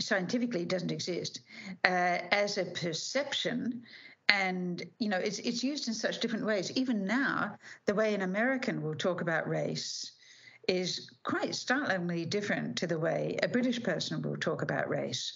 scientifically 0.00 0.62
it 0.62 0.68
doesn't 0.68 0.92
exist 0.92 1.40
uh, 1.84 2.18
as 2.30 2.58
a 2.58 2.66
perception. 2.66 3.82
And 4.28 4.82
you 4.98 5.08
know 5.08 5.18
it's 5.18 5.38
it's 5.38 5.62
used 5.62 5.86
in 5.86 5.94
such 5.94 6.20
different 6.20 6.46
ways. 6.46 6.72
Even 6.72 7.06
now 7.06 7.56
the 7.86 7.94
way 7.94 8.12
an 8.12 8.22
american 8.22 8.82
will 8.82 8.96
talk 8.96 9.20
about 9.20 9.48
race 9.48 10.12
is 10.66 11.12
quite 11.22 11.54
startlingly 11.54 12.24
different 12.24 12.76
to 12.78 12.88
the 12.88 12.98
way 12.98 13.38
a 13.44 13.46
british 13.46 13.80
person 13.80 14.20
will 14.22 14.36
talk 14.36 14.62
about 14.62 14.88
race. 14.88 15.32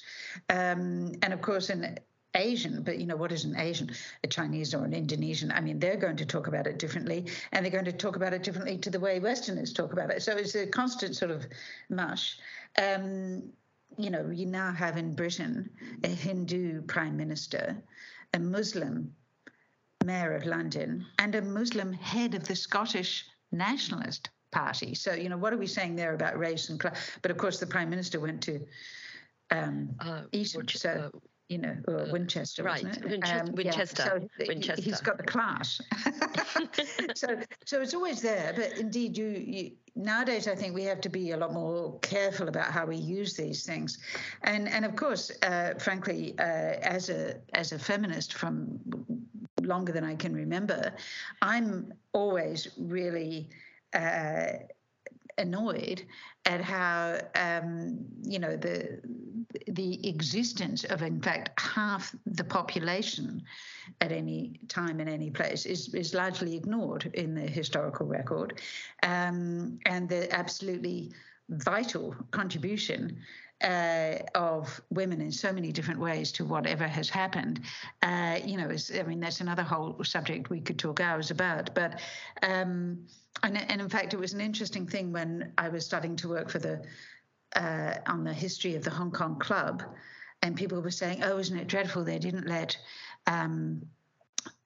Um, 0.48 1.12
and 1.22 1.32
of 1.32 1.40
course 1.40 1.70
an 1.70 1.98
Asian, 2.34 2.82
but 2.82 2.98
you 2.98 3.06
know, 3.06 3.16
what 3.16 3.32
is 3.32 3.44
an 3.44 3.56
Asian? 3.58 3.90
A 4.22 4.26
Chinese 4.26 4.74
or 4.74 4.84
an 4.84 4.92
Indonesian? 4.92 5.50
I 5.50 5.60
mean, 5.60 5.78
they're 5.78 5.96
going 5.96 6.16
to 6.16 6.26
talk 6.26 6.46
about 6.46 6.66
it 6.66 6.78
differently, 6.78 7.26
and 7.52 7.64
they're 7.64 7.72
going 7.72 7.84
to 7.86 7.92
talk 7.92 8.16
about 8.16 8.32
it 8.32 8.42
differently 8.42 8.78
to 8.78 8.90
the 8.90 9.00
way 9.00 9.18
Westerners 9.18 9.72
talk 9.72 9.92
about 9.92 10.10
it. 10.10 10.22
So 10.22 10.36
it's 10.36 10.54
a 10.54 10.66
constant 10.66 11.16
sort 11.16 11.30
of 11.30 11.46
mush. 11.88 12.38
Um, 12.80 13.42
you 13.98 14.10
know, 14.10 14.30
you 14.30 14.46
now 14.46 14.72
have 14.72 14.96
in 14.96 15.14
Britain 15.14 15.68
a 16.04 16.08
Hindu 16.08 16.82
prime 16.82 17.16
minister, 17.16 17.76
a 18.34 18.38
Muslim 18.38 19.12
mayor 20.04 20.34
of 20.34 20.46
London, 20.46 21.04
and 21.18 21.34
a 21.34 21.42
Muslim 21.42 21.92
head 21.92 22.34
of 22.34 22.46
the 22.46 22.56
Scottish 22.56 23.26
Nationalist 23.52 24.30
Party. 24.52 24.94
So, 24.94 25.12
you 25.12 25.28
know, 25.28 25.36
what 25.36 25.52
are 25.52 25.58
we 25.58 25.66
saying 25.66 25.96
there 25.96 26.14
about 26.14 26.38
race 26.38 26.68
and 26.70 26.78
class? 26.78 27.10
But 27.22 27.30
of 27.30 27.36
course, 27.36 27.58
the 27.58 27.66
prime 27.66 27.90
minister 27.90 28.20
went 28.20 28.42
to 28.42 28.60
um, 29.50 29.90
uh, 30.00 30.22
Eton. 30.32 30.60
Which, 30.60 30.78
so, 30.78 31.10
uh, 31.12 31.18
you 31.50 31.58
know, 31.58 31.76
or 31.88 32.02
uh, 32.02 32.12
Winchester, 32.12 32.62
right? 32.62 32.84
Winchester. 32.84 33.40
Um, 33.40 33.52
Winchester. 33.52 34.02
Yeah. 34.04 34.44
So 34.44 34.46
Winchester. 34.46 34.82
He's 34.82 35.00
got 35.00 35.18
the 35.18 35.24
class. 35.24 35.80
so, 37.14 37.36
so 37.66 37.82
it's 37.82 37.92
always 37.92 38.22
there. 38.22 38.52
But 38.54 38.78
indeed, 38.78 39.18
you, 39.18 39.26
you, 39.26 39.72
nowadays 39.96 40.46
I 40.46 40.54
think 40.54 40.76
we 40.76 40.84
have 40.84 41.00
to 41.00 41.08
be 41.08 41.32
a 41.32 41.36
lot 41.36 41.52
more 41.52 41.98
careful 42.00 42.48
about 42.48 42.70
how 42.70 42.86
we 42.86 42.96
use 42.96 43.36
these 43.36 43.64
things, 43.66 43.98
and 44.44 44.68
and 44.68 44.84
of 44.84 44.94
course, 44.94 45.32
uh, 45.42 45.74
frankly, 45.78 46.36
uh, 46.38 46.78
as 46.82 47.10
a 47.10 47.34
as 47.54 47.72
a 47.72 47.78
feminist 47.78 48.34
from 48.34 48.78
longer 49.60 49.92
than 49.92 50.04
I 50.04 50.14
can 50.14 50.32
remember, 50.32 50.94
I'm 51.42 51.92
always 52.12 52.68
really. 52.78 53.50
Uh, 53.92 54.52
annoyed 55.40 56.04
at 56.44 56.60
how 56.60 57.18
um, 57.34 57.98
you 58.22 58.38
know 58.38 58.56
the 58.56 59.00
the 59.66 60.08
existence 60.08 60.84
of 60.84 61.02
in 61.02 61.20
fact 61.20 61.58
half 61.60 62.14
the 62.26 62.44
population 62.44 63.42
at 64.00 64.12
any 64.12 64.60
time 64.68 65.00
in 65.00 65.08
any 65.08 65.30
place 65.30 65.66
is 65.66 65.92
is 65.94 66.14
largely 66.14 66.56
ignored 66.56 67.10
in 67.14 67.34
the 67.34 67.42
historical 67.42 68.06
record, 68.06 68.60
um, 69.02 69.78
and 69.86 70.08
the 70.08 70.32
absolutely 70.32 71.12
vital 71.50 72.14
contribution 72.30 73.18
uh, 73.62 74.16
of 74.34 74.80
women 74.90 75.20
in 75.20 75.30
so 75.30 75.52
many 75.52 75.70
different 75.72 76.00
ways 76.00 76.32
to 76.32 76.44
whatever 76.44 76.86
has 76.86 77.10
happened. 77.10 77.60
Uh, 78.02 78.38
you 78.44 78.56
know, 78.56 78.70
I 78.98 79.02
mean, 79.02 79.20
that's 79.20 79.40
another 79.40 79.62
whole 79.62 80.02
subject 80.02 80.50
we 80.50 80.60
could 80.60 80.78
talk 80.78 81.00
hours 81.00 81.30
about. 81.30 81.74
But 81.74 82.00
um, 82.42 83.06
and, 83.42 83.58
and 83.70 83.80
in 83.80 83.88
fact, 83.88 84.14
it 84.14 84.20
was 84.20 84.32
an 84.32 84.40
interesting 84.40 84.86
thing 84.86 85.12
when 85.12 85.52
I 85.58 85.68
was 85.68 85.84
starting 85.84 86.16
to 86.16 86.28
work 86.28 86.50
for 86.50 86.58
the 86.58 86.82
uh, 87.56 87.94
on 88.06 88.24
the 88.24 88.32
history 88.32 88.76
of 88.76 88.84
the 88.84 88.90
Hong 88.90 89.10
Kong 89.10 89.38
Club, 89.38 89.82
and 90.42 90.56
people 90.56 90.80
were 90.80 90.90
saying, 90.90 91.22
"Oh, 91.24 91.38
isn't 91.38 91.56
it 91.56 91.66
dreadful 91.66 92.04
they 92.04 92.18
didn't 92.18 92.46
let." 92.46 92.76
Um, 93.26 93.82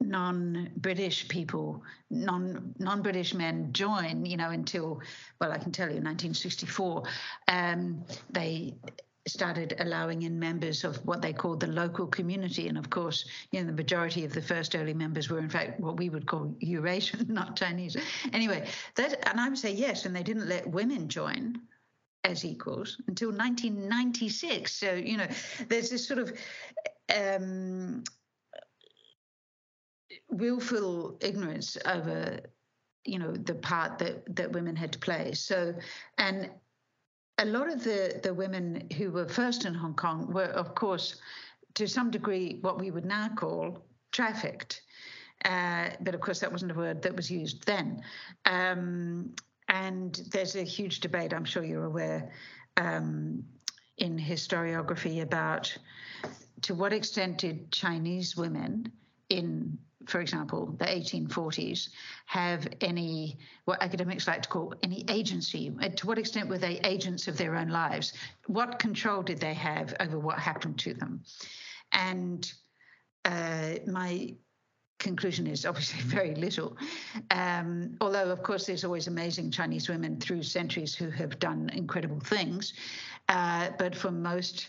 non-British 0.09 1.28
people, 1.28 1.82
non 2.11 2.74
non-British 2.78 3.34
men 3.34 3.72
join, 3.72 4.24
you 4.24 4.36
know, 4.36 4.50
until 4.50 5.00
well, 5.40 5.52
I 5.52 5.59
can 5.59 5.72
tell 5.72 5.88
you, 5.88 6.00
1964. 6.00 7.02
Um, 7.48 8.05
they 8.30 8.74
started 9.26 9.74
allowing 9.78 10.22
in 10.22 10.38
members 10.38 10.84
of 10.84 10.96
what 11.07 11.22
they 11.22 11.32
called 11.32 11.61
the 11.61 11.66
local 11.66 12.07
community. 12.07 12.68
And 12.68 12.76
of 12.76 12.90
course, 12.90 13.24
you 13.52 13.61
know, 13.61 13.66
the 13.66 13.72
majority 13.72 14.24
of 14.24 14.34
the 14.34 14.42
first 14.42 14.76
early 14.76 14.92
members 14.92 15.30
were, 15.30 15.38
in 15.38 15.48
fact, 15.48 15.80
what 15.80 15.96
we 15.96 16.11
would 16.11 16.26
call 16.26 16.55
Eurasian, 16.61 17.26
not 17.28 17.57
Chinese. 17.57 17.96
Anyway, 18.32 18.68
that, 18.96 19.26
and 19.28 19.40
I 19.40 19.48
would 19.48 19.59
say 19.59 19.72
yes, 19.72 20.05
and 20.05 20.14
they 20.14 20.22
didn't 20.22 20.48
let 20.48 20.66
women 20.66 21.09
join 21.09 21.61
as 22.24 22.44
equals 22.44 23.00
until 23.07 23.28
1996. 23.28 24.72
So, 24.72 24.92
you 24.92 25.16
know, 25.16 25.28
there's 25.68 25.90
this 25.90 26.07
sort 26.07 26.20
of 26.20 26.32
um, 27.14 28.02
willful 30.37 31.16
ignorance 31.20 31.76
over 31.87 32.41
you 33.05 33.18
know 33.18 33.32
the 33.32 33.55
part 33.55 33.99
that 33.99 34.37
that 34.37 34.53
women 34.53 34.74
had 34.74 34.93
to 34.93 34.99
play 34.99 35.32
so 35.32 35.74
and 36.18 36.51
a 37.39 37.45
lot 37.45 37.68
of 37.68 37.82
the, 37.82 38.20
the 38.22 38.32
women 38.32 38.89
who 38.97 39.11
were 39.11 39.28
first 39.28 39.64
in 39.64 39.74
Hong 39.74 39.95
Kong 39.95 40.32
were, 40.32 40.45
of 40.45 40.74
course, 40.74 41.16
to 41.74 41.89
some 41.89 42.11
degree, 42.11 42.59
what 42.61 42.78
we 42.78 42.91
would 42.91 43.05
now 43.05 43.28
call 43.28 43.85
trafficked. 44.12 44.82
Uh, 45.45 45.91
but 46.01 46.14
of 46.14 46.20
course, 46.20 46.41
that 46.41 46.53
wasn't 46.53 46.70
a 46.70 46.74
word 46.74 47.03
that 47.03 47.16
was 47.16 47.30
used 47.30 47.66
then. 47.66 48.03
Um, 48.45 49.35
and 49.68 50.20
there's 50.30 50.57
a 50.57 50.62
huge 50.62 51.01
debate, 51.01 51.35
I'm 51.35 51.45
sure 51.45 51.64
you're 51.64 51.85
aware, 51.85 52.30
um, 52.76 53.45
in 53.99 54.18
historiography 54.18 55.22
about 55.22 55.76
to 56.62 56.74
what 56.74 56.93
extent 56.93 57.39
did 57.39 57.70
Chinese 57.70 58.37
women 58.37 58.91
in 59.28 59.78
for 60.07 60.20
example, 60.20 60.74
the 60.78 60.84
1840s, 60.84 61.88
have 62.26 62.66
any, 62.80 63.38
what 63.64 63.82
academics 63.82 64.26
like 64.26 64.42
to 64.42 64.48
call 64.48 64.74
any 64.82 65.05
agency? 65.09 65.72
Uh, 65.82 65.88
to 65.88 66.07
what 66.07 66.18
extent 66.18 66.48
were 66.48 66.59
they 66.59 66.78
agents 66.80 67.28
of 67.28 67.36
their 67.36 67.57
own 67.57 67.68
lives? 67.68 68.12
What 68.46 68.78
control 68.78 69.22
did 69.22 69.40
they 69.40 69.55
have 69.55 69.94
over 70.00 70.18
what 70.18 70.38
happened 70.38 70.78
to 70.80 70.94
them? 70.94 71.22
And 71.92 72.52
uh, 73.24 73.74
my 73.86 74.34
conclusion 74.98 75.46
is 75.46 75.66
obviously 75.66 76.00
very 76.05 76.34
little. 76.34 76.76
Um, 77.30 77.96
although, 78.00 78.30
of 78.30 78.42
course, 78.42 78.66
there's 78.66 78.84
always 78.84 79.07
amazing 79.07 79.50
Chinese 79.50 79.88
women 79.88 80.20
through 80.20 80.42
centuries 80.42 80.94
who 80.94 81.11
have 81.11 81.38
done 81.38 81.70
incredible 81.72 82.20
things. 82.20 82.72
Uh, 83.28 83.70
but 83.78 83.94
for 83.94 84.11
most 84.11 84.68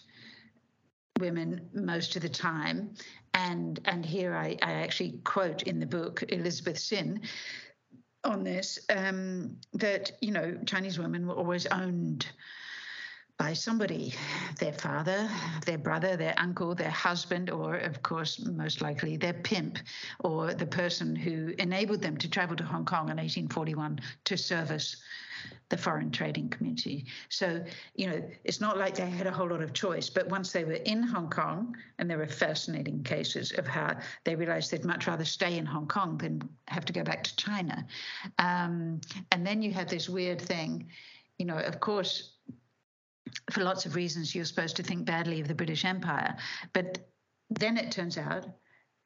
women, 1.19 1.61
most 1.73 2.15
of 2.15 2.21
the 2.21 2.29
time, 2.29 2.93
and 3.35 3.79
and 3.85 4.05
here 4.05 4.33
I, 4.33 4.57
I 4.61 4.71
actually 4.71 5.19
quote 5.23 5.63
in 5.63 5.79
the 5.79 5.85
book 5.85 6.23
Elizabeth 6.29 6.79
Sinn 6.79 7.21
on 8.23 8.43
this 8.43 8.79
um, 8.89 9.57
that 9.73 10.13
you 10.21 10.31
know 10.31 10.57
Chinese 10.65 10.97
women 10.97 11.27
were 11.27 11.35
always 11.35 11.67
owned 11.67 12.25
by 13.37 13.51
somebody 13.51 14.13
their 14.59 14.71
father, 14.71 15.29
their 15.65 15.77
brother, 15.77 16.15
their 16.15 16.33
uncle, 16.37 16.73
their 16.73 16.89
husband, 16.89 17.49
or, 17.49 17.75
of 17.75 18.01
course, 18.01 18.39
most 18.45 18.81
likely 18.81 19.17
their 19.17 19.33
pimp, 19.33 19.77
or 20.21 20.53
the 20.53 20.65
person 20.65 21.13
who 21.15 21.53
enabled 21.59 22.01
them 22.01 22.15
to 22.15 22.29
travel 22.29 22.55
to 22.55 22.63
Hong 22.63 22.85
Kong 22.85 23.09
in 23.09 23.17
1841 23.17 23.99
to 24.23 24.37
service 24.37 24.95
the 25.69 25.77
foreign 25.77 26.11
trading 26.11 26.49
community. 26.49 27.05
So, 27.29 27.63
you 27.95 28.07
know, 28.07 28.21
it's 28.43 28.61
not 28.61 28.77
like 28.77 28.95
they 28.95 29.09
had 29.09 29.27
a 29.27 29.31
whole 29.31 29.49
lot 29.49 29.61
of 29.61 29.73
choice, 29.73 30.09
but 30.09 30.27
once 30.29 30.51
they 30.51 30.63
were 30.63 30.73
in 30.73 31.03
Hong 31.03 31.29
Kong, 31.29 31.75
and 31.97 32.09
there 32.09 32.17
were 32.17 32.27
fascinating 32.27 33.03
cases 33.03 33.51
of 33.57 33.67
how 33.67 33.97
they 34.23 34.35
realized 34.35 34.71
they'd 34.71 34.85
much 34.85 35.07
rather 35.07 35.25
stay 35.25 35.57
in 35.57 35.65
Hong 35.65 35.87
Kong 35.87 36.17
than 36.17 36.41
have 36.67 36.85
to 36.85 36.93
go 36.93 37.03
back 37.03 37.23
to 37.23 37.35
China. 37.35 37.85
Um, 38.39 39.01
and 39.31 39.45
then 39.45 39.61
you 39.61 39.71
have 39.73 39.89
this 39.89 40.09
weird 40.09 40.41
thing, 40.41 40.87
you 41.37 41.45
know, 41.45 41.57
of 41.57 41.79
course, 41.79 42.33
for 43.51 43.63
lots 43.63 43.85
of 43.85 43.95
reasons, 43.95 44.33
you're 44.33 44.45
supposed 44.45 44.75
to 44.77 44.83
think 44.83 45.05
badly 45.05 45.41
of 45.41 45.47
the 45.47 45.55
British 45.55 45.85
Empire. 45.85 46.35
But 46.73 47.09
then 47.49 47.77
it 47.77 47.91
turns 47.91 48.17
out 48.17 48.45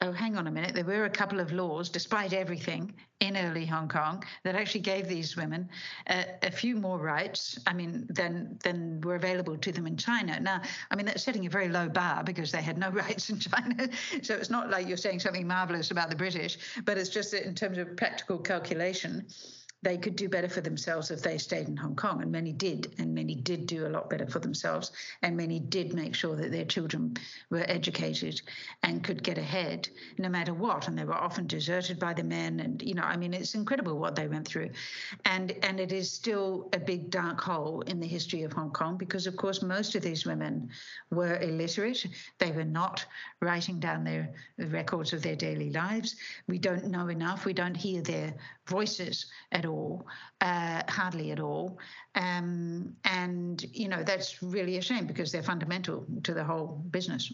oh, 0.02 0.12
hang 0.12 0.38
on 0.38 0.48
a 0.48 0.52
minute, 0.52 0.74
there 0.76 0.84
were 0.84 1.06
a 1.06 1.10
couple 1.10 1.40
of 1.40 1.52
laws, 1.52 1.90
despite 1.90 2.32
everything, 2.32 2.94
in 3.20 3.36
early 3.36 3.66
Hong 3.66 3.90
Kong 3.90 4.24
that 4.44 4.56
actually 4.56 4.80
gave 4.80 5.08
these 5.08 5.36
women 5.36 5.70
uh, 6.08 6.24
a 6.42 6.52
few 6.52 6.76
more 6.76 6.98
rights, 6.98 7.60
I 7.68 7.74
mean, 7.74 8.08
than, 8.10 8.58
than 8.64 9.02
were 9.02 9.16
available 9.16 9.58
to 9.58 9.72
them 9.74 9.86
in 9.86 9.98
China. 9.98 10.40
Now, 10.40 10.62
I 10.90 10.96
mean, 10.96 11.06
that's 11.06 11.24
setting 11.24 11.46
a 11.46 11.50
very 11.50 11.68
low 11.68 11.90
bar 11.90 12.24
because 12.24 12.52
they 12.52 12.62
had 12.62 12.78
no 12.78 12.90
rights 12.92 13.30
in 13.30 13.40
China. 13.40 13.90
So 14.22 14.36
it's 14.36 14.50
not 14.50 14.70
like 14.70 14.88
you're 14.88 14.98
saying 14.98 15.20
something 15.20 15.46
marvelous 15.46 15.92
about 15.92 16.10
the 16.10 16.16
British, 16.16 16.58
but 16.86 16.98
it's 16.98 17.10
just 17.10 17.32
that 17.32 17.46
in 17.46 17.56
terms 17.56 17.78
of 17.78 17.98
practical 17.98 18.38
calculation, 18.38 19.26
they 19.82 19.98
could 19.98 20.16
do 20.16 20.28
better 20.28 20.50
for 20.50 20.62
themselves 20.62 21.10
if 21.10 21.22
they 21.22 21.38
stayed 21.38 21.68
in 21.68 21.78
Hong 21.78 21.96
Kong. 21.96 22.22
And 22.22 22.32
many 22.32 22.52
did, 22.52 22.94
and 22.98 23.16
many 23.16 23.36
did 23.36 23.66
do 23.66 23.88
a 23.88 23.90
lot 23.90 24.10
better 24.10 24.28
for 24.28 24.40
themselves. 24.40 24.92
And 25.22 25.38
many 25.38 25.60
did 25.60 25.94
make 25.94 26.14
sure 26.14 26.36
that 26.36 26.52
their 26.52 26.66
children 26.66 27.16
were 27.50 27.64
educated 27.68 28.42
and 28.84 29.04
could 29.04 29.24
get 29.24 29.38
ahead 29.38 29.88
no 30.18 30.28
matter 30.28 30.54
what. 30.54 30.88
And 30.88 30.98
they 30.98 31.06
were 31.06 31.14
often 31.14 31.48
deserted 31.48 31.98
by 31.98 32.14
the 32.14 32.24
men. 32.24 32.60
And, 32.60 32.82
you 32.82 32.94
know, 32.94 33.04
I 33.04 33.16
mean, 33.16 33.34
it's 33.34 33.56
incredible 33.56 33.98
what 33.98 34.16
they 34.16 34.28
went 34.28 34.48
through. 34.48 34.72
And, 35.24 35.54
and 35.64 35.80
it 35.80 35.94
is 35.94 36.12
still 36.12 36.68
a 36.74 36.80
big 36.80 37.10
dark 37.10 37.40
hole 37.40 37.82
in 37.82 38.02
the 38.02 38.08
history 38.08 38.44
of 38.44 38.52
Hong 38.52 38.72
Kong 38.72 38.98
because, 38.98 39.28
of 39.28 39.38
course, 39.38 39.62
most 39.62 39.96
of 39.96 40.02
these 40.02 40.26
women 40.26 40.70
were 41.10 41.40
illiterate. 41.40 42.06
They 42.38 42.52
were 42.52 42.66
not 42.66 43.06
writing 43.42 43.80
down 43.80 44.04
their 44.04 44.34
records 44.58 45.14
of 45.14 45.22
their 45.22 45.38
daily 45.38 45.70
lives. 45.72 46.18
We 46.48 46.60
don't 46.60 46.88
know 46.88 47.08
enough. 47.08 47.46
We 47.46 47.54
don't 47.54 47.76
hear 47.76 48.02
their 48.02 48.34
voices 48.68 49.26
at 49.52 49.66
uh, 50.42 50.82
hardly 50.88 51.32
at 51.32 51.40
all. 51.40 51.80
Um, 52.16 52.96
and, 53.04 53.64
you 53.74 53.88
know, 53.88 54.04
that's 54.04 54.42
really 54.42 54.78
a 54.78 54.82
shame 54.82 55.06
because 55.08 55.32
they're 55.32 55.44
fundamental 55.44 56.06
to 56.24 56.34
the 56.34 56.44
whole 56.44 56.68
business. 56.90 57.32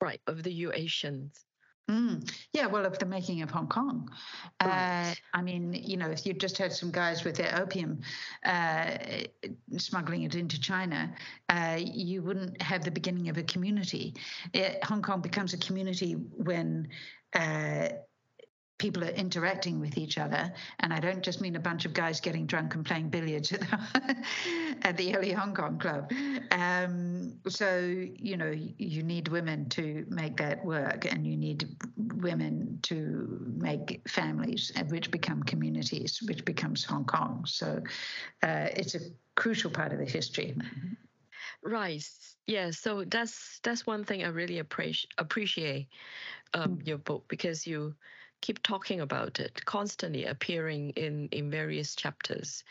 Right, 0.00 0.20
of 0.26 0.42
the 0.42 0.62
Eurasians. 0.62 1.44
Mm. 1.90 2.30
Yeah, 2.52 2.66
well, 2.66 2.86
of 2.86 2.98
the 2.98 3.06
making 3.06 3.42
of 3.42 3.50
Hong 3.50 3.66
Kong. 3.66 4.08
Right. 4.62 5.10
Uh, 5.10 5.38
I 5.38 5.42
mean, 5.42 5.72
you 5.72 5.96
know, 5.96 6.10
if 6.10 6.24
you 6.24 6.32
just 6.32 6.56
had 6.56 6.72
some 6.72 6.90
guys 6.90 7.24
with 7.24 7.36
their 7.36 7.60
opium 7.60 8.00
uh, 8.44 8.96
smuggling 9.76 10.22
it 10.22 10.34
into 10.34 10.60
China, 10.60 11.12
uh, 11.48 11.78
you 11.78 12.22
wouldn't 12.22 12.62
have 12.62 12.84
the 12.84 12.90
beginning 12.90 13.28
of 13.28 13.36
a 13.36 13.42
community. 13.42 14.14
It, 14.52 14.78
uh, 14.82 14.86
Hong 14.86 15.02
Kong 15.02 15.20
becomes 15.20 15.54
a 15.54 15.58
community 15.58 16.12
when 16.12 16.88
uh, 17.34 17.88
people 18.82 19.04
are 19.04 19.10
interacting 19.10 19.78
with 19.78 19.96
each 19.96 20.18
other. 20.18 20.52
And 20.80 20.92
I 20.92 20.98
don't 20.98 21.22
just 21.22 21.40
mean 21.40 21.54
a 21.54 21.60
bunch 21.60 21.84
of 21.84 21.94
guys 21.94 22.20
getting 22.20 22.46
drunk 22.46 22.74
and 22.74 22.84
playing 22.84 23.10
billiards 23.10 23.52
at 23.52 23.60
the, 23.60 24.16
at 24.82 24.96
the 24.96 25.16
early 25.16 25.30
Hong 25.30 25.54
Kong 25.54 25.78
club. 25.78 26.10
Um, 26.50 27.34
so, 27.48 27.78
you 27.78 28.36
know, 28.36 28.52
you 28.78 29.04
need 29.04 29.28
women 29.28 29.68
to 29.70 30.04
make 30.08 30.36
that 30.38 30.64
work, 30.64 31.06
and 31.10 31.24
you 31.24 31.36
need 31.36 31.68
women 31.96 32.80
to 32.82 33.54
make 33.56 34.02
families, 34.08 34.72
which 34.88 35.12
become 35.12 35.44
communities, 35.44 36.20
which 36.26 36.44
becomes 36.44 36.84
Hong 36.84 37.04
Kong. 37.04 37.44
So 37.46 37.80
uh, 38.42 38.66
it's 38.76 38.96
a 38.96 39.00
crucial 39.36 39.70
part 39.70 39.92
of 39.92 40.00
the 40.00 40.06
history. 40.06 40.56
Right. 41.62 42.04
Yeah. 42.48 42.72
So 42.72 43.04
that's 43.04 43.60
that's 43.62 43.86
one 43.86 44.02
thing 44.02 44.24
I 44.24 44.28
really 44.28 44.58
appreciate 44.58 45.12
appreciate 45.18 45.86
um, 46.54 46.78
mm. 46.78 46.86
your 46.86 46.98
book 46.98 47.24
because 47.28 47.64
you 47.64 47.94
keep 48.42 48.62
talking 48.62 49.00
about 49.00 49.40
it, 49.40 49.64
constantly 49.64 50.26
appearing 50.26 50.90
in 50.90 51.28
in 51.32 51.50
various 51.50 51.96
chapters. 51.96 52.64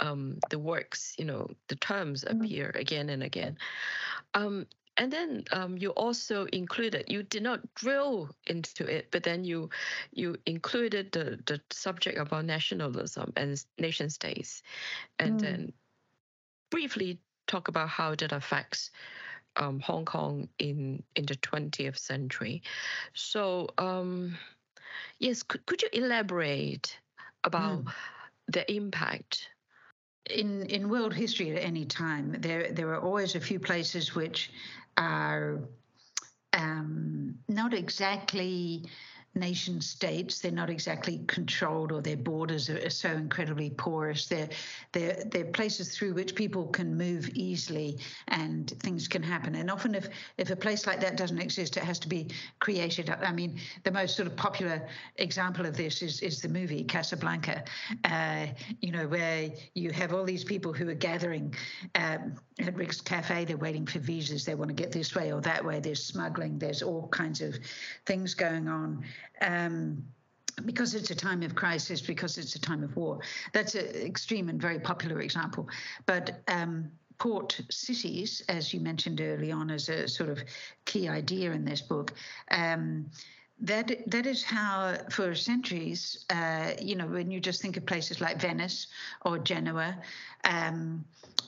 Um, 0.00 0.38
the 0.50 0.58
works, 0.58 1.14
you 1.18 1.24
know, 1.24 1.50
the 1.68 1.76
terms 1.76 2.24
mm-hmm. 2.24 2.40
appear 2.40 2.70
again 2.74 3.10
and 3.10 3.22
again. 3.22 3.58
Um, 4.34 4.66
and 4.96 5.12
then 5.12 5.44
um, 5.52 5.76
you 5.76 5.90
also 5.90 6.46
included 6.52 7.04
you 7.08 7.22
did 7.22 7.42
not 7.42 7.60
drill 7.74 8.30
into 8.46 8.84
it 8.84 9.08
but 9.10 9.22
then 9.22 9.44
you 9.44 9.68
you 10.12 10.36
included 10.46 11.10
the 11.12 11.38
the 11.46 11.60
subject 11.70 12.18
about 12.18 12.44
nationalism 12.44 13.32
and 13.36 13.64
nation 13.78 14.08
states 14.08 14.62
and 15.18 15.38
mm. 15.38 15.42
then 15.42 15.72
briefly 16.70 17.18
talk 17.46 17.68
about 17.68 17.88
how 17.88 18.14
that 18.14 18.32
affects 18.32 18.90
um, 19.56 19.80
hong 19.80 20.04
kong 20.04 20.48
in 20.58 21.02
in 21.16 21.26
the 21.26 21.36
20th 21.36 21.98
century 21.98 22.62
so 23.14 23.68
um, 23.78 24.36
Yes, 25.18 25.42
could, 25.42 25.64
could 25.66 25.82
you 25.82 25.88
elaborate 25.92 26.98
about 27.44 27.84
mm. 27.84 27.92
the 28.48 28.70
impact? 28.72 29.48
In 30.30 30.62
in 30.66 30.88
world 30.88 31.12
history 31.12 31.50
at 31.50 31.62
any 31.62 31.84
time, 31.84 32.36
there 32.38 32.72
there 32.72 32.88
are 32.94 33.00
always 33.00 33.34
a 33.34 33.40
few 33.40 33.60
places 33.60 34.14
which 34.14 34.50
are 34.96 35.60
um, 36.54 37.34
not 37.48 37.74
exactly 37.74 38.88
nation 39.34 39.80
states. 39.80 40.40
They're 40.40 40.52
not 40.52 40.70
exactly 40.70 41.20
controlled, 41.26 41.92
or 41.92 42.00
their 42.00 42.16
borders 42.16 42.70
are, 42.70 42.90
so 42.90 43.10
incredibly 43.10 43.70
porous. 43.70 44.26
They're, 44.26 44.48
they're, 44.92 45.24
they're 45.26 45.44
places 45.46 45.96
through 45.96 46.14
which 46.14 46.34
people 46.34 46.66
can 46.68 46.96
move 46.96 47.28
easily 47.34 47.98
and 48.28 48.70
things 48.80 49.08
can 49.08 49.22
happen. 49.22 49.54
And 49.56 49.70
often, 49.70 49.94
if, 49.94 50.08
if 50.38 50.50
a 50.50 50.56
place 50.56 50.86
like 50.86 51.00
that 51.00 51.16
doesn't 51.16 51.40
exist, 51.40 51.76
it 51.76 51.82
has 51.82 51.98
to 52.00 52.08
be 52.08 52.28
created. 52.60 53.10
I 53.10 53.32
mean, 53.32 53.58
the 53.82 53.90
most 53.90 54.16
sort 54.16 54.26
of 54.26 54.36
popular 54.36 54.86
example 55.16 55.66
of 55.66 55.76
this 55.76 56.02
is, 56.02 56.20
is 56.20 56.40
the 56.40 56.48
movie 56.48 56.84
Casablanca, 56.84 57.64
uh, 58.04 58.46
you 58.80 58.92
know, 58.92 59.06
where 59.08 59.50
you 59.74 59.90
have 59.90 60.12
all 60.12 60.24
these 60.24 60.44
people 60.44 60.72
who 60.72 60.88
are 60.88 60.94
gathering 60.94 61.54
um, 61.94 62.36
at 62.60 62.76
Rick's 62.76 63.00
Cafe. 63.00 63.44
They're 63.44 63.56
waiting 63.56 63.86
for 63.86 63.98
visas. 63.98 64.44
They 64.44 64.54
want 64.54 64.68
to 64.68 64.74
get 64.74 64.92
this 64.92 65.14
way 65.14 65.32
or 65.32 65.40
that 65.40 65.64
way. 65.64 65.80
There's 65.80 66.04
smuggling. 66.04 66.58
There's 66.58 66.82
all 66.82 67.08
kinds 67.08 67.40
of 67.40 67.58
things 68.06 68.34
going 68.34 68.68
on 68.68 69.04
um, 69.40 70.04
because 70.64 70.94
it's 70.94 71.10
a 71.10 71.16
time 71.16 71.42
of 71.42 71.54
crisis, 71.54 72.00
because 72.00 72.38
it's 72.38 72.54
a 72.54 72.60
time 72.60 72.84
of 72.84 72.94
war. 72.96 73.18
That's 73.52 73.74
an 73.74 73.86
extreme 73.86 74.48
and 74.48 74.60
very 74.60 74.78
popular 74.78 75.20
example. 75.20 75.68
But 76.06 76.42
um, 76.46 76.90
port 77.18 77.60
cities, 77.70 78.42
as 78.48 78.72
you 78.72 78.80
mentioned 78.80 79.20
early 79.20 79.50
on, 79.50 79.70
as 79.70 79.88
a 79.88 80.06
sort 80.06 80.30
of 80.30 80.42
key 80.84 81.08
idea 81.08 81.52
in 81.52 81.64
this 81.64 81.80
book. 81.80 82.12
Um, 82.50 83.10
that 83.60 83.98
that 84.08 84.26
is 84.26 84.42
how, 84.42 84.96
for 85.10 85.34
centuries, 85.34 86.24
uh, 86.30 86.72
you 86.80 86.96
know, 86.96 87.06
when 87.06 87.30
you 87.30 87.40
just 87.40 87.62
think 87.62 87.76
of 87.76 87.86
places 87.86 88.20
like 88.20 88.40
Venice 88.40 88.88
or 89.24 89.38
Genoa, 89.38 89.96
um, 90.44 91.04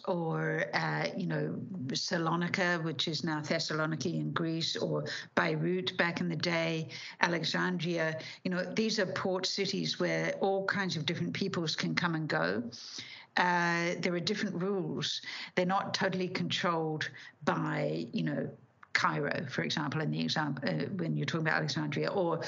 or 0.07 0.67
uh, 0.73 1.07
you 1.17 1.27
know 1.27 1.55
Salonika, 1.89 2.83
which 2.85 3.09
is 3.09 3.25
now 3.25 3.41
Thessaloniki 3.41 4.15
in 4.15 4.31
Greece, 4.33 4.77
or 4.77 5.05
Beirut 5.35 5.97
back 5.97 6.21
in 6.21 6.29
the 6.29 6.37
day, 6.37 6.89
Alexandria. 7.21 8.19
You 8.45 8.53
know, 8.53 8.65
these 8.65 8.99
are 8.99 9.07
port 9.07 9.45
cities 9.45 9.99
where 9.99 10.33
all 10.41 10.65
kinds 10.67 10.97
of 10.97 11.07
different 11.07 11.35
peoples 11.35 11.75
can 11.75 11.95
come 11.95 12.15
and 12.15 12.29
go. 12.29 12.63
Uh, 13.37 13.95
there 13.99 14.15
are 14.15 14.21
different 14.21 14.63
rules. 14.63 15.21
They're 15.55 15.67
not 15.67 15.93
totally 15.93 16.29
controlled 16.29 17.11
by 17.45 18.07
you 18.13 18.23
know 18.23 18.49
Cairo, 18.97 19.47
for 19.49 19.63
example, 19.63 20.01
in 20.01 20.11
the 20.11 20.21
example 20.21 20.69
uh, 20.69 20.87
when 20.97 21.17
you're 21.17 21.27
talking 21.27 21.47
about 21.47 21.59
Alexandria, 21.59 22.09
or 22.09 22.41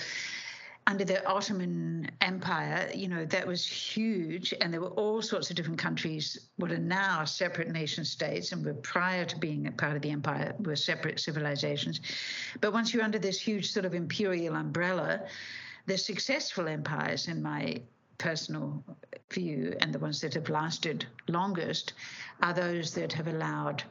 under 0.86 1.05
the 1.05 1.24
Ottoman 1.26 2.11
Empire, 2.22 2.90
you 2.94 3.09
know, 3.09 3.26
that 3.26 3.46
was 3.46 3.66
huge, 3.66 4.55
and 4.62 4.72
there 4.72 4.80
were 4.80 4.96
all 5.03 5.20
sorts 5.20 5.51
of 5.51 5.57
different 5.57 5.78
countries, 5.78 6.49
what 6.57 6.72
are 6.72 6.78
now 6.78 7.26
separate 7.26 7.68
nation 7.68 8.03
states, 8.03 8.53
and 8.53 8.64
were 8.64 8.72
prior 8.72 9.26
to 9.26 9.36
being 9.36 9.66
a 9.66 9.72
part 9.72 9.94
of 9.94 10.01
the 10.01 10.11
empire, 10.11 10.55
were 10.61 10.74
separate 10.74 11.20
civilizations. 11.20 12.01
But 12.62 12.72
once 12.72 12.94
you're 12.94 13.05
under 13.05 13.18
this 13.18 13.38
huge 13.38 13.70
sort 13.70 13.84
of 13.84 13.92
imperial 13.94 14.57
umbrella, 14.57 15.26
the 15.84 15.99
successful 15.99 16.66
empires, 16.66 17.28
in 17.28 17.42
my 17.42 17.82
personal 18.16 18.82
view, 19.30 19.76
and 19.82 19.92
the 19.92 19.99
ones 19.99 20.22
that 20.22 20.32
have 20.32 20.49
lasted 20.49 21.07
longest, 21.28 21.92
are 22.40 22.55
those 22.55 22.94
that 22.94 23.12
have 23.12 23.28
allowed 23.28 23.82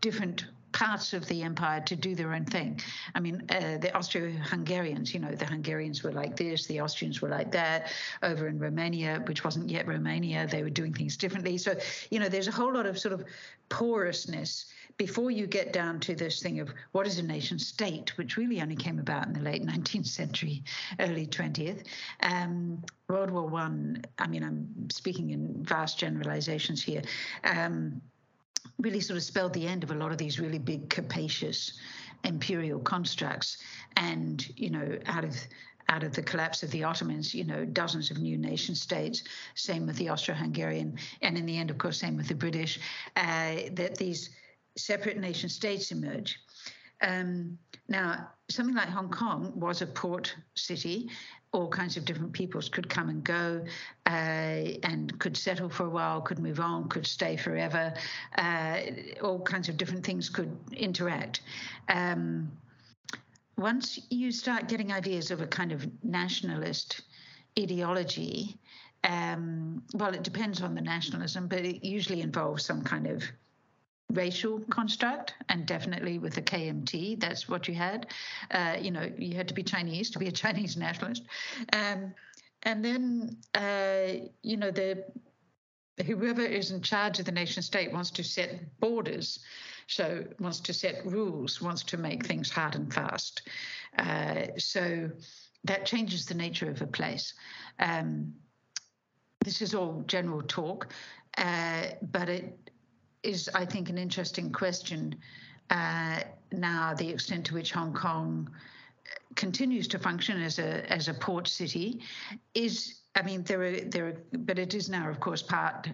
different 0.00 0.46
parts 0.82 1.12
of 1.12 1.24
the 1.28 1.42
empire 1.42 1.80
to 1.80 1.94
do 1.94 2.12
their 2.16 2.34
own 2.34 2.44
thing. 2.44 2.80
I 3.14 3.20
mean, 3.20 3.44
uh, 3.50 3.78
the 3.78 3.96
Austro-Hungarians, 3.96 5.14
you 5.14 5.20
know, 5.20 5.30
the 5.30 5.46
Hungarians 5.46 6.02
were 6.02 6.10
like 6.10 6.34
this, 6.36 6.66
the 6.66 6.80
Austrians 6.80 7.22
were 7.22 7.28
like 7.28 7.52
that. 7.52 7.92
Over 8.22 8.48
in 8.48 8.58
Romania, 8.58 9.22
which 9.28 9.44
wasn't 9.44 9.70
yet 9.70 9.86
Romania, 9.86 10.48
they 10.50 10.64
were 10.64 10.70
doing 10.70 10.92
things 10.92 11.16
differently. 11.16 11.56
So, 11.56 11.76
you 12.10 12.18
know, 12.18 12.28
there's 12.28 12.48
a 12.48 12.52
whole 12.52 12.74
lot 12.74 12.86
of 12.86 12.98
sort 12.98 13.14
of 13.14 13.24
porousness 13.68 14.66
before 14.96 15.30
you 15.30 15.46
get 15.46 15.72
down 15.72 16.00
to 16.00 16.16
this 16.16 16.42
thing 16.42 16.58
of 16.58 16.74
what 16.90 17.06
is 17.06 17.18
a 17.18 17.22
nation 17.22 17.60
state, 17.60 18.18
which 18.18 18.36
really 18.36 18.60
only 18.60 18.76
came 18.76 18.98
about 18.98 19.28
in 19.28 19.34
the 19.34 19.40
late 19.40 19.64
19th 19.74 20.08
century, 20.08 20.64
early 20.98 21.28
20th. 21.28 21.86
Um, 22.24 22.82
World 23.08 23.30
War 23.30 23.46
One. 23.46 24.02
I, 24.18 24.24
I 24.24 24.26
mean, 24.26 24.42
I'm 24.42 24.90
speaking 24.90 25.30
in 25.30 25.64
vast 25.64 25.98
generalizations 25.98 26.82
here. 26.82 27.02
Um, 27.44 28.00
really 28.78 29.00
sort 29.00 29.16
of 29.16 29.22
spelled 29.22 29.52
the 29.52 29.66
end 29.66 29.82
of 29.82 29.90
a 29.90 29.94
lot 29.94 30.12
of 30.12 30.18
these 30.18 30.40
really 30.40 30.58
big, 30.58 30.90
capacious 30.90 31.72
imperial 32.24 32.80
constructs. 32.80 33.58
And, 33.96 34.46
you 34.56 34.70
know, 34.70 34.98
out 35.06 35.24
of 35.24 35.36
out 35.88 36.04
of 36.04 36.14
the 36.14 36.22
collapse 36.22 36.62
of 36.62 36.70
the 36.70 36.84
Ottomans, 36.84 37.34
you 37.34 37.44
know, 37.44 37.64
dozens 37.64 38.10
of 38.10 38.18
new 38.18 38.38
nation 38.38 38.74
states, 38.74 39.24
same 39.54 39.86
with 39.86 39.96
the 39.96 40.08
Austro-Hungarian, 40.08 40.96
and 41.20 41.36
in 41.36 41.44
the 41.44 41.58
end, 41.58 41.70
of 41.70 41.78
course, 41.78 41.98
same 41.98 42.16
with 42.16 42.28
the 42.28 42.34
British, 42.34 42.78
uh, 43.16 43.56
that 43.72 43.96
these 43.96 44.30
separate 44.76 45.18
nation 45.18 45.48
states 45.48 45.90
emerge. 45.90 46.38
Um, 47.02 47.58
now, 47.88 48.28
something 48.48 48.74
like 48.74 48.88
Hong 48.88 49.10
Kong 49.10 49.52
was 49.54 49.82
a 49.82 49.86
port 49.86 50.34
city, 50.54 51.10
all 51.52 51.68
kinds 51.68 51.96
of 51.96 52.04
different 52.04 52.32
peoples 52.32 52.68
could 52.68 52.88
come 52.88 53.10
and 53.10 53.22
go 53.22 53.62
uh, 54.06 54.78
and 54.82 55.18
could 55.18 55.36
settle 55.36 55.68
for 55.68 55.84
a 55.84 55.90
while, 55.90 56.20
could 56.20 56.38
move 56.38 56.60
on, 56.60 56.88
could 56.88 57.06
stay 57.06 57.36
forever. 57.36 57.92
Uh, 58.38 58.80
all 59.22 59.40
kinds 59.40 59.68
of 59.68 59.76
different 59.76 60.04
things 60.04 60.30
could 60.30 60.56
interact. 60.72 61.42
Um, 61.88 62.50
once 63.58 63.98
you 64.08 64.32
start 64.32 64.68
getting 64.68 64.92
ideas 64.92 65.30
of 65.30 65.42
a 65.42 65.46
kind 65.46 65.72
of 65.72 65.86
nationalist 66.02 67.02
ideology, 67.58 68.56
um, 69.04 69.82
well, 69.94 70.14
it 70.14 70.22
depends 70.22 70.62
on 70.62 70.74
the 70.74 70.80
nationalism, 70.80 71.48
but 71.48 71.60
it 71.60 71.84
usually 71.84 72.22
involves 72.22 72.64
some 72.64 72.82
kind 72.82 73.06
of 73.06 73.24
racial 74.12 74.60
construct, 74.70 75.34
and 75.48 75.66
definitely 75.66 76.18
with 76.18 76.34
the 76.34 76.42
KMT, 76.42 77.20
that's 77.20 77.48
what 77.48 77.68
you 77.68 77.74
had. 77.74 78.06
Uh, 78.50 78.76
you 78.80 78.90
know, 78.90 79.10
you 79.18 79.34
had 79.34 79.48
to 79.48 79.54
be 79.54 79.62
Chinese 79.62 80.10
to 80.10 80.18
be 80.18 80.28
a 80.28 80.32
Chinese 80.42 80.76
nationalist. 80.76 81.24
Um, 81.72 82.14
and 82.62 82.84
then, 82.84 83.36
uh, 83.54 84.28
you 84.42 84.56
know, 84.56 84.70
the 84.70 85.04
whoever 86.06 86.42
is 86.42 86.70
in 86.70 86.80
charge 86.80 87.18
of 87.18 87.26
the 87.26 87.32
nation 87.32 87.62
state 87.62 87.92
wants 87.92 88.10
to 88.10 88.24
set 88.24 88.78
borders, 88.80 89.40
so 89.86 90.24
wants 90.38 90.60
to 90.60 90.72
set 90.72 91.04
rules, 91.04 91.60
wants 91.60 91.82
to 91.82 91.96
make 91.96 92.24
things 92.24 92.50
hard 92.50 92.74
and 92.74 92.92
fast. 92.92 93.42
Uh, 93.98 94.46
so 94.58 95.10
that 95.64 95.86
changes 95.86 96.26
the 96.26 96.34
nature 96.34 96.70
of 96.70 96.80
a 96.82 96.86
place. 96.86 97.34
Um, 97.78 98.32
this 99.44 99.60
is 99.60 99.74
all 99.74 100.02
general 100.06 100.42
talk, 100.42 100.92
uh, 101.36 101.82
but 102.10 102.28
it 102.28 102.70
is, 103.22 103.48
I 103.54 103.64
think, 103.64 103.88
an 103.88 103.98
interesting 103.98 104.52
question 104.52 105.16
uh, 105.70 106.20
now, 106.52 106.92
the 106.94 107.08
extent 107.08 107.46
to 107.46 107.54
which 107.54 107.72
Hong 107.72 107.94
Kong 107.94 108.50
continues 109.34 109.88
to 109.88 109.98
function 109.98 110.40
as 110.42 110.58
a 110.58 110.90
as 110.92 111.08
a 111.08 111.14
port 111.14 111.48
city 111.48 112.00
is 112.54 113.00
I 113.14 113.22
mean 113.22 113.42
there 113.44 113.62
are 113.62 113.80
there 113.80 114.06
are 114.08 114.16
but 114.32 114.58
it 114.58 114.74
is 114.74 114.90
now 114.90 115.08
of 115.08 115.20
course 115.20 115.42
part 115.42 115.88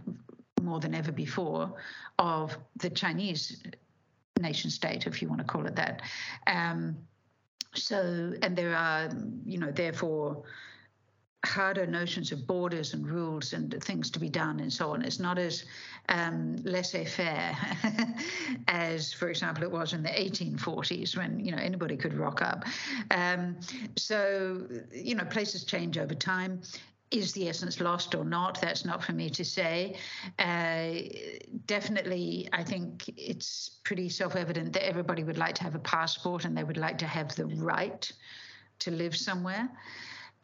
more 0.61 0.81
than 0.81 0.95
ever 0.95 1.13
before 1.13 1.73
of 2.19 2.57
the 2.77 2.91
Chinese 2.91 3.63
nation 4.41 4.71
state 4.71 5.07
if 5.07 5.23
you 5.23 5.29
want 5.29 5.41
to 5.41 5.47
call 5.47 5.67
it 5.67 5.77
that. 5.77 6.03
Um, 6.47 6.97
so 7.75 8.33
and 8.43 8.57
there 8.57 8.75
are 8.75 9.09
you 9.45 9.59
know 9.59 9.71
therefore 9.71 10.43
harder 11.45 11.87
notions 11.87 12.33
of 12.33 12.47
borders 12.47 12.95
and 12.95 13.07
rules 13.07 13.53
and 13.53 13.83
things 13.83 14.11
to 14.11 14.19
be 14.19 14.29
done 14.29 14.59
and 14.61 14.73
so 14.73 14.91
on. 14.91 15.03
It's 15.03 15.21
not 15.21 15.39
as 15.39 15.65
um, 16.09 16.57
laissez-faire 16.65 17.57
as, 18.69 19.13
for 19.13 19.29
example, 19.29 19.63
it 19.63 19.71
was 19.71 19.93
in 19.93 20.03
the 20.03 20.09
1840s 20.09 21.17
when 21.17 21.39
you 21.39 21.53
know 21.53 21.59
anybody 21.59 21.97
could 21.97 22.15
rock 22.15 22.43
up. 22.43 22.65
Um, 23.13 23.57
so 23.97 24.67
you 24.93 25.15
know 25.15 25.25
places 25.25 25.65
change 25.65 25.97
over 25.97 26.15
time. 26.15 26.61
Is 27.11 27.33
the 27.33 27.49
essence 27.49 27.81
lost 27.81 28.15
or 28.15 28.25
not? 28.25 28.61
That's 28.61 28.85
not 28.85 29.03
for 29.03 29.13
me 29.13 29.31
to 29.31 29.43
say. 29.43 29.97
Uh, 30.39 31.09
definitely, 31.65 32.51
I 32.53 32.63
think 32.63 33.11
it's 33.17 33.79
pretty 33.85 34.11
self 34.11 34.37
evident 34.37 34.75
that 34.75 34.87
everybody 34.87 35.25
would 35.25 35.39
like 35.39 35.55
to 35.55 35.63
have 35.63 35.75
a 35.75 35.79
passport 35.79 36.45
and 36.45 36.57
they 36.57 36.65
would 36.65 36.77
like 36.77 36.99
to 36.99 37.07
have 37.07 37.35
the 37.35 37.47
right 37.47 38.11
to 38.81 38.91
live 38.91 39.17
somewhere. 39.17 39.71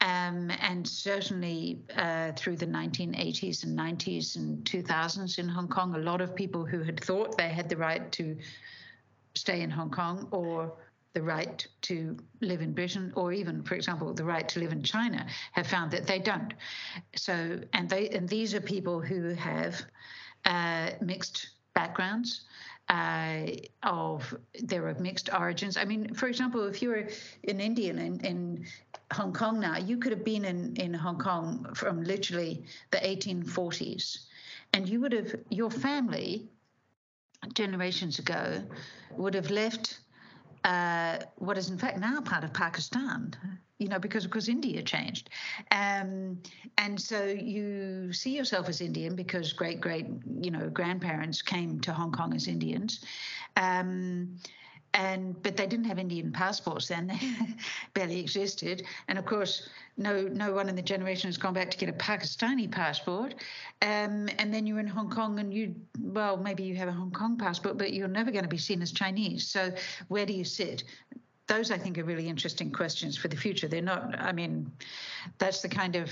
Um, 0.01 0.51
and 0.61 0.87
certainly 0.87 1.79
uh, 1.95 2.33
through 2.33 2.57
the 2.57 2.67
1980s 2.67 3.63
and 3.63 3.77
90s 3.77 4.35
and 4.35 4.63
2000s 4.65 5.39
in 5.39 5.47
Hong 5.47 5.67
Kong, 5.67 5.95
a 5.95 5.99
lot 5.99 6.21
of 6.21 6.35
people 6.35 6.65
who 6.65 6.83
had 6.83 6.99
thought 7.03 7.37
they 7.37 7.49
had 7.49 7.69
the 7.69 7.77
right 7.77 8.11
to 8.11 8.37
stay 9.35 9.61
in 9.61 9.69
Hong 9.69 9.89
Kong 9.89 10.27
or 10.31 10.73
the 11.15 11.21
right 11.21 11.65
to 11.81 12.17
live 12.41 12.61
in 12.61 12.73
Britain, 12.73 13.11
or 13.15 13.31
even, 13.31 13.63
for 13.63 13.75
example, 13.75 14.13
the 14.13 14.23
right 14.23 14.47
to 14.49 14.59
live 14.59 14.73
in 14.73 14.83
China, 14.83 15.25
have 15.53 15.65
found 15.65 15.89
that 15.91 16.05
they 16.05 16.19
don't. 16.19 16.53
So, 17.15 17.59
and 17.73 17.89
they 17.89 18.09
and 18.09 18.27
these 18.27 18.53
are 18.53 18.61
people 18.61 18.99
who 18.99 19.29
have 19.33 19.81
uh, 20.43 20.91
mixed 21.01 21.47
backgrounds. 21.73 22.41
Uh, 22.87 23.47
of 23.81 24.35
they're 24.63 24.87
of 24.87 24.99
mixed 24.99 25.33
origins. 25.33 25.75
I 25.75 25.85
mean, 25.85 26.13
for 26.13 26.27
example, 26.27 26.67
if 26.67 26.83
you're 26.83 27.07
an 27.47 27.59
Indian 27.59 27.97
in, 27.97 28.19
in 28.19 28.65
Hong 29.11 29.33
Kong 29.33 29.59
now, 29.59 29.77
you 29.77 29.97
could 29.97 30.11
have 30.11 30.23
been 30.23 30.45
in, 30.45 30.75
in 30.75 30.93
Hong 30.93 31.17
Kong 31.17 31.73
from 31.73 32.03
literally 32.03 32.63
the 32.91 32.97
1840s, 32.97 34.25
and 34.73 34.87
you 34.87 35.01
would 35.01 35.13
have, 35.13 35.35
your 35.49 35.71
family 35.71 36.47
generations 37.53 38.19
ago 38.19 38.63
would 39.17 39.33
have 39.33 39.49
left 39.49 39.99
uh, 40.65 41.19
what 41.35 41.57
is 41.57 41.69
in 41.69 41.77
fact 41.77 41.99
now 41.99 42.19
part 42.21 42.43
of 42.43 42.51
Pakistan, 42.51 43.33
you 43.77 43.87
know, 43.87 43.99
because 43.99 44.25
of 44.25 44.31
course 44.31 44.47
India 44.47 44.81
changed. 44.81 45.29
Um, 45.71 46.41
and 46.79 46.99
so 46.99 47.23
you 47.23 48.11
see 48.11 48.35
yourself 48.35 48.67
as 48.67 48.81
Indian 48.81 49.15
because 49.15 49.53
great, 49.53 49.79
great, 49.79 50.07
you 50.41 50.49
know, 50.49 50.67
grandparents 50.69 51.41
came 51.43 51.79
to 51.81 51.93
Hong 51.93 52.11
Kong 52.11 52.33
as 52.33 52.47
Indians. 52.47 53.05
Um, 53.55 54.37
and 54.95 55.41
but 55.43 55.57
they 55.57 55.67
didn't 55.67 55.85
have 55.85 55.99
Indian 55.99 56.31
passports 56.31 56.87
then; 56.87 57.07
they 57.07 57.19
barely 57.93 58.19
existed. 58.19 58.83
And 59.09 59.19
of 59.19 59.25
course, 59.25 59.69
no 59.97 60.21
no 60.21 60.53
one 60.53 60.69
in 60.69 60.75
the 60.75 60.81
generation 60.81 61.27
has 61.27 61.37
gone 61.37 61.53
back 61.53 61.69
to 61.71 61.77
get 61.77 61.89
a 61.89 61.93
Pakistani 61.93 62.71
passport. 62.71 63.35
Um, 63.81 64.29
and 64.39 64.53
then 64.53 64.65
you're 64.65 64.79
in 64.79 64.87
Hong 64.87 65.09
Kong, 65.09 65.39
and 65.39 65.53
you 65.53 65.75
well 65.99 66.37
maybe 66.37 66.63
you 66.63 66.75
have 66.75 66.87
a 66.87 66.93
Hong 66.93 67.11
Kong 67.11 67.37
passport, 67.37 67.77
but 67.77 67.93
you're 67.93 68.07
never 68.07 68.31
going 68.31 68.45
to 68.45 68.49
be 68.49 68.57
seen 68.57 68.81
as 68.81 68.91
Chinese. 68.91 69.45
So 69.45 69.71
where 70.07 70.25
do 70.25 70.33
you 70.33 70.45
sit? 70.45 70.85
Those 71.47 71.69
I 71.71 71.77
think 71.77 71.97
are 71.99 72.03
really 72.05 72.27
interesting 72.27 72.71
questions 72.71 73.17
for 73.17 73.27
the 73.27 73.37
future. 73.37 73.67
They're 73.67 73.81
not. 73.81 74.17
I 74.17 74.31
mean, 74.31 74.71
that's 75.37 75.61
the 75.61 75.69
kind 75.69 75.95
of 75.97 76.09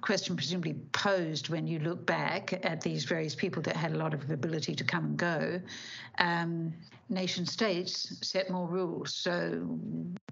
question 0.00 0.36
presumably 0.36 0.74
posed 0.92 1.48
when 1.48 1.66
you 1.66 1.78
look 1.78 2.04
back 2.06 2.64
at 2.64 2.80
these 2.80 3.04
various 3.04 3.34
people 3.34 3.62
that 3.62 3.76
had 3.76 3.92
a 3.92 3.96
lot 3.96 4.14
of 4.14 4.30
ability 4.30 4.74
to 4.74 4.84
come 4.84 5.04
and 5.04 5.16
go. 5.16 5.60
Um, 6.18 6.72
nation 7.08 7.46
states 7.46 8.16
set 8.22 8.50
more 8.50 8.66
rules. 8.66 9.14
So, 9.14 9.78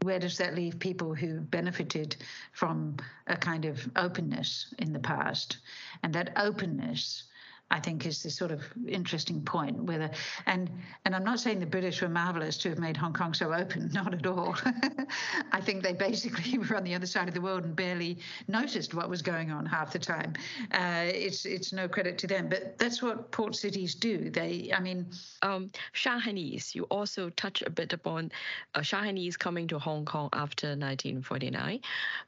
where 0.03 0.19
does 0.19 0.39
that 0.39 0.55
leave 0.55 0.79
people 0.79 1.15
who 1.15 1.41
benefited 1.41 2.17
from 2.53 2.97
a 3.27 3.37
kind 3.37 3.65
of 3.65 3.89
openness 3.97 4.75
in 4.79 4.93
the 4.93 5.01
past? 5.01 5.59
And 6.03 6.13
that 6.15 6.33
openness 6.37 7.25
I 7.71 7.81
think 7.81 8.07
is 8.07 8.23
the 8.23 8.31
sort 8.31 8.53
of 8.53 8.63
interesting 8.87 9.43
point. 9.43 9.83
Whether 9.83 10.11
and 10.47 10.71
and 11.05 11.17
I'm 11.17 11.25
not 11.25 11.41
saying 11.41 11.59
the 11.59 11.67
British 11.67 12.01
were 12.01 12.09
marvelous 12.09 12.57
to 12.59 12.69
have 12.69 12.79
made 12.79 12.97
Hong 12.97 13.13
Kong 13.13 13.35
so 13.35 13.53
open, 13.53 13.91
not 13.93 14.15
at 14.15 14.27
all. 14.27 14.57
I 15.53 15.61
think 15.61 15.83
they 15.83 15.93
basically 15.93 16.59
were 16.59 16.77
on 16.77 16.85
the 16.85 16.95
other 16.95 17.07
side 17.07 17.29
of 17.29 17.35
the 17.35 17.41
world 17.41 17.65
and 17.65 17.75
barely 17.75 18.19
noticed 18.47 18.95
what 18.95 19.11
was 19.11 19.21
going 19.23 19.51
on 19.51 19.67
half 19.67 19.93
the 19.93 19.99
time. 19.99 20.35
Uh, 20.73 21.07
it's 21.07 21.45
it's 21.45 21.73
no 21.73 21.89
credit 21.89 22.19
to 22.19 22.27
them, 22.27 22.49
but 22.49 22.79
that's 22.79 23.03
what 23.03 23.33
port 23.33 23.57
cities 23.57 23.95
do. 23.95 24.31
They, 24.31 24.71
I 24.73 24.81
mean, 24.81 25.07
um, 25.43 25.71
Shanghainese. 25.95 26.75
You 26.75 26.85
also 26.85 27.31
touch 27.31 27.63
a 27.63 27.71
bit 27.71 27.93
upon 27.93 28.31
uh, 28.75 28.81
Shanghainese 28.81 29.39
coming 29.39 29.67
to 29.69 29.79
Hong 29.79 30.05
Kong 30.05 30.29
after 30.33 30.69
1949. 30.69 31.81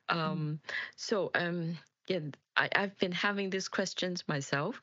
Um, 0.09 0.19
mm. 0.19 0.59
So 0.97 1.31
um, 1.35 1.79
yeah, 2.09 2.21
I, 2.57 2.69
have 2.75 2.99
been 2.99 3.13
having 3.13 3.51
these 3.51 3.69
questions 3.69 4.25
myself. 4.29 4.81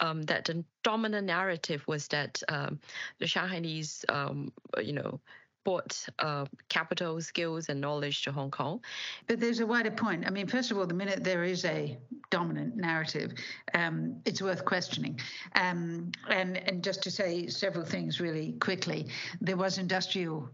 Um, 0.00 0.22
that 0.22 0.44
the 0.44 0.64
dominant 0.84 1.26
narrative 1.26 1.82
was 1.86 2.08
that 2.08 2.42
um, 2.48 2.80
the 3.18 3.26
Shanghainese, 3.26 4.04
um, 4.08 4.52
you 4.82 4.92
know, 4.92 5.20
brought 5.64 6.06
uh, 6.20 6.44
capital, 6.68 7.20
skills, 7.20 7.68
and 7.68 7.80
knowledge 7.80 8.22
to 8.22 8.30
Hong 8.30 8.52
Kong. 8.52 8.80
But 9.26 9.40
there's 9.40 9.58
a 9.58 9.66
wider 9.66 9.90
point. 9.90 10.24
I 10.24 10.30
mean, 10.30 10.46
first 10.46 10.70
of 10.70 10.78
all, 10.78 10.86
the 10.86 10.94
minute 10.94 11.24
there 11.24 11.42
is 11.42 11.64
a 11.64 11.98
dominant 12.30 12.76
narrative, 12.76 13.32
um, 13.74 14.20
it's 14.24 14.40
worth 14.40 14.64
questioning. 14.64 15.18
Um, 15.56 16.12
and 16.28 16.56
and 16.56 16.84
just 16.84 17.02
to 17.02 17.10
say 17.10 17.48
several 17.48 17.84
things 17.84 18.20
really 18.20 18.52
quickly, 18.60 19.08
there 19.40 19.56
was 19.56 19.78
industrial 19.78 20.48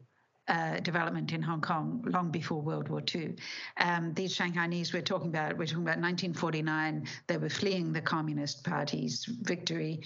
uh, 0.48 0.80
development 0.80 1.32
in 1.32 1.42
Hong 1.42 1.60
Kong 1.60 2.04
long 2.06 2.30
before 2.30 2.60
World 2.60 2.88
War 2.88 3.02
II. 3.14 3.34
Um, 3.78 4.12
these 4.14 4.36
Shanghainese 4.36 4.92
we're 4.92 5.02
talking 5.02 5.28
about, 5.28 5.56
we're 5.56 5.66
talking 5.66 5.82
about 5.82 6.00
1949. 6.00 7.06
They 7.26 7.36
were 7.36 7.48
fleeing 7.48 7.92
the 7.92 8.00
Communist 8.00 8.64
Party's 8.64 9.24
victory, 9.24 10.00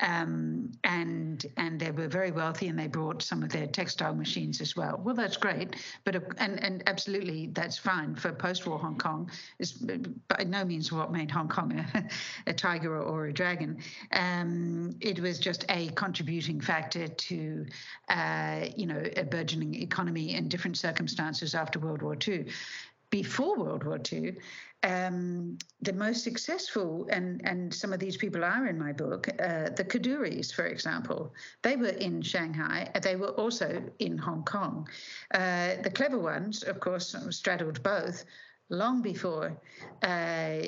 um, 0.00 0.72
and 0.84 1.44
and 1.56 1.78
they 1.78 1.90
were 1.90 2.08
very 2.08 2.30
wealthy, 2.30 2.68
and 2.68 2.78
they 2.78 2.86
brought 2.86 3.22
some 3.22 3.42
of 3.42 3.50
their 3.50 3.66
textile 3.66 4.14
machines 4.14 4.60
as 4.60 4.76
well. 4.76 5.00
Well, 5.04 5.14
that's 5.14 5.36
great, 5.36 5.76
but 6.04 6.16
uh, 6.16 6.20
and 6.38 6.62
and 6.64 6.82
absolutely 6.86 7.48
that's 7.52 7.76
fine 7.76 8.14
for 8.14 8.32
post-war 8.32 8.78
Hong 8.78 8.96
Kong. 8.96 9.30
Is 9.58 9.72
by 9.72 10.44
no 10.46 10.64
means 10.64 10.90
what 10.90 11.12
made 11.12 11.30
Hong 11.30 11.48
Kong 11.48 11.72
a, 11.94 12.08
a 12.50 12.54
tiger 12.54 12.96
or, 12.96 13.02
or, 13.02 13.26
a 13.26 13.32
dragon. 13.32 13.78
Um, 14.12 14.96
it 15.00 15.20
was 15.20 15.38
just 15.38 15.64
a 15.68 15.88
contributing 15.90 16.60
factor 16.60 17.08
to, 17.08 17.66
uh, 18.08 18.66
you 18.76 18.86
know, 18.86 19.02
a 19.16 19.24
burgeoning 19.24 19.81
economy 19.82 20.34
in 20.34 20.48
different 20.48 20.76
circumstances 20.76 21.54
after 21.54 21.78
World 21.78 22.02
War 22.02 22.16
II. 22.26 22.46
Before 23.10 23.58
World 23.58 23.84
War 23.84 24.00
II, 24.10 24.36
um, 24.84 25.58
the 25.82 25.92
most 25.92 26.24
successful, 26.24 27.06
and, 27.10 27.40
and 27.44 27.72
some 27.72 27.92
of 27.92 28.00
these 28.00 28.16
people 28.16 28.42
are 28.42 28.66
in 28.66 28.78
my 28.78 28.92
book, 28.92 29.28
uh, 29.40 29.70
the 29.70 29.84
Kadoories, 29.84 30.52
for 30.52 30.66
example, 30.66 31.32
they 31.62 31.76
were 31.76 31.88
in 31.88 32.22
Shanghai. 32.22 32.90
They 33.00 33.16
were 33.16 33.30
also 33.30 33.82
in 34.00 34.18
Hong 34.18 34.44
Kong. 34.44 34.88
Uh, 35.32 35.76
the 35.82 35.90
clever 35.90 36.18
ones, 36.18 36.62
of 36.62 36.80
course, 36.80 37.14
straddled 37.30 37.82
both 37.82 38.24
long 38.72 39.02
before 39.02 39.52
uh, 40.02 40.58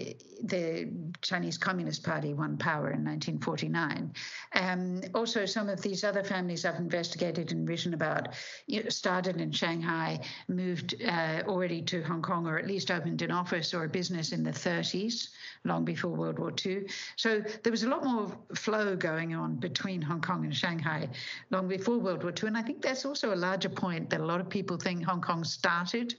the 0.45 0.91
Chinese 1.23 1.57
Communist 1.57 2.05
Party 2.05 2.35
won 2.35 2.57
power 2.59 2.91
in 2.91 3.03
1949. 3.03 4.13
Um, 4.53 5.01
also, 5.15 5.47
some 5.47 5.69
of 5.71 5.81
these 5.81 6.05
other 6.05 6.23
families 6.23 6.65
I've 6.65 6.77
investigated 6.77 7.51
and 7.53 7.67
written 7.67 7.95
about 7.95 8.29
you 8.67 8.83
know, 8.83 8.91
started 8.91 9.41
in 9.41 9.51
Shanghai, 9.51 10.21
moved 10.49 11.03
uh, 11.03 11.43
already 11.47 11.81
to 11.83 12.03
Hong 12.03 12.21
Kong, 12.21 12.47
or 12.47 12.59
at 12.59 12.67
least 12.67 12.91
opened 12.91 13.23
an 13.23 13.31
office 13.31 13.73
or 13.73 13.85
a 13.85 13.89
business 13.89 14.33
in 14.33 14.45
the 14.45 14.51
30s, 14.51 15.31
long 15.65 15.85
before 15.85 16.11
World 16.11 16.39
War 16.39 16.53
II. 16.65 16.85
So 17.17 17.43
there 17.63 17.73
was 17.73 17.85
a 17.85 17.89
lot 17.89 18.05
more 18.05 18.31
flow 18.55 18.97
going 18.97 19.35
on 19.35 19.57
between 19.57 20.03
Hong 20.03 20.21
Kong 20.21 20.45
and 20.45 20.55
Shanghai 20.55 21.09
long 21.51 21.69
before 21.69 21.99
World 21.99 22.23
War 22.23 22.33
II. 22.33 22.49
And 22.49 22.57
I 22.57 22.63
think 22.63 22.83
that's 22.83 23.07
also 23.07 23.33
a 23.33 23.37
larger 23.37 23.71
point 23.71 24.11
that 24.11 24.21
a 24.21 24.25
lot 24.27 24.41
of 24.41 24.49
people 24.51 24.77
think 24.77 25.05
Hong 25.05 25.23
Kong 25.23 25.43
started 25.43 26.15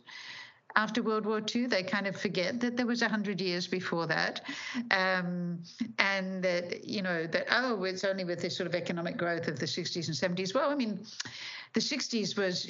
after 0.75 1.01
World 1.01 1.25
War 1.25 1.41
II. 1.53 1.67
They 1.67 1.83
kind 1.83 2.07
of 2.07 2.15
forget 2.15 2.59
that 2.59 2.77
there 2.77 2.85
was 2.85 3.01
a 3.01 3.05
100 3.05 3.41
years 3.41 3.67
before 3.67 4.07
that. 4.07 4.41
Um, 4.91 5.59
and 5.99 6.43
that, 6.43 6.85
you 6.85 7.01
know, 7.01 7.27
that, 7.27 7.45
oh, 7.51 7.83
it's 7.83 8.03
only 8.03 8.23
with 8.23 8.41
this 8.41 8.55
sort 8.55 8.67
of 8.67 8.75
economic 8.75 9.17
growth 9.17 9.47
of 9.47 9.59
the 9.59 9.65
60s 9.65 10.07
and 10.07 10.37
70s. 10.37 10.53
Well, 10.53 10.69
I 10.69 10.75
mean, 10.75 11.05
the 11.73 11.81
60s 11.81 12.37
was. 12.37 12.69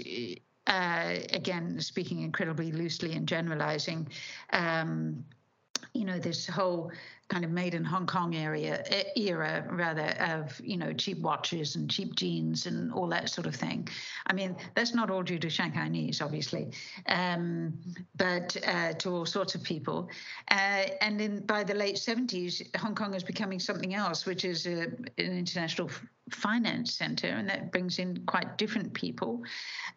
Uh, 0.67 1.19
again, 1.31 1.79
speaking 1.79 2.23
incredibly 2.23 2.71
loosely 2.71 3.13
and 3.13 3.27
generalizing, 3.27 4.07
um, 4.51 5.23
you 5.93 6.03
know, 6.03 6.17
this 6.17 6.47
whole 6.47 6.91
kind 7.28 7.43
of 7.43 7.51
made 7.51 7.73
in 7.73 7.84
Hong 7.84 8.05
Kong 8.05 8.36
area 8.36 8.84
era 9.15 9.65
rather 9.71 10.09
of 10.19 10.59
you 10.63 10.78
know 10.78 10.93
cheap 10.93 11.19
watches 11.19 11.76
and 11.76 11.89
cheap 11.89 12.15
jeans 12.15 12.65
and 12.65 12.93
all 12.93 13.07
that 13.07 13.30
sort 13.30 13.47
of 13.47 13.55
thing. 13.55 13.88
I 14.28 14.34
mean 14.34 14.55
that's 14.76 14.93
not 14.93 15.09
all 15.09 15.23
due 15.23 15.39
to 15.39 15.47
Shanghainese, 15.47 16.21
obviously, 16.21 16.71
um, 17.07 17.73
but 18.15 18.55
uh, 18.65 18.93
to 18.93 19.09
all 19.09 19.26
sorts 19.26 19.55
of 19.55 19.63
people. 19.63 20.09
Uh, 20.51 20.86
and 21.01 21.19
in 21.19 21.45
by 21.45 21.63
the 21.63 21.73
late 21.73 21.95
70s, 21.95 22.76
Hong 22.78 22.95
Kong 22.95 23.13
is 23.13 23.23
becoming 23.23 23.59
something 23.59 23.95
else, 23.95 24.26
which 24.26 24.45
is 24.45 24.67
a, 24.67 24.84
an 24.84 25.09
international 25.17 25.89
finance 26.32 26.93
center, 26.93 27.28
and 27.28 27.47
that 27.49 27.71
brings 27.71 27.99
in 27.99 28.23
quite 28.26 28.57
different 28.57 28.93
people. 28.93 29.43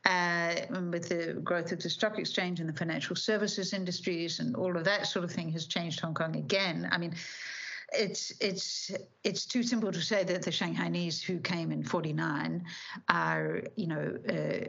Uh, 0.04 0.54
with 0.90 1.08
the 1.08 1.34
growth 1.42 1.72
of 1.72 1.80
the 1.82 1.90
stock 1.90 2.18
exchange 2.18 2.60
and 2.60 2.68
the 2.68 2.72
financial 2.72 3.16
services 3.16 3.72
industries 3.72 4.40
and 4.40 4.54
all 4.56 4.76
of 4.76 4.84
that 4.84 5.06
sort 5.06 5.24
of 5.24 5.30
thing 5.30 5.50
has 5.50 5.66
changed 5.66 6.00
Hong 6.00 6.14
Kong 6.14 6.36
again. 6.36 6.88
I 6.92 6.98
mean, 6.98 7.14
it's 7.92 8.32
it's 8.40 8.90
it's 9.24 9.46
too 9.46 9.62
simple 9.62 9.90
to 9.90 10.00
say 10.00 10.22
that 10.24 10.42
the 10.42 10.50
Shanghainese 10.50 11.22
who 11.22 11.38
came 11.38 11.72
in 11.72 11.82
'49 11.82 12.64
are 13.08 13.62
you 13.76 13.86
know 13.86 14.18
uh, 14.28 14.68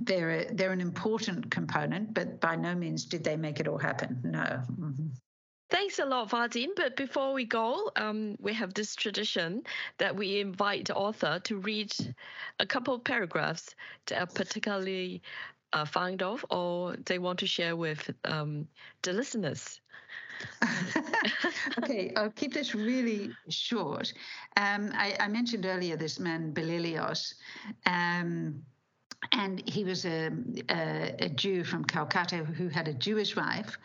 they're 0.00 0.30
a, 0.30 0.54
they're 0.54 0.72
an 0.72 0.80
important 0.80 1.50
component, 1.50 2.12
but 2.12 2.40
by 2.40 2.56
no 2.56 2.74
means 2.74 3.04
did 3.06 3.24
they 3.24 3.36
make 3.36 3.60
it 3.60 3.68
all 3.68 3.78
happen. 3.78 4.20
No. 4.24 4.38
Mm-hmm. 4.38 5.06
Thanks 5.70 6.00
a 6.00 6.04
lot, 6.04 6.28
Vaudine. 6.30 6.70
But 6.74 6.96
before 6.96 7.32
we 7.32 7.44
go, 7.44 7.92
um, 7.94 8.36
we 8.40 8.52
have 8.54 8.74
this 8.74 8.96
tradition 8.96 9.62
that 9.98 10.16
we 10.16 10.40
invite 10.40 10.86
the 10.86 10.96
author 10.96 11.40
to 11.44 11.56
read 11.58 11.92
a 12.58 12.66
couple 12.66 12.94
of 12.94 13.04
paragraphs 13.04 13.76
that 14.06 14.20
are 14.20 14.26
particularly 14.26 15.22
uh, 15.72 15.84
fond 15.84 16.22
of 16.22 16.44
or 16.50 16.96
they 17.06 17.20
want 17.20 17.38
to 17.38 17.46
share 17.46 17.76
with 17.76 18.10
um, 18.24 18.66
the 19.02 19.12
listeners. 19.12 19.80
okay, 21.78 22.12
I'll 22.16 22.30
keep 22.30 22.52
this 22.52 22.74
really 22.74 23.30
short. 23.48 24.12
Um, 24.56 24.90
I, 24.94 25.14
I, 25.20 25.28
mentioned 25.28 25.66
earlier 25.66 25.96
this 25.96 26.18
man, 26.18 26.52
Belilios. 26.54 27.34
Um, 27.84 28.62
and 29.32 29.62
he 29.68 29.84
was 29.84 30.06
a, 30.06 30.30
a, 30.70 31.14
a 31.18 31.28
Jew 31.28 31.62
from 31.62 31.84
Calcutta 31.84 32.38
who 32.38 32.68
had 32.68 32.88
a 32.88 32.94
Jewish 32.94 33.36
wife 33.36 33.76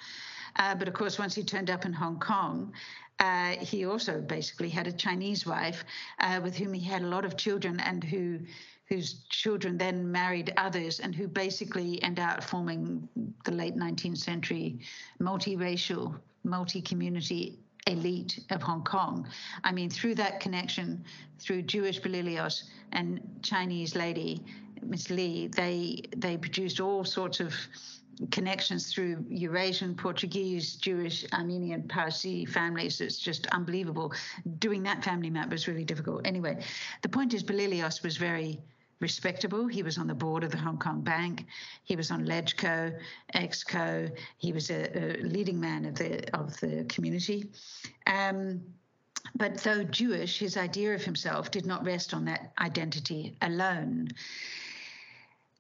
uh, 0.58 0.76
but 0.76 0.88
of 0.88 0.94
course, 0.94 1.20
once 1.20 1.36
he 1.36 1.44
turned 1.44 1.70
up 1.70 1.86
in 1.86 1.94
Hong 1.94 2.20
Kong, 2.20 2.74
uh, 3.20 3.52
he 3.60 3.86
also 3.86 4.22
basically 4.22 4.70
had 4.70 4.88
a 4.88 4.92
Chinese 4.92 5.46
wife 5.46 5.84
uh, 6.20 6.40
with 6.44 6.56
whom 6.56 6.74
he 6.74 6.84
had 6.84 7.02
a 7.02 7.08
lot 7.08 7.26
of 7.26 7.38
children 7.38 7.80
and 7.80 8.04
who 8.04 8.40
whose 8.88 9.24
children 9.30 9.80
then 9.80 10.12
married 10.12 10.54
others 10.58 11.00
and 11.00 11.16
who 11.16 11.28
basically 11.28 12.02
end 12.04 12.20
up 12.20 12.44
forming 12.44 13.10
the 13.44 13.52
late 13.52 13.76
19th 13.76 14.20
century 14.20 14.80
multiracial, 15.20 16.16
multi-community 16.44 17.58
elite 17.88 18.40
of 18.52 18.62
Hong 18.62 18.84
Kong. 18.84 19.28
I 19.64 19.72
mean, 19.72 19.90
through 19.90 20.16
that 20.16 20.40
connection, 20.40 21.04
through 21.40 21.64
Jewish 21.64 22.00
Belilios 22.00 22.66
and 22.92 23.20
Chinese 23.42 23.96
lady 23.96 24.44
Miss 24.84 25.10
Lee, 25.10 25.48
they 25.48 26.02
they 26.16 26.38
produced 26.38 26.80
all 26.80 27.04
sorts 27.04 27.40
of 27.40 27.56
connections 28.32 28.92
through 28.92 29.26
Eurasian, 29.30 29.96
Portuguese, 29.96 30.76
Jewish, 30.76 31.26
Armenian, 31.34 31.88
Parsi 31.88 32.46
families. 32.46 33.02
It's 33.02 33.18
just 33.18 33.48
unbelievable. 33.48 34.14
Doing 34.60 34.84
that 34.84 35.04
family 35.04 35.30
map 35.30 35.50
was 35.50 35.68
really 35.68 35.86
difficult. 35.86 36.26
Anyway, 36.26 36.64
the 37.02 37.10
point 37.10 37.34
is, 37.34 37.44
Belilios 37.44 38.04
was 38.04 38.18
very 38.18 38.60
respectable. 39.00 39.68
He 39.68 39.84
was 39.84 39.98
on 39.98 40.08
the 40.08 40.16
board 40.16 40.44
of 40.44 40.52
the 40.52 40.58
Hong 40.58 40.78
Kong 40.78 41.02
Bank. 41.02 41.46
He 41.84 41.96
was 41.96 42.12
on 42.12 42.26
Legco, 42.26 42.98
Exco. 43.34 44.12
He 44.38 44.54
was 44.54 44.70
a, 44.70 44.98
a 44.98 45.22
leading 45.24 45.60
man 45.60 45.86
of 45.86 45.96
the 45.96 46.24
of 46.36 46.58
the 46.60 46.86
community. 46.88 47.50
Um, 48.08 48.62
but 49.36 49.58
though 49.58 49.84
Jewish, 49.84 50.38
his 50.40 50.56
idea 50.56 50.94
of 50.94 51.04
himself 51.04 51.52
did 51.52 51.66
not 51.66 51.84
rest 51.84 52.14
on 52.14 52.26
that 52.26 52.52
identity 52.60 53.36
alone. 53.42 54.10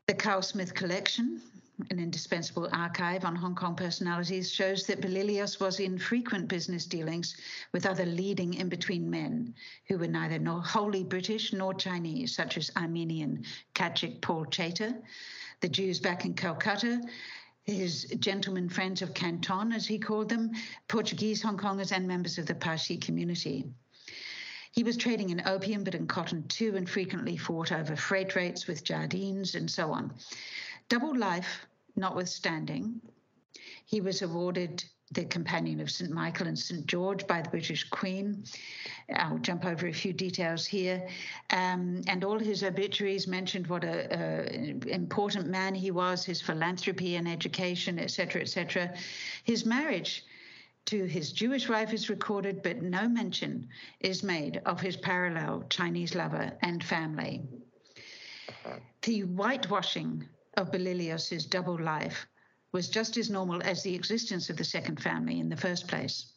The 0.07 0.13
Carl 0.13 0.43
Smith 0.43 0.73
collection, 0.75 1.41
an 1.89 1.99
indispensable 1.99 2.69
archive 2.71 3.25
on 3.25 3.35
Hong 3.35 3.55
Kong 3.55 3.75
personalities, 3.75 4.51
shows 4.51 4.85
that 4.87 5.01
Belilios 5.01 5.59
was 5.59 5.79
in 5.79 5.97
frequent 5.97 6.47
business 6.47 6.85
dealings 6.85 7.35
with 7.71 7.85
other 7.85 8.05
leading 8.05 8.53
in 8.53 8.69
between 8.69 9.09
men 9.09 9.53
who 9.87 9.97
were 9.97 10.07
neither 10.07 10.39
nor 10.39 10.61
wholly 10.61 11.03
British 11.03 11.53
nor 11.53 11.73
Chinese, 11.73 12.35
such 12.35 12.57
as 12.57 12.71
Armenian 12.77 13.43
Catchick 13.73 14.21
Paul 14.21 14.45
Chater, 14.45 14.93
the 15.61 15.69
Jews 15.69 15.99
back 15.99 16.25
in 16.25 16.33
Calcutta, 16.33 17.01
his 17.65 18.05
gentlemen 18.19 18.69
friends 18.69 19.01
of 19.01 19.13
Canton, 19.13 19.71
as 19.71 19.87
he 19.87 19.97
called 19.97 20.29
them, 20.29 20.51
Portuguese 20.87 21.41
Hong 21.41 21.57
Kongers, 21.57 21.91
and 21.91 22.07
members 22.07 22.37
of 22.37 22.45
the 22.45 22.55
Parsi 22.55 22.97
community. 22.97 23.65
He 24.71 24.83
was 24.83 24.97
trading 24.97 25.29
in 25.29 25.47
opium, 25.47 25.83
but 25.83 25.95
in 25.95 26.05
cotton 26.05 26.47
too, 26.47 26.75
and 26.75 26.87
frequently 26.87 27.37
fought 27.37 27.71
over 27.71 27.95
freight 27.95 28.35
rates 28.35 28.67
with 28.67 28.83
Jardines 28.83 29.55
and 29.55 29.71
so 29.71 29.91
on. 29.91 30.13
Double 30.87 31.17
life 31.17 31.65
notwithstanding, 31.95 33.01
he 33.85 34.01
was 34.01 34.21
awarded 34.21 34.83
the 35.11 35.25
Companion 35.25 35.79
of 35.79 35.89
St. 35.89 36.11
Michael 36.11 36.47
and 36.47 36.57
St. 36.57 36.85
George 36.85 37.25
by 37.27 37.41
the 37.41 37.49
British 37.49 37.83
Queen. 37.85 38.43
I'll 39.15 39.37
jump 39.37 39.65
over 39.65 39.87
a 39.87 39.93
few 39.93 40.13
details 40.13 40.65
here. 40.65 41.07
Um, 41.51 42.01
and 42.07 42.23
all 42.23 42.39
his 42.39 42.63
obituaries 42.63 43.27
mentioned 43.27 43.67
what 43.67 43.83
an 43.83 44.83
important 44.87 45.47
man 45.47 45.75
he 45.75 45.91
was, 45.91 46.25
his 46.25 46.41
philanthropy 46.41 47.15
and 47.15 47.27
education, 47.27 47.99
etc., 47.99 48.41
etc. 48.41 48.93
His 49.43 49.65
marriage 49.65 50.23
to 50.85 51.05
his 51.05 51.31
Jewish 51.31 51.69
wife 51.69 51.93
is 51.93 52.09
recorded, 52.09 52.61
but 52.61 52.81
no 52.81 53.07
mention 53.07 53.69
is 54.01 54.23
made 54.23 54.61
of 54.65 54.81
his 54.81 54.97
parallel 54.97 55.63
Chinese 55.69 56.13
lover 56.13 56.51
and 56.61 56.83
family. 56.83 57.43
The 59.01 59.21
whitewashing 59.21 60.27
of 60.57 60.71
Belilios' 60.71 61.49
double 61.49 61.79
life 61.79 62.27
was 62.71 62.89
just 62.89 63.17
as 63.17 63.29
normal 63.29 63.61
as 63.63 63.83
the 63.83 63.95
existence 63.95 64.49
of 64.49 64.57
the 64.57 64.63
second 64.63 65.01
family 65.01 65.39
in 65.39 65.49
the 65.49 65.57
first 65.57 65.87
place. 65.87 66.33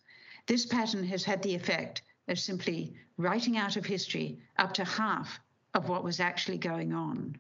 This 0.47 0.67
pattern 0.67 1.05
has 1.05 1.25
had 1.25 1.43
the 1.43 1.55
effect 1.55 2.03
of 2.29 2.39
simply 2.39 2.95
writing 3.17 3.57
out 3.57 3.77
of 3.77 3.87
history 3.87 4.39
up 4.57 4.73
to 4.75 4.85
half 4.85 5.41
of 5.75 5.89
what 5.89 6.05
was 6.05 6.21
actually 6.21 6.59
going 6.59 6.93
on. 6.93 7.37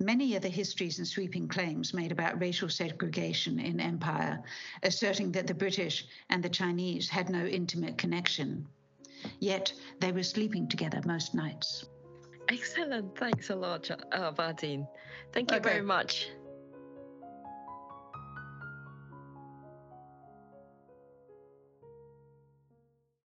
Many 0.00 0.34
are 0.34 0.40
the 0.40 0.48
histories 0.48 0.98
and 0.98 1.06
sweeping 1.06 1.48
claims 1.48 1.94
made 1.94 2.10
about 2.10 2.40
racial 2.40 2.68
segregation 2.68 3.60
in 3.60 3.78
empire, 3.78 4.42
asserting 4.82 5.32
that 5.32 5.46
the 5.46 5.54
British 5.54 6.06
and 6.28 6.42
the 6.42 6.48
Chinese 6.48 7.08
had 7.08 7.30
no 7.30 7.46
intimate 7.46 7.98
connection. 7.98 8.66
Yet 9.38 9.72
they 10.00 10.10
were 10.10 10.24
sleeping 10.24 10.66
together 10.66 11.00
most 11.04 11.34
nights. 11.34 11.84
Excellent. 12.48 13.16
Thanks 13.16 13.50
a 13.50 13.54
lot, 13.56 13.90
uh, 14.12 14.30
Thank 15.32 15.50
you 15.50 15.58
okay. 15.58 15.68
very 15.70 15.82
much. 15.82 16.28